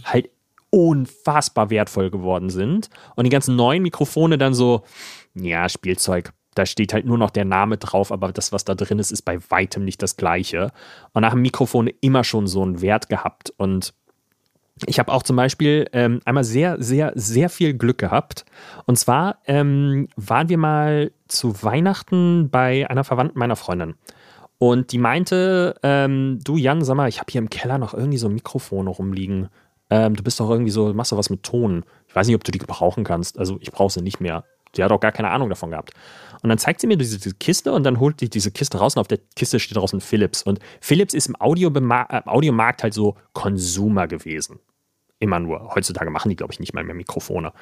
halt 0.05 0.31
unfassbar 0.71 1.71
wertvoll 1.71 2.11
geworden 2.11 2.51
sind 2.51 2.89
und 3.15 3.25
die 3.25 3.31
ganzen 3.31 3.55
neuen 3.55 3.83
Mikrofone 3.83 4.39
dann 4.39 4.55
so, 4.55 4.83
ja, 5.35 5.69
Spielzeug. 5.69 6.33
Da 6.55 6.67
steht 6.67 6.93
halt 6.93 7.05
nur 7.05 7.19
noch 7.19 7.31
der 7.31 7.45
Name 7.45 7.79
drauf, 7.79 8.13
aber 8.13 8.33
das, 8.33 8.53
was 8.53 8.65
da 8.65 8.75
drin 8.75 9.01
ist, 9.01 9.11
ist 9.11 9.23
bei 9.23 9.39
weitem 9.51 9.85
nicht 9.85 10.03
das 10.03 10.17
gleiche. 10.17 10.71
Und 11.13 11.23
da 11.23 11.31
haben 11.31 11.43
Mikrofone 11.43 11.91
immer 12.01 12.23
schon 12.23 12.47
so 12.47 12.63
einen 12.63 12.81
Wert 12.81 13.09
gehabt. 13.09 13.53
Und 13.57 13.93
ich 14.87 14.99
habe 14.99 15.13
auch 15.13 15.23
zum 15.23 15.37
Beispiel 15.37 15.89
ähm, 15.93 16.21
einmal 16.25 16.45
sehr, 16.45 16.81
sehr, 16.81 17.13
sehr 17.17 17.49
viel 17.49 17.75
Glück 17.75 17.99
gehabt. 17.99 18.45
Und 18.87 18.99
zwar 18.99 19.39
ähm, 19.47 20.09
waren 20.17 20.49
wir 20.49 20.59
mal 20.59 21.13
zu 21.27 21.63
Weihnachten 21.63 22.51
bei 22.51 22.89
einer 22.89 23.05
Verwandten 23.05 23.39
meiner 23.39 23.57
Freundin. 23.57 23.95
Und 24.59 24.93
die 24.93 24.99
meinte, 24.99 25.75
ähm, 25.83 26.39
du 26.43 26.57
Jan, 26.57 26.85
sag 26.85 26.97
mal, 26.97 27.09
ich 27.09 27.19
habe 27.19 27.31
hier 27.31 27.41
im 27.41 27.51
Keller 27.51 27.79
noch 27.79 27.95
irgendwie 27.95 28.19
so 28.19 28.29
Mikrofone 28.29 28.91
rumliegen. 28.91 29.49
Ähm, 29.91 30.15
du 30.17 30.23
bist 30.23 30.41
doch 30.41 30.51
irgendwie 30.51 30.71
so, 30.71 30.93
machst 30.95 31.13
doch 31.13 31.19
was 31.19 31.31
mit 31.31 31.43
Ton. 31.43 31.85
Ich 32.09 32.17
weiß 32.17 32.27
nicht, 32.27 32.37
ob 32.37 32.45
du 32.45 32.53
die 32.53 32.59
gebrauchen 32.59 33.05
kannst. 33.05 33.39
Also 33.39 33.59
ich 33.61 33.73
brauche 33.73 33.93
sie 33.93 34.03
nicht 34.03 34.21
mehr. 34.21 34.45
Sie 34.77 34.85
hat 34.85 34.93
auch 34.93 35.01
gar 35.01 35.13
keine 35.13 35.31
Ahnung 35.31 35.49
davon 35.49 35.71
gehabt. 35.71 35.93
Und 36.43 36.51
dann 36.51 36.59
zeigt 36.59 36.81
sie 36.81 36.87
mir 36.87 36.99
diese, 36.99 37.19
diese 37.19 37.35
Kiste 37.35 37.73
und 37.73 37.85
dann 37.85 38.01
holt 38.01 38.21
die 38.21 38.29
diese 38.29 38.51
Kiste 38.51 38.79
raus 38.79 38.97
und 38.97 39.01
auf 39.01 39.09
der 39.09 39.19
Kiste 39.35 39.59
steht 39.59 39.79
draußen 39.79 40.01
Philips. 40.03 40.43
Und 40.43 40.59
Philips 40.81 41.15
ist 41.15 41.27
im 41.27 41.35
äh, 41.35 42.21
Audiomarkt 42.27 42.83
halt 42.83 42.93
so 42.93 43.17
Consumer 43.33 44.07
gewesen. 44.07 44.61
immer 45.21 45.41
nur. 45.41 45.75
Heutzutage 45.75 46.11
machen 46.11 46.29
die, 46.29 46.37
glaube 46.37 46.53
ich, 46.53 46.61
nicht 46.61 46.75
mal 46.75 46.85
mehr 46.85 46.95
Mikrofone. 46.95 47.53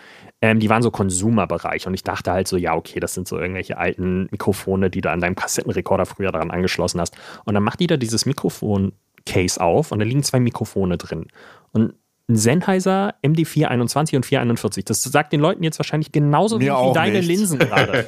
Ähm, 0.40 0.58
die 0.58 0.68
waren 0.68 0.82
so 0.82 0.90
Konsumerbereich 0.90 1.86
und 1.86 1.94
ich 1.94 2.02
dachte 2.02 2.32
halt 2.32 2.48
so, 2.48 2.56
ja, 2.56 2.74
okay, 2.74 3.00
das 3.00 3.14
sind 3.14 3.28
so 3.28 3.38
irgendwelche 3.38 3.78
alten 3.78 4.26
Mikrofone, 4.30 4.90
die 4.90 5.00
du 5.00 5.10
an 5.10 5.20
deinem 5.20 5.36
Kassettenrekorder 5.36 6.06
früher 6.06 6.32
daran 6.32 6.50
angeschlossen 6.50 7.00
hast. 7.00 7.16
Und 7.44 7.54
dann 7.54 7.62
macht 7.62 7.80
die 7.80 7.86
da 7.86 7.96
dieses 7.96 8.26
Mikrofon-Case 8.26 9.60
auf 9.60 9.92
und 9.92 10.00
da 10.00 10.04
liegen 10.04 10.22
zwei 10.22 10.40
Mikrofone 10.40 10.98
drin. 10.98 11.28
Und 11.72 11.94
ein 12.32 12.36
Sennheiser 12.36 13.14
MD421 13.22 14.16
und 14.16 14.26
441. 14.26 14.84
Das 14.84 15.02
sagt 15.02 15.32
den 15.32 15.40
Leuten 15.40 15.62
jetzt 15.62 15.78
wahrscheinlich 15.78 16.12
genauso 16.12 16.58
Mir 16.58 16.72
wie 16.72 16.92
deine 16.92 17.18
nicht. 17.18 17.28
Linsen 17.28 17.58
gerade. 17.58 18.06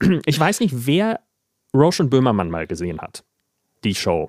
ich 0.26 0.38
weiß 0.38 0.60
nicht, 0.60 0.86
wer 0.86 1.20
Roche 1.74 2.02
und 2.02 2.10
Böhmermann 2.10 2.50
mal 2.50 2.66
gesehen 2.66 3.00
hat. 3.00 3.24
Die 3.84 3.94
Show. 3.94 4.28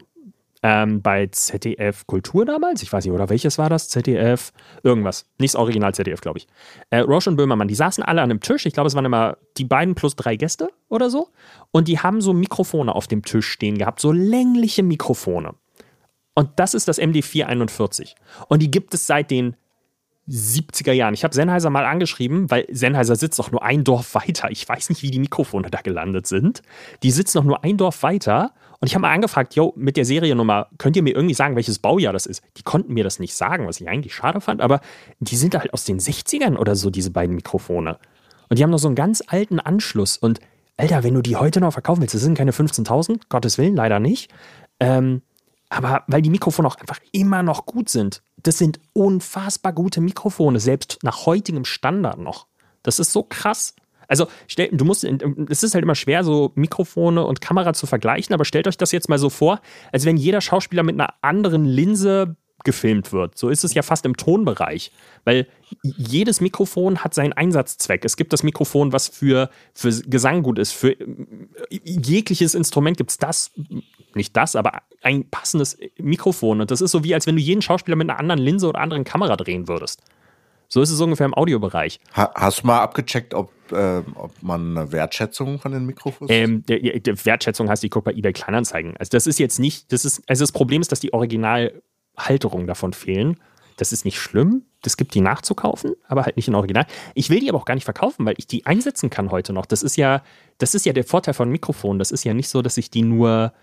Ähm, 0.63 1.03
bei 1.03 1.27
ZDF 1.27 2.07
Kultur 2.07 2.43
damals, 2.43 2.81
ich 2.81 2.91
weiß 2.91 3.05
nicht, 3.05 3.13
oder 3.13 3.29
welches 3.29 3.59
war 3.59 3.69
das? 3.69 3.89
ZDF, 3.89 4.51
irgendwas. 4.81 5.27
Nicht 5.37 5.53
das 5.53 5.59
Original 5.59 5.93
ZDF, 5.93 6.19
glaube 6.19 6.39
ich. 6.39 6.47
Äh, 6.89 6.99
Roche 6.99 7.29
und 7.29 7.35
Böhmermann, 7.35 7.67
die 7.67 7.75
saßen 7.75 8.03
alle 8.03 8.21
an 8.21 8.31
einem 8.31 8.39
Tisch. 8.39 8.65
Ich 8.65 8.73
glaube, 8.73 8.87
es 8.87 8.95
waren 8.95 9.05
immer 9.05 9.37
die 9.57 9.65
beiden 9.65 9.93
plus 9.93 10.15
drei 10.15 10.35
Gäste 10.35 10.69
oder 10.89 11.11
so. 11.11 11.29
Und 11.71 11.87
die 11.87 11.99
haben 11.99 12.21
so 12.21 12.33
Mikrofone 12.33 12.93
auf 12.93 13.05
dem 13.05 13.23
Tisch 13.23 13.47
stehen 13.47 13.77
gehabt, 13.77 13.99
so 13.99 14.11
längliche 14.11 14.81
Mikrofone. 14.81 15.53
Und 16.37 16.51
das 16.57 16.75
ist 16.75 16.87
das 16.87 17.01
MD441. 17.01 18.13
Und 18.47 18.61
die 18.61 18.69
gibt 18.69 18.93
es 18.93 19.07
seit 19.07 19.31
den 19.31 19.55
70er 20.29 20.91
Jahren. 20.91 21.15
Ich 21.15 21.23
habe 21.23 21.33
Sennheiser 21.33 21.71
mal 21.71 21.83
angeschrieben, 21.83 22.51
weil 22.51 22.67
Sennheiser 22.69 23.15
sitzt 23.15 23.39
doch 23.39 23.51
nur 23.51 23.63
ein 23.63 23.83
Dorf 23.83 24.13
weiter. 24.13 24.51
Ich 24.51 24.69
weiß 24.69 24.89
nicht, 24.89 25.01
wie 25.01 25.09
die 25.09 25.17
Mikrofone 25.17 25.71
da 25.71 25.81
gelandet 25.81 26.27
sind. 26.27 26.61
Die 27.01 27.09
sitzen 27.09 27.39
noch 27.39 27.43
nur 27.43 27.63
ein 27.63 27.77
Dorf 27.77 28.03
weiter. 28.03 28.51
Und 28.79 28.87
ich 28.87 28.93
habe 28.93 29.01
mal 29.01 29.13
angefragt, 29.13 29.55
yo, 29.55 29.73
mit 29.75 29.97
der 29.97 30.05
Seriennummer, 30.05 30.67
könnt 30.77 30.95
ihr 30.95 31.01
mir 31.01 31.15
irgendwie 31.15 31.33
sagen, 31.33 31.55
welches 31.55 31.79
Baujahr 31.79 32.13
das 32.13 32.27
ist? 32.27 32.43
Die 32.57 32.61
konnten 32.61 32.93
mir 32.93 33.03
das 33.03 33.17
nicht 33.17 33.33
sagen, 33.33 33.65
was 33.65 33.81
ich 33.81 33.89
eigentlich 33.89 34.13
schade 34.13 34.39
fand, 34.39 34.61
aber 34.61 34.81
die 35.19 35.37
sind 35.37 35.55
halt 35.57 35.73
aus 35.73 35.85
den 35.85 35.99
60ern 35.99 36.55
oder 36.57 36.75
so, 36.75 36.91
diese 36.91 37.09
beiden 37.09 37.35
Mikrofone. 37.35 37.97
Und 38.47 38.59
die 38.59 38.63
haben 38.63 38.69
noch 38.69 38.77
so 38.77 38.89
einen 38.89 38.95
ganz 38.95 39.23
alten 39.25 39.59
Anschluss. 39.59 40.17
Und 40.17 40.39
Alter, 40.77 41.03
wenn 41.03 41.15
du 41.15 41.23
die 41.23 41.35
heute 41.35 41.61
noch 41.61 41.73
verkaufen 41.73 42.01
willst, 42.01 42.13
das 42.13 42.21
sind 42.21 42.37
keine 42.37 42.51
15.000, 42.51 43.21
Gottes 43.27 43.57
Willen, 43.57 43.75
leider 43.75 43.99
nicht. 43.99 44.31
Ähm, 44.79 45.23
aber 45.69 46.03
weil 46.07 46.21
die 46.21 46.29
Mikrofone 46.29 46.67
auch 46.67 46.75
einfach 46.75 46.99
immer 47.11 47.43
noch 47.43 47.65
gut 47.65 47.89
sind. 47.89 48.21
Das 48.43 48.57
sind 48.57 48.79
unfassbar 48.93 49.73
gute 49.73 50.01
Mikrofone, 50.01 50.59
selbst 50.59 50.99
nach 51.03 51.25
heutigem 51.25 51.65
Standard 51.65 52.19
noch. 52.19 52.47
Das 52.83 52.99
ist 52.99 53.11
so 53.11 53.23
krass. 53.23 53.75
Also, 54.07 54.27
stell, 54.47 54.69
du 54.71 54.85
musst, 54.85 55.03
es 55.03 55.63
ist 55.63 55.73
halt 55.73 55.83
immer 55.83 55.95
schwer, 55.95 56.23
so 56.23 56.53
Mikrofone 56.55 57.25
und 57.25 57.41
Kamera 57.41 57.73
zu 57.73 57.87
vergleichen, 57.87 58.33
aber 58.33 58.45
stellt 58.45 58.67
euch 58.67 58.77
das 58.77 58.93
jetzt 58.93 59.09
mal 59.09 59.19
so 59.19 59.29
vor, 59.29 59.59
als 59.91 60.05
wenn 60.05 60.15
jeder 60.15 60.39
Schauspieler 60.39 60.83
mit 60.83 60.95
einer 60.95 61.13
anderen 61.21 61.65
Linse 61.65 62.37
gefilmt 62.67 63.13
wird. 63.13 63.37
So 63.37 63.47
ist 63.47 63.63
es 63.63 63.73
ja 63.73 63.81
fast 63.81 64.05
im 64.05 64.17
Tonbereich, 64.17 64.91
weil 65.23 65.47
jedes 65.81 66.41
Mikrofon 66.41 67.01
hat 67.01 67.13
seinen 67.13 67.31
Einsatzzweck. 67.31 68.03
Es 68.03 68.17
gibt 68.17 68.33
das 68.33 68.43
Mikrofon, 68.43 68.91
was 68.91 69.07
für, 69.07 69.49
für 69.73 69.89
Gesang 69.89 70.43
gut 70.43 70.59
ist. 70.59 70.73
Für 70.73 70.97
jegliches 71.69 72.53
Instrument 72.55 72.97
gibt 72.97 73.11
es 73.11 73.17
das, 73.17 73.51
nicht 74.13 74.35
das, 74.35 74.57
aber 74.57 74.81
ein 75.01 75.29
passendes 75.29 75.77
Mikrofon. 75.97 76.59
Und 76.59 76.69
das 76.69 76.81
ist 76.81 76.91
so 76.91 77.05
wie, 77.05 77.13
als 77.13 77.25
wenn 77.25 77.37
du 77.37 77.41
jeden 77.41 77.61
Schauspieler 77.61 77.95
mit 77.95 78.09
einer 78.09 78.19
anderen 78.19 78.41
Linse 78.41 78.67
oder 78.67 78.81
anderen 78.81 79.05
Kamera 79.05 79.37
drehen 79.37 79.69
würdest. 79.69 80.03
So 80.67 80.81
ist 80.81 80.91
es 80.91 80.99
ungefähr 80.99 81.25
im 81.25 81.33
Audiobereich. 81.33 82.01
Ha 82.15 82.31
hast 82.35 82.63
du 82.63 82.67
mal 82.67 82.81
abgecheckt, 82.81 83.33
ob, 83.33 83.53
äh, 83.71 84.01
ob 84.15 84.31
man 84.41 84.77
eine 84.77 84.91
Wertschätzung 84.91 85.59
von 85.59 85.71
den 85.71 85.85
Mikrofons 85.85 86.29
Ähm, 86.29 86.65
der, 86.65 86.99
der 86.99 87.25
Wertschätzung 87.25 87.69
heißt, 87.69 87.85
ich 87.85 87.91
gucke 87.91 88.11
bei 88.11 88.17
eBay 88.17 88.33
Kleinanzeigen. 88.33 88.97
Also 88.97 89.11
das 89.11 89.27
ist 89.27 89.39
jetzt 89.39 89.59
nicht, 89.59 89.91
das 89.93 90.03
ist, 90.03 90.21
also 90.27 90.43
das 90.43 90.51
Problem 90.51 90.81
ist, 90.81 90.91
dass 90.91 90.99
die 90.99 91.13
Originalhalterungen 92.17 92.67
davon 92.67 92.93
fehlen. 92.93 93.37
Das 93.77 93.91
ist 93.91 94.05
nicht 94.05 94.19
schlimm. 94.19 94.63
Das 94.81 94.97
gibt 94.97 95.13
die 95.13 95.21
nachzukaufen, 95.21 95.93
aber 96.07 96.23
halt 96.25 96.35
nicht 96.35 96.47
in 96.47 96.55
Original. 96.55 96.85
Ich 97.13 97.29
will 97.29 97.39
die 97.39 97.49
aber 97.49 97.57
auch 97.59 97.65
gar 97.65 97.75
nicht 97.75 97.83
verkaufen, 97.83 98.25
weil 98.25 98.35
ich 98.37 98.47
die 98.47 98.65
einsetzen 98.65 99.09
kann 99.09 99.31
heute 99.31 99.53
noch. 99.53 99.65
Das 99.65 99.83
ist 99.83 99.97
ja, 99.97 100.23
das 100.57 100.73
ist 100.75 100.85
ja 100.85 100.93
der 100.93 101.03
Vorteil 101.03 101.33
von 101.33 101.49
Mikrofonen. 101.49 101.99
Das 101.99 102.11
ist 102.11 102.23
ja 102.23 102.33
nicht 102.33 102.49
so, 102.49 102.61
dass 102.61 102.77
ich 102.77 102.89
die 102.89 103.01
nur 103.03 103.53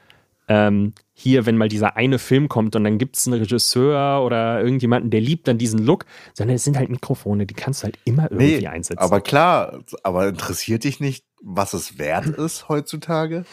ähm, 0.46 0.92
hier, 1.14 1.46
wenn 1.46 1.56
mal 1.56 1.68
dieser 1.68 1.96
eine 1.96 2.18
Film 2.18 2.48
kommt 2.48 2.76
und 2.76 2.84
dann 2.84 2.98
gibt 2.98 3.16
es 3.16 3.26
einen 3.26 3.40
Regisseur 3.40 4.22
oder 4.24 4.60
irgendjemanden, 4.60 5.10
der 5.10 5.20
liebt 5.20 5.48
dann 5.48 5.56
diesen 5.58 5.78
Look, 5.80 6.04
sondern 6.34 6.56
es 6.56 6.64
sind 6.64 6.76
halt 6.76 6.90
Mikrofone, 6.90 7.46
die 7.46 7.54
kannst 7.54 7.82
du 7.82 7.84
halt 7.86 7.98
immer 8.04 8.24
irgendwie 8.30 8.58
Nee, 8.58 8.66
einsetzen. 8.66 8.98
aber 9.02 9.20
klar, 9.20 9.80
aber 10.02 10.28
interessiert 10.28 10.84
dich 10.84 11.00
nicht, 11.00 11.24
was 11.42 11.72
es 11.72 11.98
wert 11.98 12.26
ist 12.26 12.68
heutzutage? 12.68 13.44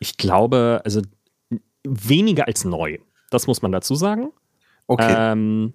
ich 0.00 0.16
glaube, 0.18 0.82
also 0.84 1.00
weniger 1.84 2.46
als 2.46 2.64
neu. 2.64 2.98
Das 3.30 3.46
muss 3.46 3.62
man 3.62 3.72
dazu 3.72 3.94
sagen. 3.94 4.30
Okay. 4.86 5.14
Ähm, 5.32 5.74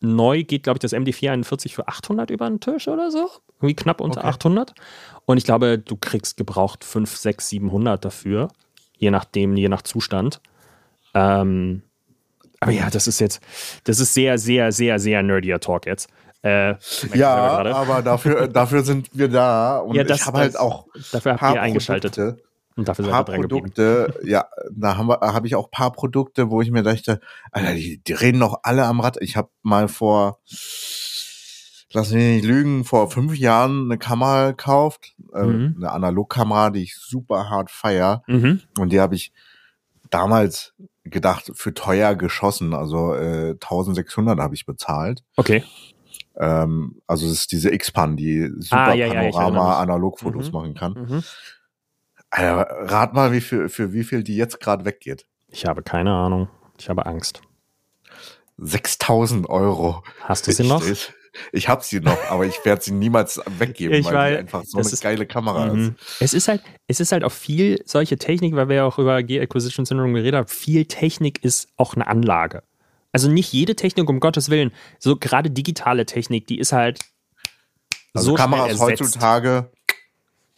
neu 0.00 0.42
geht, 0.44 0.62
glaube 0.62 0.76
ich, 0.76 0.80
das 0.80 0.92
MD441 0.94 1.74
für 1.74 1.88
800 1.88 2.30
über 2.30 2.48
den 2.48 2.60
Tisch 2.60 2.88
oder 2.88 3.10
so. 3.10 3.28
Irgendwie 3.56 3.74
knapp 3.74 4.00
unter 4.00 4.20
Okay. 4.20 4.28
800. 4.28 4.74
Und 5.26 5.36
ich 5.38 5.44
glaube, 5.44 5.78
du 5.78 5.96
kriegst 5.96 6.36
gebraucht 6.36 6.84
5, 6.84 7.16
6, 7.16 7.48
700 7.48 8.04
dafür. 8.04 8.48
Je 8.96 9.10
nachdem, 9.10 9.56
je 9.56 9.68
nach 9.68 9.82
Zustand. 9.82 10.40
Ähm, 11.14 11.82
aber 12.60 12.72
ja, 12.72 12.90
das 12.90 13.06
ist 13.06 13.20
jetzt, 13.20 13.40
das 13.84 14.00
ist 14.00 14.14
sehr, 14.14 14.38
sehr, 14.38 14.72
sehr, 14.72 14.98
sehr 14.98 15.22
nerdier 15.22 15.60
Talk 15.60 15.86
jetzt. 15.86 16.08
Äh, 16.42 16.74
ja, 17.14 17.34
aber 17.34 18.02
dafür, 18.02 18.46
dafür 18.48 18.82
sind 18.84 19.08
wir 19.12 19.28
da. 19.28 19.78
Und 19.78 19.96
Ja, 19.96 20.04
das- 20.04 20.20
ich 20.20 20.26
habe 20.26 20.38
halt 20.38 20.56
auch 20.58 20.86
dafür 21.12 21.36
habt 21.40 21.54
ihr 21.56 21.60
eingeschaltet. 21.62 22.14
Produkte, 22.14 22.42
Und 22.78 22.88
dafür 22.88 23.04
paar. 23.10 23.24
Produkte, 23.48 24.14
ja, 24.24 24.46
da 24.70 24.96
habe 24.96 25.46
ich 25.46 25.54
auch 25.56 25.70
paar 25.70 25.92
Produkte, 25.92 26.50
wo 26.50 26.62
ich 26.62 26.70
mir 26.70 26.82
dachte, 26.82 27.20
Alter, 27.52 27.74
die, 27.74 27.98
die 27.98 28.12
reden 28.12 28.40
doch 28.40 28.60
alle 28.62 28.84
am 28.84 29.00
Rad. 29.00 29.16
Ich 29.20 29.36
habe 29.36 29.50
mal 29.62 29.88
vor, 29.88 30.38
lass 31.92 32.12
mich 32.12 32.22
nicht 32.36 32.44
lügen, 32.44 32.84
vor 32.84 33.10
fünf 33.10 33.36
Jahren 33.36 33.84
eine 33.86 33.98
Kamera 33.98 34.50
gekauft, 34.50 35.14
äh, 35.34 35.42
Mhm. 35.42 35.74
eine 35.78 35.90
Analogkamera, 35.92 36.70
die 36.70 36.82
ich 36.84 36.96
super 36.96 37.50
hart 37.50 37.70
feier. 37.70 38.22
Mhm. 38.26 38.60
Und 38.78 38.92
die 38.92 39.00
habe 39.00 39.14
ich 39.14 39.32
damals 40.10 40.74
gedacht, 41.04 41.50
für 41.54 41.74
teuer 41.74 42.14
geschossen. 42.14 42.74
Also 42.74 43.14
äh, 43.14 43.50
1600 43.60 44.38
habe 44.38 44.54
ich 44.54 44.66
bezahlt. 44.66 45.22
Okay. 45.36 45.64
Ähm, 46.36 47.00
also 47.06 47.26
es 47.26 47.32
ist 47.32 47.52
diese 47.52 47.72
X-Pan, 47.72 48.16
die 48.16 48.50
super 48.58 48.76
Ah, 48.82 48.94
ja, 48.94 48.94
ja, 48.94 49.06
ich 49.06 49.12
erinnere 49.14 49.32
Panorama 49.32 49.68
mich. 49.70 49.78
Analogfotos 49.78 50.46
Mhm. 50.48 50.52
machen 50.52 50.74
kann. 50.74 51.24
Alter, 52.30 52.68
rat 52.90 53.14
mal, 53.14 53.32
wie 53.32 53.40
viel, 53.40 53.68
für 53.68 53.92
wie 53.92 54.04
viel 54.04 54.22
die 54.22 54.36
jetzt 54.36 54.60
gerade 54.60 54.84
weggeht. 54.84 55.26
Ich 55.48 55.64
habe 55.66 55.82
keine 55.82 56.12
Ahnung. 56.12 56.48
Ich 56.78 56.88
habe 56.88 57.06
Angst. 57.06 57.40
6000 58.58 59.48
Euro. 59.48 60.02
Hast 60.20 60.46
du 60.46 60.52
sie 60.52 60.64
noch? 60.64 60.84
Ich, 60.86 61.12
ich 61.52 61.68
habe 61.68 61.82
sie 61.84 62.00
noch, 62.00 62.18
aber 62.30 62.44
ich 62.46 62.64
werde 62.64 62.82
sie 62.82 62.92
niemals 62.92 63.40
weggeben, 63.58 63.96
Ich 63.96 64.06
weil 64.06 64.14
weiß, 64.14 64.32
die 64.34 64.38
einfach 64.38 64.64
so 64.64 64.78
eine 64.78 64.88
ist- 64.88 65.00
geile 65.02 65.26
Kamera 65.26 65.66
Mhm. 65.72 65.94
Es 66.20 66.34
ist 66.34 66.48
halt, 66.48 66.62
es 66.86 67.00
ist 67.00 67.12
halt 67.12 67.24
auch 67.24 67.32
viel 67.32 67.80
solche 67.84 68.18
Technik, 68.18 68.56
weil 68.56 68.68
wir 68.68 68.76
ja 68.76 68.84
auch 68.84 68.98
über 68.98 69.22
G-Acquisition 69.22 69.86
Syndrome 69.86 70.14
geredet 70.14 70.34
haben. 70.38 70.48
Viel 70.48 70.86
Technik 70.86 71.44
ist 71.44 71.68
auch 71.76 71.94
eine 71.94 72.06
Anlage. 72.06 72.62
Also 73.12 73.30
nicht 73.30 73.52
jede 73.52 73.74
Technik, 73.76 74.08
um 74.10 74.20
Gottes 74.20 74.50
Willen. 74.50 74.72
So 74.98 75.16
gerade 75.16 75.50
digitale 75.50 76.04
Technik, 76.04 76.46
die 76.46 76.58
ist 76.58 76.72
halt 76.72 76.98
ist. 76.98 77.10
Also 78.14 78.30
so 78.30 78.34
Kameras 78.34 78.76
schnell 78.76 78.90
ersetzt. 78.90 79.00
heutzutage, 79.02 79.70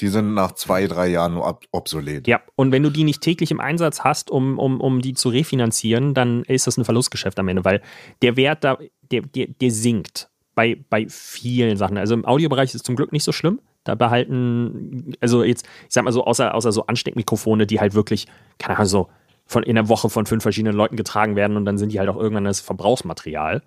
die 0.01 0.09
sind 0.09 0.35
nach 0.35 0.53
zwei, 0.53 0.87
drei 0.87 1.09
Jahren 1.09 1.35
nur 1.35 1.47
ob 1.47 1.65
obsolet. 1.71 2.27
Ja, 2.27 2.41
und 2.57 2.73
wenn 2.73 2.83
du 2.83 2.91
die 2.91 3.05
nicht 3.05 3.21
täglich 3.21 3.51
im 3.51 3.61
Einsatz 3.61 4.01
hast, 4.01 4.31
um, 4.31 4.59
um, 4.59 4.81
um 4.81 5.01
die 5.01 5.15
zu 5.15 5.29
refinanzieren, 5.29 6.15
dann 6.15 6.43
ist 6.45 6.67
das 6.67 6.77
ein 6.77 6.85
Verlustgeschäft 6.85 7.39
am 7.39 7.49
Ende, 7.49 7.65
weil 7.65 7.83
der 8.23 8.37
Wert 8.37 8.65
da, 8.65 8.79
der, 9.11 9.23
der, 9.23 9.49
der 9.49 9.71
sinkt 9.71 10.29
bei, 10.55 10.79
bei 10.89 11.07
vielen 11.09 11.77
Sachen. 11.77 11.99
Also 11.99 12.15
im 12.15 12.25
Audiobereich 12.25 12.71
ist 12.71 12.77
es 12.77 12.83
zum 12.83 12.97
Glück 12.97 13.13
nicht 13.13 13.25
so 13.25 13.33
schlimm. 13.33 13.61
Da 13.85 13.95
behalten, 13.95 15.15
also 15.21 15.43
jetzt, 15.43 15.67
ich 15.89 15.95
sag 15.95 16.05
mal 16.05 16.13
so, 16.13 16.25
außer, 16.25 16.55
außer 16.55 16.71
so 16.73 16.87
Ansteckmikrofone, 16.87 17.67
die 17.67 17.81
halt 17.81 17.95
wirklich, 17.95 18.27
keine 18.59 18.77
Ahnung, 18.77 18.89
so 18.89 19.09
von 19.47 19.63
in 19.63 19.75
der 19.75 19.89
Woche 19.89 20.11
von 20.11 20.27
fünf 20.27 20.43
verschiedenen 20.43 20.77
Leuten 20.77 20.97
getragen 20.97 21.35
werden 21.35 21.57
und 21.57 21.65
dann 21.65 21.79
sind 21.79 21.93
die 21.93 21.99
halt 21.99 22.09
auch 22.09 22.17
irgendwann 22.17 22.45
das 22.45 22.61
Verbrauchsmaterial. 22.61 23.63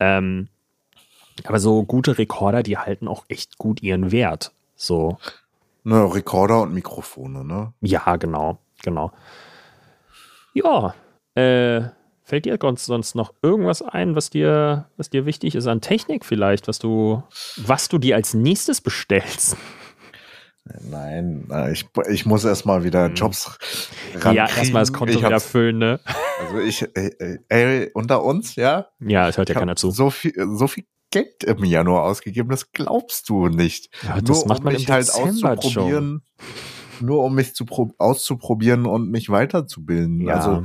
Ähm, 0.00 0.48
aber 1.44 1.58
so 1.58 1.82
gute 1.82 2.18
Rekorder, 2.18 2.62
die 2.62 2.78
halten 2.78 3.08
auch 3.08 3.24
echt 3.28 3.58
gut 3.58 3.82
ihren 3.82 4.12
Wert. 4.12 4.52
So, 4.76 5.18
Ne, 5.84 6.14
Rekorder 6.14 6.62
und 6.62 6.72
Mikrofone, 6.72 7.44
ne? 7.44 7.74
ja, 7.80 8.16
genau, 8.16 8.58
genau. 8.82 9.12
Ja, 10.54 10.94
äh, 11.34 11.82
fällt 12.22 12.46
dir 12.46 12.58
sonst, 12.76 13.14
noch 13.14 13.34
irgendwas 13.42 13.82
ein, 13.82 14.16
was 14.16 14.30
dir, 14.30 14.88
was 14.96 15.10
dir 15.10 15.26
wichtig 15.26 15.54
ist 15.54 15.66
an 15.66 15.82
Technik 15.82 16.24
vielleicht, 16.24 16.68
was 16.68 16.78
du, 16.78 17.22
was 17.58 17.88
du 17.88 17.98
dir 17.98 18.16
als 18.16 18.32
nächstes 18.32 18.80
bestellst? 18.80 19.56
Nein, 20.80 21.46
äh, 21.50 21.72
ich, 21.72 21.86
ich 22.08 22.24
muss 22.24 22.44
erstmal 22.44 22.84
wieder 22.84 23.08
Jobs 23.12 23.58
rankriegen. 24.14 24.30
Mhm. 24.30 24.36
ja, 24.36 24.48
erstmal 24.56 24.82
das 24.82 24.92
Konto 24.94 25.18
wieder 25.18 25.40
füllen, 25.40 25.76
ne? 25.76 26.00
Also 26.40 26.58
ich, 26.60 26.82
äh, 26.96 27.08
äh, 27.18 27.38
ey, 27.48 27.90
unter 27.92 28.24
uns, 28.24 28.56
ja? 28.56 28.86
Ja, 29.00 29.28
es 29.28 29.36
hört 29.36 29.50
ja 29.50 29.54
keiner 29.54 29.76
zu. 29.76 29.90
So 29.90 30.08
viel, 30.08 30.32
so 30.54 30.66
viel 30.66 30.84
Geld 31.14 31.44
im 31.44 31.64
Januar 31.64 32.04
ausgegeben, 32.04 32.50
das 32.50 32.72
glaubst 32.72 33.28
du 33.28 33.48
nicht. 33.48 33.90
Ja, 34.02 34.20
das 34.20 34.38
nur 34.40 34.48
macht 34.48 34.58
um 34.58 34.64
man 34.64 34.72
mich 34.74 34.88
im 34.88 34.92
halt 34.92 35.06
Dezember 35.06 35.52
auszuprobieren, 35.52 36.22
nur 37.00 37.24
um 37.24 37.34
mich 37.34 37.54
zu 37.54 37.64
pro 37.64 37.92
auszuprobieren 37.98 38.86
und 38.86 39.10
mich 39.10 39.30
weiterzubilden. 39.30 40.20
Ja. 40.22 40.34
Also 40.34 40.64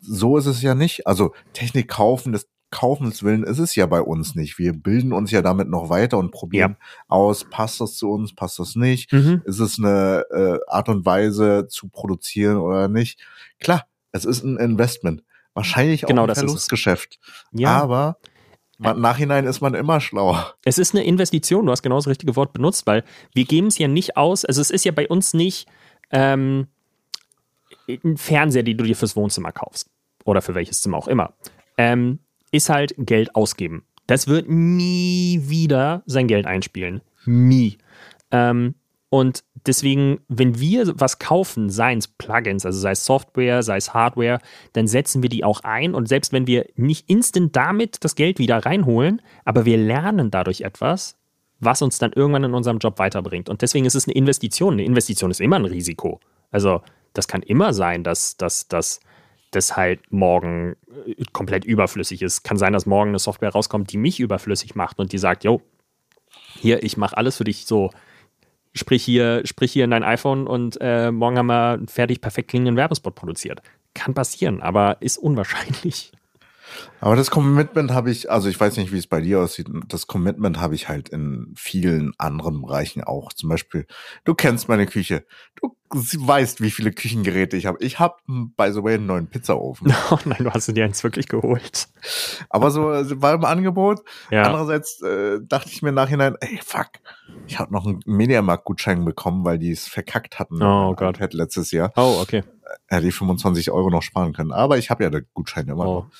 so 0.00 0.36
ist 0.36 0.46
es 0.46 0.62
ja 0.62 0.74
nicht. 0.74 1.06
Also 1.06 1.32
Technik 1.52 1.88
kaufen, 1.88 2.32
das 2.32 2.48
Kaufens 2.70 3.22
willen 3.22 3.44
ist 3.44 3.60
es 3.60 3.76
ja 3.76 3.86
bei 3.86 4.00
uns 4.00 4.34
nicht. 4.34 4.58
Wir 4.58 4.72
bilden 4.72 5.12
uns 5.12 5.30
ja 5.30 5.40
damit 5.40 5.68
noch 5.68 5.88
weiter 5.88 6.18
und 6.18 6.32
probieren 6.32 6.76
aus, 7.06 7.44
passt 7.48 7.80
das 7.80 7.94
zu 7.94 8.10
uns, 8.10 8.34
passt 8.34 8.58
das 8.58 8.74
nicht? 8.74 9.12
Mhm. 9.12 9.42
Ist 9.44 9.60
es 9.60 9.78
eine 9.78 10.24
äh, 10.30 10.58
Art 10.66 10.88
und 10.88 11.06
Weise 11.06 11.68
zu 11.68 11.88
produzieren 11.88 12.56
oder 12.56 12.88
nicht? 12.88 13.20
Klar, 13.60 13.86
es 14.10 14.24
ist 14.24 14.42
ein 14.42 14.56
Investment. 14.56 15.22
Wahrscheinlich 15.54 16.04
auch 16.04 16.08
Genau, 16.08 16.26
ein. 16.26 16.34
Verlustgeschäft. 16.34 17.18
Ja. 17.52 17.80
Aber 17.80 18.18
im 18.78 19.00
Nachhinein 19.00 19.46
ist 19.46 19.60
man 19.60 19.74
immer 19.74 20.00
schlauer. 20.00 20.54
Es 20.64 20.78
ist 20.78 20.94
eine 20.94 21.04
Investition, 21.04 21.66
du 21.66 21.72
hast 21.72 21.82
genau 21.82 21.96
das 21.96 22.08
richtige 22.08 22.36
Wort 22.36 22.52
benutzt, 22.52 22.86
weil 22.86 23.04
wir 23.34 23.44
geben 23.44 23.68
es 23.68 23.78
ja 23.78 23.88
nicht 23.88 24.16
aus, 24.16 24.44
also 24.44 24.60
es 24.60 24.70
ist 24.70 24.84
ja 24.84 24.92
bei 24.92 25.08
uns 25.08 25.34
nicht 25.34 25.66
ähm, 26.10 26.66
ein 27.88 28.16
Fernseher, 28.16 28.62
den 28.62 28.76
du 28.76 28.84
dir 28.84 28.96
fürs 28.96 29.16
Wohnzimmer 29.16 29.52
kaufst 29.52 29.90
oder 30.24 30.42
für 30.42 30.54
welches 30.54 30.82
Zimmer 30.82 30.98
auch 30.98 31.08
immer, 31.08 31.34
ähm, 31.78 32.18
ist 32.52 32.68
halt 32.68 32.94
Geld 32.98 33.34
ausgeben. 33.34 33.84
Das 34.06 34.28
wird 34.28 34.48
nie 34.48 35.40
wieder 35.44 36.02
sein 36.06 36.28
Geld 36.28 36.46
einspielen. 36.46 37.00
Nie. 37.24 37.78
Ähm, 38.30 38.74
und 39.08 39.44
deswegen, 39.66 40.20
wenn 40.28 40.58
wir 40.58 40.98
was 40.98 41.18
kaufen, 41.18 41.70
seien 41.70 41.98
es 41.98 42.08
Plugins, 42.08 42.66
also 42.66 42.78
sei 42.78 42.90
es 42.90 43.04
Software, 43.04 43.62
sei 43.62 43.76
es 43.76 43.94
Hardware, 43.94 44.40
dann 44.72 44.88
setzen 44.88 45.22
wir 45.22 45.28
die 45.28 45.44
auch 45.44 45.60
ein. 45.60 45.94
Und 45.94 46.08
selbst 46.08 46.32
wenn 46.32 46.46
wir 46.46 46.66
nicht 46.74 47.08
instant 47.08 47.54
damit 47.54 48.04
das 48.04 48.16
Geld 48.16 48.38
wieder 48.38 48.58
reinholen, 48.58 49.22
aber 49.44 49.64
wir 49.64 49.76
lernen 49.76 50.30
dadurch 50.30 50.62
etwas, 50.62 51.16
was 51.60 51.82
uns 51.82 51.98
dann 51.98 52.12
irgendwann 52.12 52.44
in 52.44 52.54
unserem 52.54 52.78
Job 52.78 52.98
weiterbringt. 52.98 53.48
Und 53.48 53.62
deswegen 53.62 53.86
ist 53.86 53.94
es 53.94 54.06
eine 54.06 54.14
Investition. 54.14 54.74
Eine 54.74 54.84
Investition 54.84 55.30
ist 55.30 55.40
immer 55.40 55.56
ein 55.56 55.64
Risiko. 55.64 56.20
Also 56.50 56.82
das 57.12 57.28
kann 57.28 57.42
immer 57.42 57.72
sein, 57.72 58.02
dass 58.02 58.36
dass, 58.36 58.66
dass 58.66 59.00
das 59.52 59.76
halt 59.76 60.00
morgen 60.10 60.76
äh, 61.06 61.24
komplett 61.32 61.64
überflüssig 61.64 62.22
ist. 62.22 62.42
Kann 62.42 62.56
sein, 62.56 62.72
dass 62.72 62.86
morgen 62.86 63.10
eine 63.10 63.20
Software 63.20 63.50
rauskommt, 63.50 63.92
die 63.92 63.98
mich 63.98 64.18
überflüssig 64.18 64.74
macht 64.74 64.98
und 64.98 65.12
die 65.12 65.18
sagt, 65.18 65.44
yo, 65.44 65.62
hier, 66.58 66.82
ich 66.82 66.96
mache 66.96 67.16
alles 67.16 67.36
für 67.36 67.44
dich 67.44 67.66
so. 67.66 67.90
Sprich 68.76 69.02
hier, 69.04 69.40
sprich 69.46 69.72
hier 69.72 69.84
in 69.84 69.90
dein 69.90 70.04
iPhone 70.04 70.46
und 70.46 70.78
äh, 70.80 71.10
morgen 71.10 71.38
haben 71.38 71.46
wir 71.46 71.72
einen 71.72 71.88
fertig 71.88 72.20
perfekt 72.20 72.50
klingenden 72.50 72.76
Werbespot 72.76 73.14
produziert. 73.14 73.62
Kann 73.94 74.12
passieren, 74.12 74.60
aber 74.60 74.98
ist 75.00 75.16
unwahrscheinlich. 75.16 76.12
Aber 77.00 77.16
das 77.16 77.30
Commitment 77.30 77.92
habe 77.92 78.10
ich, 78.10 78.30
also 78.30 78.48
ich 78.48 78.58
weiß 78.58 78.76
nicht, 78.78 78.92
wie 78.92 78.98
es 78.98 79.06
bei 79.06 79.20
dir 79.20 79.40
aussieht, 79.40 79.68
das 79.88 80.06
Commitment 80.06 80.60
habe 80.60 80.74
ich 80.74 80.88
halt 80.88 81.08
in 81.08 81.52
vielen 81.56 82.12
anderen 82.18 82.62
Bereichen 82.62 83.04
auch. 83.04 83.32
Zum 83.32 83.48
Beispiel, 83.48 83.86
du 84.24 84.34
kennst 84.34 84.68
meine 84.68 84.86
Küche. 84.86 85.24
Du 85.60 85.76
weißt, 85.92 86.60
wie 86.60 86.70
viele 86.70 86.90
Küchengeräte 86.90 87.56
ich 87.56 87.66
habe. 87.66 87.78
Ich 87.80 88.00
habe, 88.00 88.16
by 88.26 88.72
the 88.72 88.82
way, 88.82 88.94
einen 88.94 89.06
neuen 89.06 89.28
Pizzaofen. 89.28 89.92
Oh 90.10 90.18
nein, 90.24 90.38
du 90.44 90.50
hast 90.50 90.68
dir 90.68 90.84
eins 90.84 91.02
wirklich 91.04 91.28
geholt. 91.28 91.88
Aber 92.48 92.70
so 92.70 92.92
äh, 92.92 93.20
war 93.20 93.34
im 93.34 93.44
Angebot. 93.44 94.00
Ja. 94.30 94.42
Andererseits 94.42 95.00
äh, 95.02 95.38
dachte 95.42 95.70
ich 95.70 95.82
mir 95.82 95.92
Nachhinein, 95.92 96.36
ey, 96.40 96.60
fuck, 96.64 96.88
ich 97.46 97.58
habe 97.58 97.72
noch 97.72 97.86
einen 97.86 98.00
Mediamarkt-Gutschein 98.04 99.04
bekommen, 99.04 99.44
weil 99.44 99.58
die 99.58 99.70
es 99.70 99.86
verkackt 99.88 100.38
hatten. 100.38 100.62
Oh 100.62 100.94
Gott. 100.94 101.18
letztes 101.32 101.70
Jahr. 101.70 101.92
Oh, 101.96 102.18
okay. 102.20 102.42
Hätte 102.88 103.08
ich 103.08 103.14
25 103.14 103.70
Euro 103.70 103.90
noch 103.90 104.02
sparen 104.02 104.32
können. 104.32 104.52
Aber 104.52 104.78
ich 104.78 104.88
habe 104.90 105.04
ja 105.04 105.10
den 105.10 105.26
Gutschein 105.34 105.68
immer 105.68 105.84
noch. 105.84 106.06
Oh. 106.08 106.10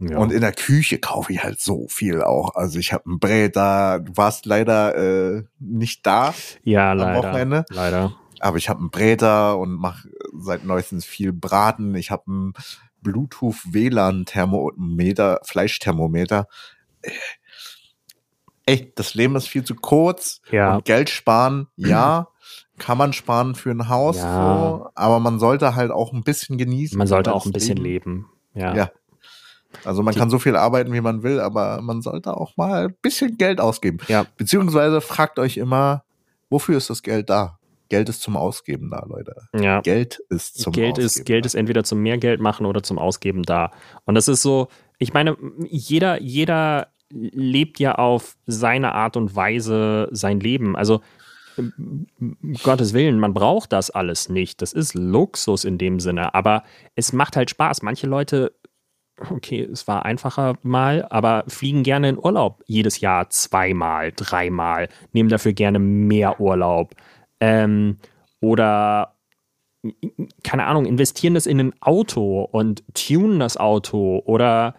Ja. 0.00 0.18
Und 0.18 0.30
in 0.30 0.42
der 0.42 0.52
Küche 0.52 0.98
kaufe 0.98 1.32
ich 1.32 1.42
halt 1.42 1.60
so 1.60 1.88
viel 1.88 2.22
auch. 2.22 2.54
Also 2.54 2.78
ich 2.78 2.92
habe 2.92 3.06
einen 3.06 3.18
Brät 3.18 3.56
da. 3.56 3.98
Du 3.98 4.16
warst 4.16 4.46
leider 4.46 4.94
äh, 4.96 5.42
nicht 5.58 6.06
da, 6.06 6.32
ja, 6.62 6.92
am 6.92 6.98
leider. 6.98 7.18
Wochenende. 7.18 7.64
Leider. 7.70 8.14
aber 8.38 8.58
ich 8.58 8.68
habe 8.68 8.78
einen 8.78 8.90
Bräter 8.90 9.58
und 9.58 9.74
mache 9.74 10.08
seit 10.38 10.64
neuestens 10.64 11.04
viel 11.04 11.32
Braten. 11.32 11.96
Ich 11.96 12.12
habe 12.12 12.22
einen 12.28 12.52
Bluetooth-WLAN-Thermometer, 13.02 15.40
Fleischthermometer. 15.42 16.46
Äh, 17.02 17.10
Echt, 18.68 18.98
das 18.98 19.14
Leben 19.14 19.34
ist 19.34 19.48
viel 19.48 19.64
zu 19.64 19.74
kurz. 19.74 20.42
Ja. 20.50 20.74
Und 20.74 20.84
Geld 20.84 21.08
sparen, 21.08 21.68
ja, 21.76 22.28
kann 22.78 22.98
man 22.98 23.12
sparen 23.12 23.54
für 23.54 23.70
ein 23.70 23.88
Haus, 23.88 24.16
Ja. 24.16 24.56
so, 24.58 24.88
aber 24.94 25.20
man 25.20 25.38
sollte 25.38 25.74
halt 25.74 25.90
auch 25.90 26.12
ein 26.12 26.22
bisschen 26.22 26.58
genießen. 26.58 26.96
Man 26.96 27.06
sollte 27.06 27.34
auch 27.34 27.44
ein 27.46 27.52
bisschen 27.52 27.76
leben. 27.76 28.26
Ja. 28.54 28.74
Ja. 28.74 28.90
Also 29.84 30.02
man 30.02 30.14
Die- 30.14 30.18
kann 30.20 30.30
so 30.30 30.38
viel 30.38 30.56
arbeiten, 30.56 30.92
wie 30.92 31.00
man 31.00 31.22
will, 31.22 31.40
aber 31.40 31.80
man 31.82 32.00
sollte 32.00 32.36
auch 32.36 32.56
mal 32.56 32.86
ein 32.86 32.94
bisschen 33.02 33.36
Geld 33.36 33.60
ausgeben. 33.60 33.98
Ja. 34.08 34.24
Beziehungsweise 34.36 35.00
fragt 35.00 35.38
euch 35.38 35.56
immer, 35.58 36.04
wofür 36.48 36.76
ist 36.78 36.88
das 36.90 37.02
Geld 37.02 37.28
da? 37.28 37.58
Geld 37.90 38.08
ist 38.10 38.20
zum 38.22 38.36
Ausgeben 38.36 38.90
da, 38.90 39.04
Leute. 39.06 39.34
ja. 39.58 39.80
Geld 39.80 40.20
ist 40.28 40.58
zum 40.58 40.72
Geld 40.72 40.92
Ausgeben 40.92 41.06
ist, 41.06 41.24
Geld 41.24 41.46
ist 41.46 41.54
entweder 41.54 41.84
zum 41.84 42.00
Mehrgeld 42.02 42.40
machen 42.40 42.66
oder 42.66 42.82
zum 42.82 42.98
Ausgeben 42.98 43.42
da. 43.44 43.70
Und 44.04 44.14
das 44.14 44.28
ist 44.28 44.42
so, 44.42 44.68
ich 44.98 45.12
meine, 45.14 45.36
jeder, 45.70 46.20
jeder 46.20 46.88
lebt 47.10 47.78
ja 47.78 47.94
auf 47.94 48.36
seine 48.46 48.92
Art 48.94 49.16
und 49.16 49.34
Weise 49.34 50.08
sein 50.10 50.40
Leben. 50.40 50.76
Also, 50.76 51.00
um 51.58 52.06
Gottes 52.62 52.92
Willen, 52.92 53.18
man 53.18 53.34
braucht 53.34 53.72
das 53.72 53.90
alles 53.90 54.28
nicht. 54.28 54.62
Das 54.62 54.72
ist 54.72 54.94
Luxus 54.94 55.64
in 55.64 55.78
dem 55.78 56.00
Sinne. 56.00 56.34
Aber 56.34 56.62
es 56.94 57.12
macht 57.12 57.36
halt 57.36 57.50
Spaß. 57.50 57.82
Manche 57.82 58.06
Leute, 58.06 58.52
okay, 59.30 59.62
es 59.62 59.88
war 59.88 60.04
einfacher 60.04 60.54
mal, 60.62 61.06
aber 61.10 61.44
fliegen 61.48 61.82
gerne 61.82 62.10
in 62.10 62.18
Urlaub 62.18 62.62
jedes 62.66 63.00
Jahr 63.00 63.30
zweimal, 63.30 64.12
dreimal, 64.14 64.88
nehmen 65.12 65.28
dafür 65.28 65.52
gerne 65.52 65.78
mehr 65.78 66.40
Urlaub. 66.40 66.94
Ähm, 67.40 67.98
oder 68.40 69.14
keine 70.42 70.66
Ahnung, 70.66 70.86
investieren 70.86 71.34
das 71.34 71.46
in 71.46 71.60
ein 71.60 71.74
Auto 71.80 72.42
und 72.42 72.82
tunen 72.94 73.38
das 73.38 73.56
Auto 73.56 74.22
oder 74.24 74.74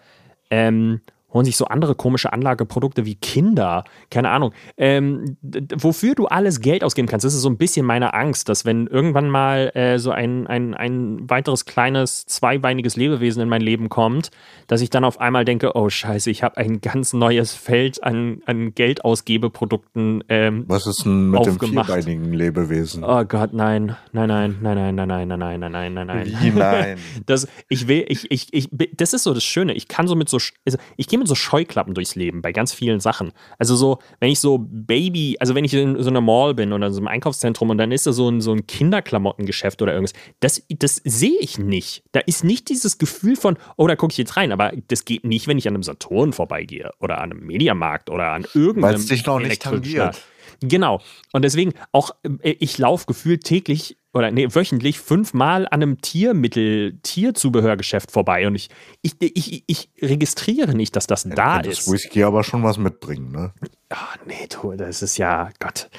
ähm, 0.50 1.02
holen 1.34 1.46
sich 1.46 1.58
so 1.58 1.66
andere 1.66 1.96
komische 1.96 2.34
Anlageprodukte 2.34 3.06
wie 3.06 3.16
Kinder, 3.16 3.84
keine 4.10 4.30
Ahnung. 4.30 4.54
Ähm, 4.78 5.38
wofür 5.78 6.16
du 6.16 6.28
alles 6.28 6.62
Geld 6.62 6.84
ausgeben 6.84 7.08
kannst, 7.08 7.24
das 7.26 7.34
ist 7.34 7.42
so 7.42 7.50
ein 7.50 7.58
bisschen 7.58 7.86
meine 7.86 8.14
Angst, 8.14 8.50
dass 8.50 8.66
wenn 8.66 8.88
irgendwann 8.88 9.30
mal 9.30 9.72
äh, 9.76 10.00
so 10.00 10.12
ein, 10.12 10.48
ein, 10.48 10.74
ein 10.74 11.30
weiteres 11.30 11.66
kleines, 11.66 12.26
zweibeiniges 12.26 12.96
Lebewesen 12.96 13.42
in 13.42 13.50
mein 13.50 13.62
Leben 13.62 13.90
kommt, 13.90 14.32
dass 14.68 14.82
ich 14.82 14.90
dann 14.90 15.04
auf 15.04 15.20
einmal 15.20 15.46
denke, 15.46 15.76
oh 15.76 15.90
scheiße, 15.90 16.30
ich 16.30 16.44
habe 16.44 16.58
ein 16.58 16.82
ganz 16.82 17.14
neues 17.14 17.54
Feld 17.54 18.04
an, 18.04 18.42
an 18.46 18.74
Geldausgebeprodukten 18.74 20.24
ähm, 20.30 20.66
Was 20.68 20.88
ist 20.88 21.06
denn 21.06 21.30
mit 21.30 21.40
aufgemacht. 21.40 21.90
dem 21.90 21.96
vierbeinigen 22.04 22.34
Lebewesen? 22.34 23.04
Oh 23.04 23.24
Gott, 23.26 23.54
nein, 23.54 23.96
nein, 24.12 24.28
nein, 24.28 24.58
nein, 24.62 24.96
nein, 24.96 24.96
nein, 24.96 25.08
nein, 25.08 25.28
nein, 25.28 25.40
nein, 25.40 25.60
nein, 25.60 25.72
nein, 25.72 25.94
nein, 25.94 26.08
nein. 26.08 26.38
Wie 26.42 26.52
nein? 26.52 26.98
Das, 27.26 27.48
ich 27.68 27.88
will, 27.88 28.06
ich, 28.08 28.32
ich, 28.32 28.48
ich, 28.52 28.70
das 28.96 29.14
ist 29.14 29.24
so 29.24 29.34
das 29.34 29.44
Schöne. 29.44 29.74
Ich 29.74 29.88
kann 29.88 30.08
so 30.08 30.16
mit 30.16 30.30
so, 30.30 30.38
also 30.66 30.78
ich 30.98 31.08
gehe 31.08 31.19
mit 31.20 31.28
so 31.28 31.36
Scheuklappen 31.36 31.94
durchs 31.94 32.16
Leben 32.16 32.42
bei 32.42 32.52
ganz 32.52 32.74
vielen 32.74 33.00
Sachen. 33.00 33.32
Also 33.58 33.76
so, 33.76 34.00
wenn 34.20 34.32
ich 34.32 34.40
so 34.40 34.66
Baby, 34.70 35.38
also 35.40 35.56
wenn 35.56 35.66
ich 35.66 35.74
in 35.74 36.02
so 36.02 36.10
einer 36.10 36.22
Mall 36.22 36.54
bin 36.56 36.74
oder 36.74 36.88
in 36.88 36.94
so 36.94 37.00
einem 37.00 37.08
Einkaufszentrum 37.08 37.70
und 37.70 37.78
dann 37.78 37.92
ist 37.92 38.08
da 38.08 38.14
so 38.14 38.30
ein, 38.30 38.42
so 38.42 38.52
ein 38.52 38.66
Kinderklamottengeschäft 38.68 39.82
oder 39.82 39.94
irgendwas, 39.94 40.14
das, 40.40 40.64
das 40.70 41.02
sehe 41.04 41.38
ich 41.40 41.58
nicht. 41.58 42.04
Da 42.12 42.22
ist 42.22 42.44
nicht 42.44 42.70
dieses 42.70 42.98
Gefühl 42.98 43.36
von, 43.36 43.58
oh, 43.78 43.88
da 43.88 43.96
gucke 43.96 44.12
ich 44.12 44.18
jetzt 44.18 44.38
rein. 44.38 44.52
Aber 44.52 44.72
das 44.88 45.06
geht 45.06 45.24
nicht, 45.26 45.48
wenn 45.48 45.58
ich 45.58 45.68
an 45.68 45.76
einem 45.76 45.84
Saturn 45.84 46.34
vorbeigehe 46.34 46.92
oder 47.00 47.22
an 47.22 47.32
einem 47.32 47.46
Mediamarkt 47.46 48.10
oder 48.10 48.32
an 48.32 48.46
irgendeinem. 48.54 48.84
Weil 48.84 48.96
es 48.96 49.06
dich 49.06 49.26
noch 49.26 49.40
nicht 49.40 49.62
tangiert. 49.62 50.22
Genau. 50.62 51.02
Und 51.32 51.44
deswegen 51.44 51.74
auch, 51.92 52.12
äh, 52.42 52.56
ich 52.60 52.78
laufe 52.78 53.06
gefühlt 53.06 53.44
täglich 53.44 53.98
oder 54.14 54.32
nee, 54.32 54.48
wöchentlich 54.50 55.00
fünfmal 55.00 55.66
an 55.66 55.84
einem 55.84 56.02
Tiermittel, 56.02 56.98
Tierzubehörgeschäft 57.04 58.12
vorbei 58.12 58.48
und 58.48 58.56
ich, 58.56 58.70
ich, 59.02 59.16
ich, 59.22 59.64
ich 59.68 59.90
registriere 60.02 60.74
nicht, 60.76 60.96
dass 60.96 61.06
das 61.06 61.24
da 61.24 61.62
das 61.62 61.80
ist. 61.82 61.92
Whisky 61.92 62.24
aber 62.24 62.44
schon 62.44 62.64
was 62.64 62.78
mitbringen, 62.78 63.32
ne? 63.32 63.54
Ah, 63.90 64.16
nee, 64.26 64.48
du, 64.50 64.74
das 64.74 65.02
ist 65.04 65.18
ja, 65.18 65.50
Gott. 65.60 65.90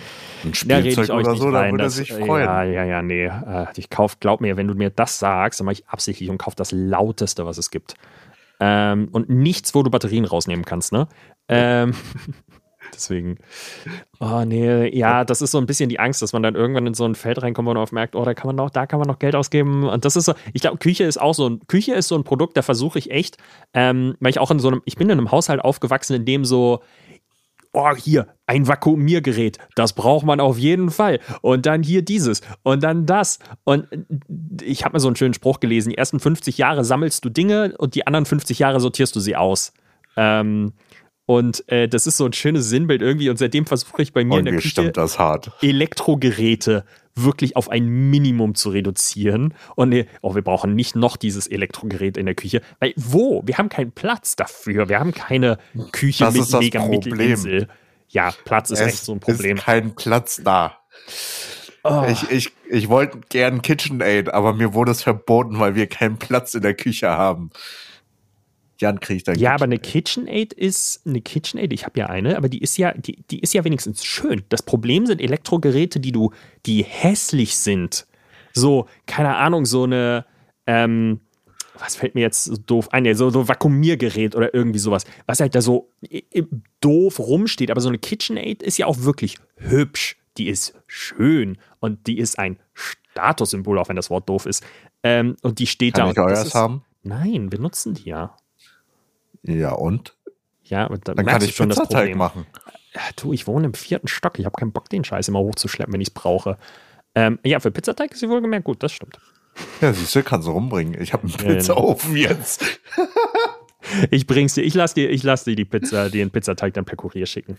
Ein 0.45 0.53
Da 0.67 0.79
Spielzeug 0.81 1.11
euch 1.11 1.27
oder 1.27 1.37
so, 1.37 1.51
da 1.51 1.71
würde 1.71 1.85
er 1.85 1.87
Das, 1.87 1.95
sich 1.97 2.13
freuen. 2.13 2.47
Ja, 2.47 2.63
ja, 2.65 2.85
ja, 2.85 3.03
nee. 3.03 3.27
Äh, 3.27 3.67
Ich 3.77 3.91
kauf, 3.91 4.19
glaub 4.19 4.41
mir, 4.41 4.57
wenn 4.57 4.67
du 4.69 4.75
mir 4.75 4.91
das 4.91 5.19
sagst, 5.19 5.61
dann 5.61 5.67
mache 5.67 5.75
ich 5.75 5.89
absichtlich 5.89 6.31
und 6.31 6.39
kauf 6.39 6.55
das 6.55 6.73
lauteste, 6.73 7.47
was 7.47 7.59
es 7.59 7.71
gibt. 7.71 7.95
Ähm, 8.59 9.09
und 9.13 9.29
nichts, 9.31 9.75
wo 9.75 9.83
du 9.83 9.91
Batterien 9.91 10.25
rausnehmen 10.25 10.65
kannst, 10.65 10.93
ne? 10.93 11.09
Ähm, 11.49 11.95
deswegen. 12.95 13.38
Oh, 14.18 14.43
nee, 14.45 14.97
ja, 14.97 15.24
das 15.24 15.43
ist 15.43 15.51
so 15.51 15.59
ein 15.59 15.66
bisschen 15.66 15.88
die 15.88 15.99
Angst, 15.99 16.22
dass 16.22 16.32
man 16.32 16.43
dann 16.43 16.55
irgendwann 16.55 16.86
in 16.86 16.95
so 16.95 17.05
ein 17.05 17.14
Feld 17.14 17.43
reinkommt 17.43 17.68
und 17.68 17.76
auf 17.76 17.93
merkt, 17.93 18.16
oh, 18.16 18.24
da 18.24 18.34
kann 18.34 18.49
man 18.49 18.57
noch, 18.57 18.70
da 18.70 18.86
kann 18.86 18.99
man 18.99 19.09
noch 19.09 19.18
Geld 19.18 19.34
ausgeben. 19.34 19.88
Und 19.88 20.05
das 20.05 20.16
ist 20.16 20.26
so, 20.26 20.34
ich 20.53 20.61
glaube, 20.61 20.78
Küche 20.78 21.05
ist 21.05 21.20
auch 21.20 21.34
so 21.34 21.49
ein, 21.49 21.61
Küche 21.66 21.95
ist 21.95 22.09
so 22.09 22.16
ein 22.16 22.24
Produkt, 22.24 22.57
da 22.57 22.62
versuche 22.62 22.99
ich 22.99 23.11
echt, 23.11 23.38
ähm, 23.74 24.16
weil 24.20 24.30
ich 24.30 24.38
auch 24.38 24.51
in 24.51 24.59
so 24.59 24.68
einem, 24.68 24.82
ich 24.84 24.97
bin 24.97 25.09
in 25.09 25.18
einem 25.18 25.30
Haushalt 25.30 25.61
aufgewachsen, 25.61 26.14
in 26.14 26.24
dem 26.24 26.45
so, 26.45 26.80
oh, 27.72 27.95
hier, 27.95 28.28
ein 28.47 28.66
Vakuumiergerät, 28.66 29.59
das 29.74 29.93
braucht 29.93 30.26
man 30.26 30.41
auf 30.41 30.59
jeden 30.59 30.91
Fall. 30.91 31.20
Und 31.41 31.66
dann 31.66 31.82
hier 31.82 32.03
dieses 32.03 32.43
und 32.62 32.82
dann 32.82 33.07
das. 33.07 33.38
Und 33.64 33.86
ich 34.62 34.84
habe 34.84 34.97
mir 34.97 35.01
so 35.01 35.09
einen 35.09 35.16
schönen 35.16 35.34
Spruch 35.34 35.61
gelesen, 35.61 35.91
die 35.91 35.99
ersten 35.99 36.20
50 36.20 36.59
Jahre 36.59 36.84
sammelst 36.84 37.24
du 37.24 37.30
Dinge 37.30 37.74
und 37.78 37.95
die 37.95 38.07
anderen 38.07 38.26
50 38.26 38.59
Jahre 38.59 38.80
sortierst 38.80 39.14
du 39.14 39.20
sie 39.20 39.36
aus. 39.36 39.72
Ähm, 40.16 40.72
und 41.31 41.62
äh, 41.68 41.89
das 41.89 42.09
ist 42.09 42.16
so 42.16 42.26
ein 42.26 42.33
schönes 42.33 42.68
Sinnbild 42.68 43.03
irgendwie 43.03 43.31
und 43.31 43.37
seitdem 43.37 43.64
versuche 43.64 44.03
ich 44.03 44.12
bei 44.12 44.24
mir 44.24 44.33
in 44.33 44.39
Und 44.41 44.45
der 44.47 44.55
mir 44.55 44.59
Küche 44.59 44.70
stimmt 44.70 44.97
das 44.97 45.20
hart. 45.20 45.53
Elektrogeräte 45.62 46.85
wirklich 47.14 47.55
auf 47.55 47.70
ein 47.70 47.87
Minimum 47.87 48.57
zu 48.57 48.70
reduzieren. 48.70 49.55
Und 49.76 49.95
oh, 50.22 50.35
wir 50.35 50.43
brauchen 50.43 50.74
nicht 50.74 50.97
noch 50.97 51.16
dieses 51.16 51.47
Elektrogerät 51.47 52.16
in 52.16 52.26
der 52.26 52.35
Küche. 52.35 52.62
Weil 52.81 52.95
wo? 52.97 53.43
Wir 53.47 53.59
haben 53.59 53.68
keinen 53.68 53.93
Platz 53.93 54.35
dafür. 54.35 54.89
Wir 54.89 54.99
haben 54.99 55.14
keine 55.14 55.59
Küche 55.93 56.24
Das 56.24 56.35
mit 56.35 56.43
ist 56.43 56.53
das 56.53 56.61
mega 56.62 56.81
Problem. 56.81 56.99
Mittelinsel. 56.99 57.68
Ja, 58.09 58.35
Platz 58.45 58.72
ist 58.72 58.81
es 58.81 58.89
echt 58.89 59.05
so 59.05 59.12
ein 59.12 59.20
Problem. 59.20 59.57
ist 59.57 59.64
kein 59.64 59.95
Platz 59.95 60.41
da. 60.43 60.78
Oh. 61.85 62.07
Ich, 62.11 62.28
ich, 62.33 62.53
ich 62.68 62.89
wollte 62.89 63.20
gern 63.28 63.62
KitchenAid, 63.62 64.35
aber 64.35 64.53
mir 64.53 64.74
wurde 64.74 64.91
es 64.91 65.05
verboten, 65.05 65.61
weil 65.61 65.76
wir 65.76 65.87
keinen 65.87 66.16
Platz 66.16 66.55
in 66.55 66.62
der 66.62 66.74
Küche 66.74 67.09
haben. 67.09 67.51
Jan 68.81 69.01
kriegt 69.01 69.28
dann 69.28 69.39
Ja, 69.39 69.55
aber 69.55 69.64
eine 69.64 69.78
KitchenAid 69.78 70.53
ist 70.53 71.03
eine 71.07 71.20
KitchenAid. 71.20 71.72
Ich 71.72 71.85
habe 71.85 72.01
ja 72.01 72.07
eine, 72.07 72.37
aber 72.37 72.49
die 72.49 72.61
ist 72.61 72.76
ja, 72.78 72.93
die, 72.93 73.22
die 73.31 73.41
ist 73.41 73.55
ja 73.55 73.64
wenigstens 73.64 74.05
schön. 74.05 74.43
Das 74.49 74.62
Problem 74.62 75.07
sind 75.07 75.20
Elektrogeräte, 75.20 76.01
die 76.01 76.12
du, 76.12 76.33
die 76.66 76.83
hässlich 76.83 77.57
sind. 77.57 78.07
So, 78.53 78.87
keine 79.07 79.37
Ahnung, 79.37 79.66
so 79.66 79.85
eine, 79.85 80.24
ähm, 80.66 81.20
was 81.78 81.97
fällt 81.97 82.14
mir 82.14 82.20
jetzt 82.22 82.45
so 82.45 82.57
doof 82.57 82.93
ein? 82.93 83.05
Ja, 83.05 83.14
So, 83.14 83.31
so 83.31 83.41
ein 83.41 83.49
Vakuumiergerät 83.49 84.35
oder 84.35 84.53
irgendwie 84.55 84.78
sowas, 84.78 85.05
was 85.26 85.41
halt 85.41 85.55
da 85.55 85.61
so 85.61 85.91
doof 86.81 87.18
rumsteht. 87.18 87.70
Aber 87.70 87.81
so 87.81 87.89
eine 87.89 87.99
KitchenAid 87.99 88.62
ist 88.62 88.78
ja 88.78 88.87
auch 88.87 89.01
wirklich 89.01 89.37
hübsch. 89.57 90.16
Die 90.37 90.49
ist 90.49 90.74
schön 90.87 91.59
und 91.81 92.07
die 92.07 92.18
ist 92.18 92.39
ein 92.39 92.59
Statussymbol, 92.74 93.78
auch 93.78 93.89
wenn 93.89 93.97
das 93.97 94.11
Wort 94.11 94.28
doof 94.28 94.47
ist. 94.47 94.64
Ähm, 95.03 95.37
und 95.43 95.59
die 95.59 95.66
steht 95.66 95.95
Kann 95.95 96.07
da. 96.07 96.11
ich 96.12 96.18
und 96.18 96.31
das 96.31 96.47
ist, 96.49 96.55
haben? 96.55 96.83
Nein, 97.03 97.51
wir 97.51 97.59
nutzen 97.59 97.95
die 97.95 98.11
ja. 98.11 98.37
Ja, 99.43 99.72
und? 99.72 100.16
Ja, 100.64 100.84
aber 100.84 100.99
da 100.99 101.14
Dann 101.14 101.26
kann 101.26 101.43
ich 101.43 101.55
schon 101.57 101.68
das 101.68 101.78
Pizzateig 101.78 101.99
Problem. 102.03 102.18
machen. 102.18 102.47
Ja, 102.95 103.01
du, 103.16 103.32
ich 103.32 103.47
wohne 103.47 103.66
im 103.66 103.74
vierten 103.74 104.09
Stock. 104.09 104.38
Ich 104.38 104.45
habe 104.45 104.57
keinen 104.59 104.72
Bock, 104.72 104.88
den 104.88 105.05
Scheiß 105.05 105.28
immer 105.28 105.38
hochzuschleppen, 105.41 105.93
wenn 105.95 106.01
ich 106.01 106.09
es 106.09 106.14
brauche. 106.14 106.59
Ähm, 107.14 107.38
ja, 107.45 107.59
für 107.61 107.70
Pizzateig 107.70 108.12
ist 108.12 108.20
sie 108.20 108.28
wohlgemerkt 108.28 108.64
gut, 108.64 108.82
das 108.82 108.93
stimmt. 108.93 109.18
Ja, 109.80 109.93
siehst 109.93 110.14
du, 110.14 110.22
kannst 110.22 110.47
du 110.47 110.53
rumbringen. 110.53 111.01
Ich 111.01 111.12
habe 111.12 111.24
einen 111.24 111.32
Ja, 111.32 111.55
Pizzaofen 111.55 112.16
jetzt. 112.16 112.64
Ich 114.11 114.26
bring's 114.26 114.53
dir, 114.55 114.61
ich 114.62 114.74
lass 114.74 114.93
dir, 114.93 115.09
ich 115.11 115.22
lass 115.22 115.45
dir 115.45 115.57
die 115.57 115.64
Pizza, 115.64 116.11
den 116.11 116.30
Pizzateig 116.30 116.74
dann 116.74 116.84
per 116.84 116.97
Kurier 116.97 117.24
schicken. 117.24 117.57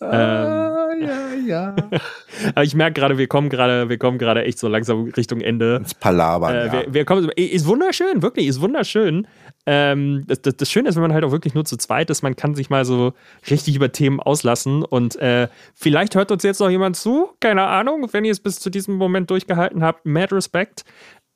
Ah, 0.00 0.88
ja, 0.98 1.34
ja. 1.46 1.76
Aber 2.54 2.64
ich 2.64 2.74
merke 2.74 2.94
gerade, 2.98 3.18
wir 3.18 3.26
kommen 3.28 3.50
gerade, 3.50 3.90
wir 3.90 3.98
kommen 3.98 4.16
gerade 4.16 4.44
echt 4.44 4.58
so 4.58 4.68
langsam 4.68 5.04
Richtung 5.16 5.42
Ende. 5.42 5.76
Ins 5.76 5.92
Palabern, 5.94 6.54
Äh, 6.54 6.66
ja. 6.66 6.72
wir, 6.72 6.94
wir 6.94 7.04
kommen, 7.04 7.30
ist 7.36 7.66
wunderschön, 7.66 8.22
wirklich, 8.22 8.46
ist 8.46 8.62
wunderschön. 8.62 9.26
Ähm, 9.66 10.24
das, 10.26 10.40
das, 10.42 10.56
das 10.56 10.70
Schöne 10.70 10.88
ist, 10.88 10.94
wenn 10.96 11.02
man 11.02 11.12
halt 11.12 11.24
auch 11.24 11.32
wirklich 11.32 11.54
nur 11.54 11.64
zu 11.64 11.76
zweit 11.76 12.08
ist, 12.10 12.22
man 12.22 12.34
kann 12.34 12.54
sich 12.54 12.70
mal 12.70 12.84
so 12.84 13.12
richtig 13.50 13.76
über 13.76 13.92
Themen 13.92 14.18
auslassen 14.18 14.82
und 14.82 15.16
äh, 15.16 15.48
vielleicht 15.74 16.14
hört 16.14 16.30
uns 16.32 16.42
jetzt 16.42 16.60
noch 16.60 16.70
jemand 16.70 16.96
zu, 16.96 17.30
keine 17.40 17.62
Ahnung, 17.64 18.08
wenn 18.12 18.24
ihr 18.24 18.32
es 18.32 18.40
bis 18.40 18.58
zu 18.58 18.70
diesem 18.70 18.94
Moment 18.96 19.30
durchgehalten 19.30 19.82
habt, 19.82 20.06
mad 20.06 20.34
respect. 20.34 20.84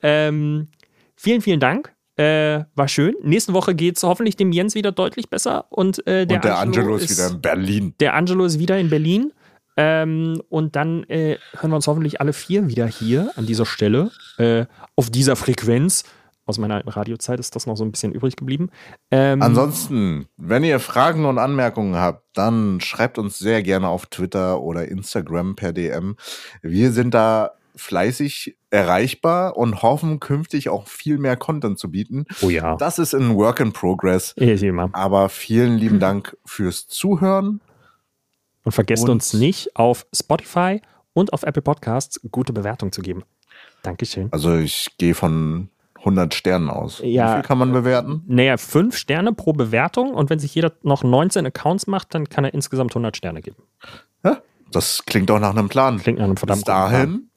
Ähm, 0.03 0.69
vielen, 1.17 1.43
vielen 1.43 1.61
Dank. 1.61 1.93
Äh, 2.17 2.65
war 2.75 2.87
schön. 2.89 3.15
Nächste 3.23 3.53
Woche 3.55 3.75
geht 3.75 3.97
es 3.97 4.05
hoffentlich 4.05 4.37
dem 4.37 4.53
Jens 4.53 4.75
wieder 4.75 4.93
deutlich 4.93 5.29
besser 5.29 5.67
und 5.71 6.07
äh, 6.07 6.27
der, 6.27 6.37
Und 6.37 6.45
der 6.45 6.59
Angelo 6.59 6.97
ist 6.97 7.11
ist 7.11 7.19
wieder 7.19 7.31
in 7.31 7.41
Berlin. 7.41 7.95
der 7.99 8.15
Angelo 8.15 8.45
ist 8.45 8.59
wieder 8.59 8.79
in 8.79 8.89
Berlin. 8.89 9.33
Ähm, 9.77 10.41
und 10.49 10.77
dann 10.77 11.03
äh, 11.05 11.39
hören 11.59 11.71
wir 11.71 11.77
uns 11.77 11.89
hoffentlich 11.89 12.21
alle 12.21 12.33
vier 12.33 12.69
wieder 12.69 12.87
hier 12.87 13.33
an 13.37 13.47
dieser 13.47 13.67
Stelle, 13.67 14.13
äh, 14.39 14.67
auf 14.95 15.11
dieser 15.11 15.35
Frequenz. 15.35 16.05
Aus 16.47 16.59
meiner 16.59 16.75
alten 16.75 16.91
Radiozeit 16.91 17.41
ist 17.41 17.57
das 17.57 17.67
noch 17.67 17.77
so 17.77 17.85
ein 17.85 17.91
bisschen 17.93 18.13
übrig 18.13 18.37
geblieben. 18.37 18.71
Ähm, 19.11 19.41
Ansonsten, 19.41 20.27
wenn 20.37 20.63
ihr 20.63 20.79
Fragen 20.79 21.25
und 21.25 21.39
Anmerkungen 21.39 21.97
habt, 21.97 22.23
dann 22.37 22.81
schreibt 22.81 23.17
uns 23.19 23.39
sehr 23.39 23.63
gerne 23.63 23.89
auf 23.89 24.07
Twitter 24.07 24.61
oder 24.61 24.87
Instagram 24.87 25.57
per 25.57 25.73
DM. 25.73 26.17
Wir 26.61 26.93
sind 26.93 27.15
da 27.15 27.53
fleißig 27.77 28.57
erreichbar 28.71 29.57
und 29.57 29.83
hoffen 29.83 30.21
künftig 30.21 30.69
auch 30.69 30.87
viel 30.87 31.19
mehr 31.19 31.37
Content 31.37 31.79
zu 31.79 31.91
bieten. 31.91 32.25
oh 32.43 32.51
ja. 32.51 32.77
Das 32.77 32.99
ist 32.99 33.15
ein 33.15 33.35
Work 33.37 33.61
in 33.61 33.73
Progress. 33.73 34.33
Ich 34.37 34.63
immer. 34.63 34.91
Aber 34.93 35.29
vielen 35.29 35.77
lieben 35.79 35.99
Dank 35.99 36.37
fürs 36.45 36.87
Zuhören. 36.87 37.61
Und 38.65 38.73
vergesst 38.73 39.05
Und- 39.05 39.11
uns 39.11 39.33
nicht, 39.33 39.77
auf 39.77 40.07
Spotify 40.15 40.81
und 41.15 41.33
auf 41.33 41.43
Apple 41.43 41.63
Podcasts 41.63 42.21
gute 42.31 42.53
Bewertung 42.53 42.93
zu 42.93 43.03
geben. 43.03 43.25
Dankeschön. 43.83 44.29
Also 44.33 44.57
ich 44.57 44.89
gehe 44.99 45.15
von 45.15 45.69
100 46.05 46.35
Sternen 46.35 46.69
aus. 46.69 47.01
Ja. 47.03 47.31
Wie 47.31 47.35
viel 47.37 47.43
kann 47.43 47.59
man 47.59 47.73
bewerten? 47.73 48.23
Naja, 48.27 48.57
fünf 48.59 48.97
Sterne 48.97 49.33
pro 49.33 49.53
Bewertung 49.55 50.13
und 50.15 50.29
wenn 50.31 50.39
sich 50.39 50.55
jeder 50.55 50.73
noch 50.83 51.03
19 51.03 51.47
Accounts 51.47 51.87
macht, 51.87 52.15
dann 52.15 52.29
kann 52.29 52.45
er 52.45 52.53
insgesamt 52.55 52.93
100 52.93 53.17
Sterne 53.17 53.41
geben. 53.41 53.63
Ja, 54.25 54.39
das 54.71 55.05
klingt 55.07 55.31
doch 55.31 55.39
nach 55.41 55.51
einem 55.57 55.69
Plan. 55.69 55.99
Klingt 55.99 56.19
nach 56.19 56.25
einem 56.27 56.35
Bis 56.35 56.41
verdammt 56.41 56.61
guten 56.67 56.77
Plan. 56.77 56.93
dahin, 56.93 57.31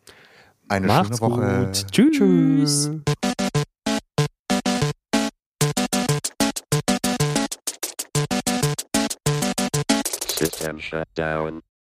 eine 0.67 0.87
Macht's 0.87 1.17
schöne 1.19 1.31
Woche. 1.31 1.65
gut. 1.67 1.91
Tschüss. 1.91 2.91
System 10.37 10.79
shut 10.79 11.07
down. 11.15 11.61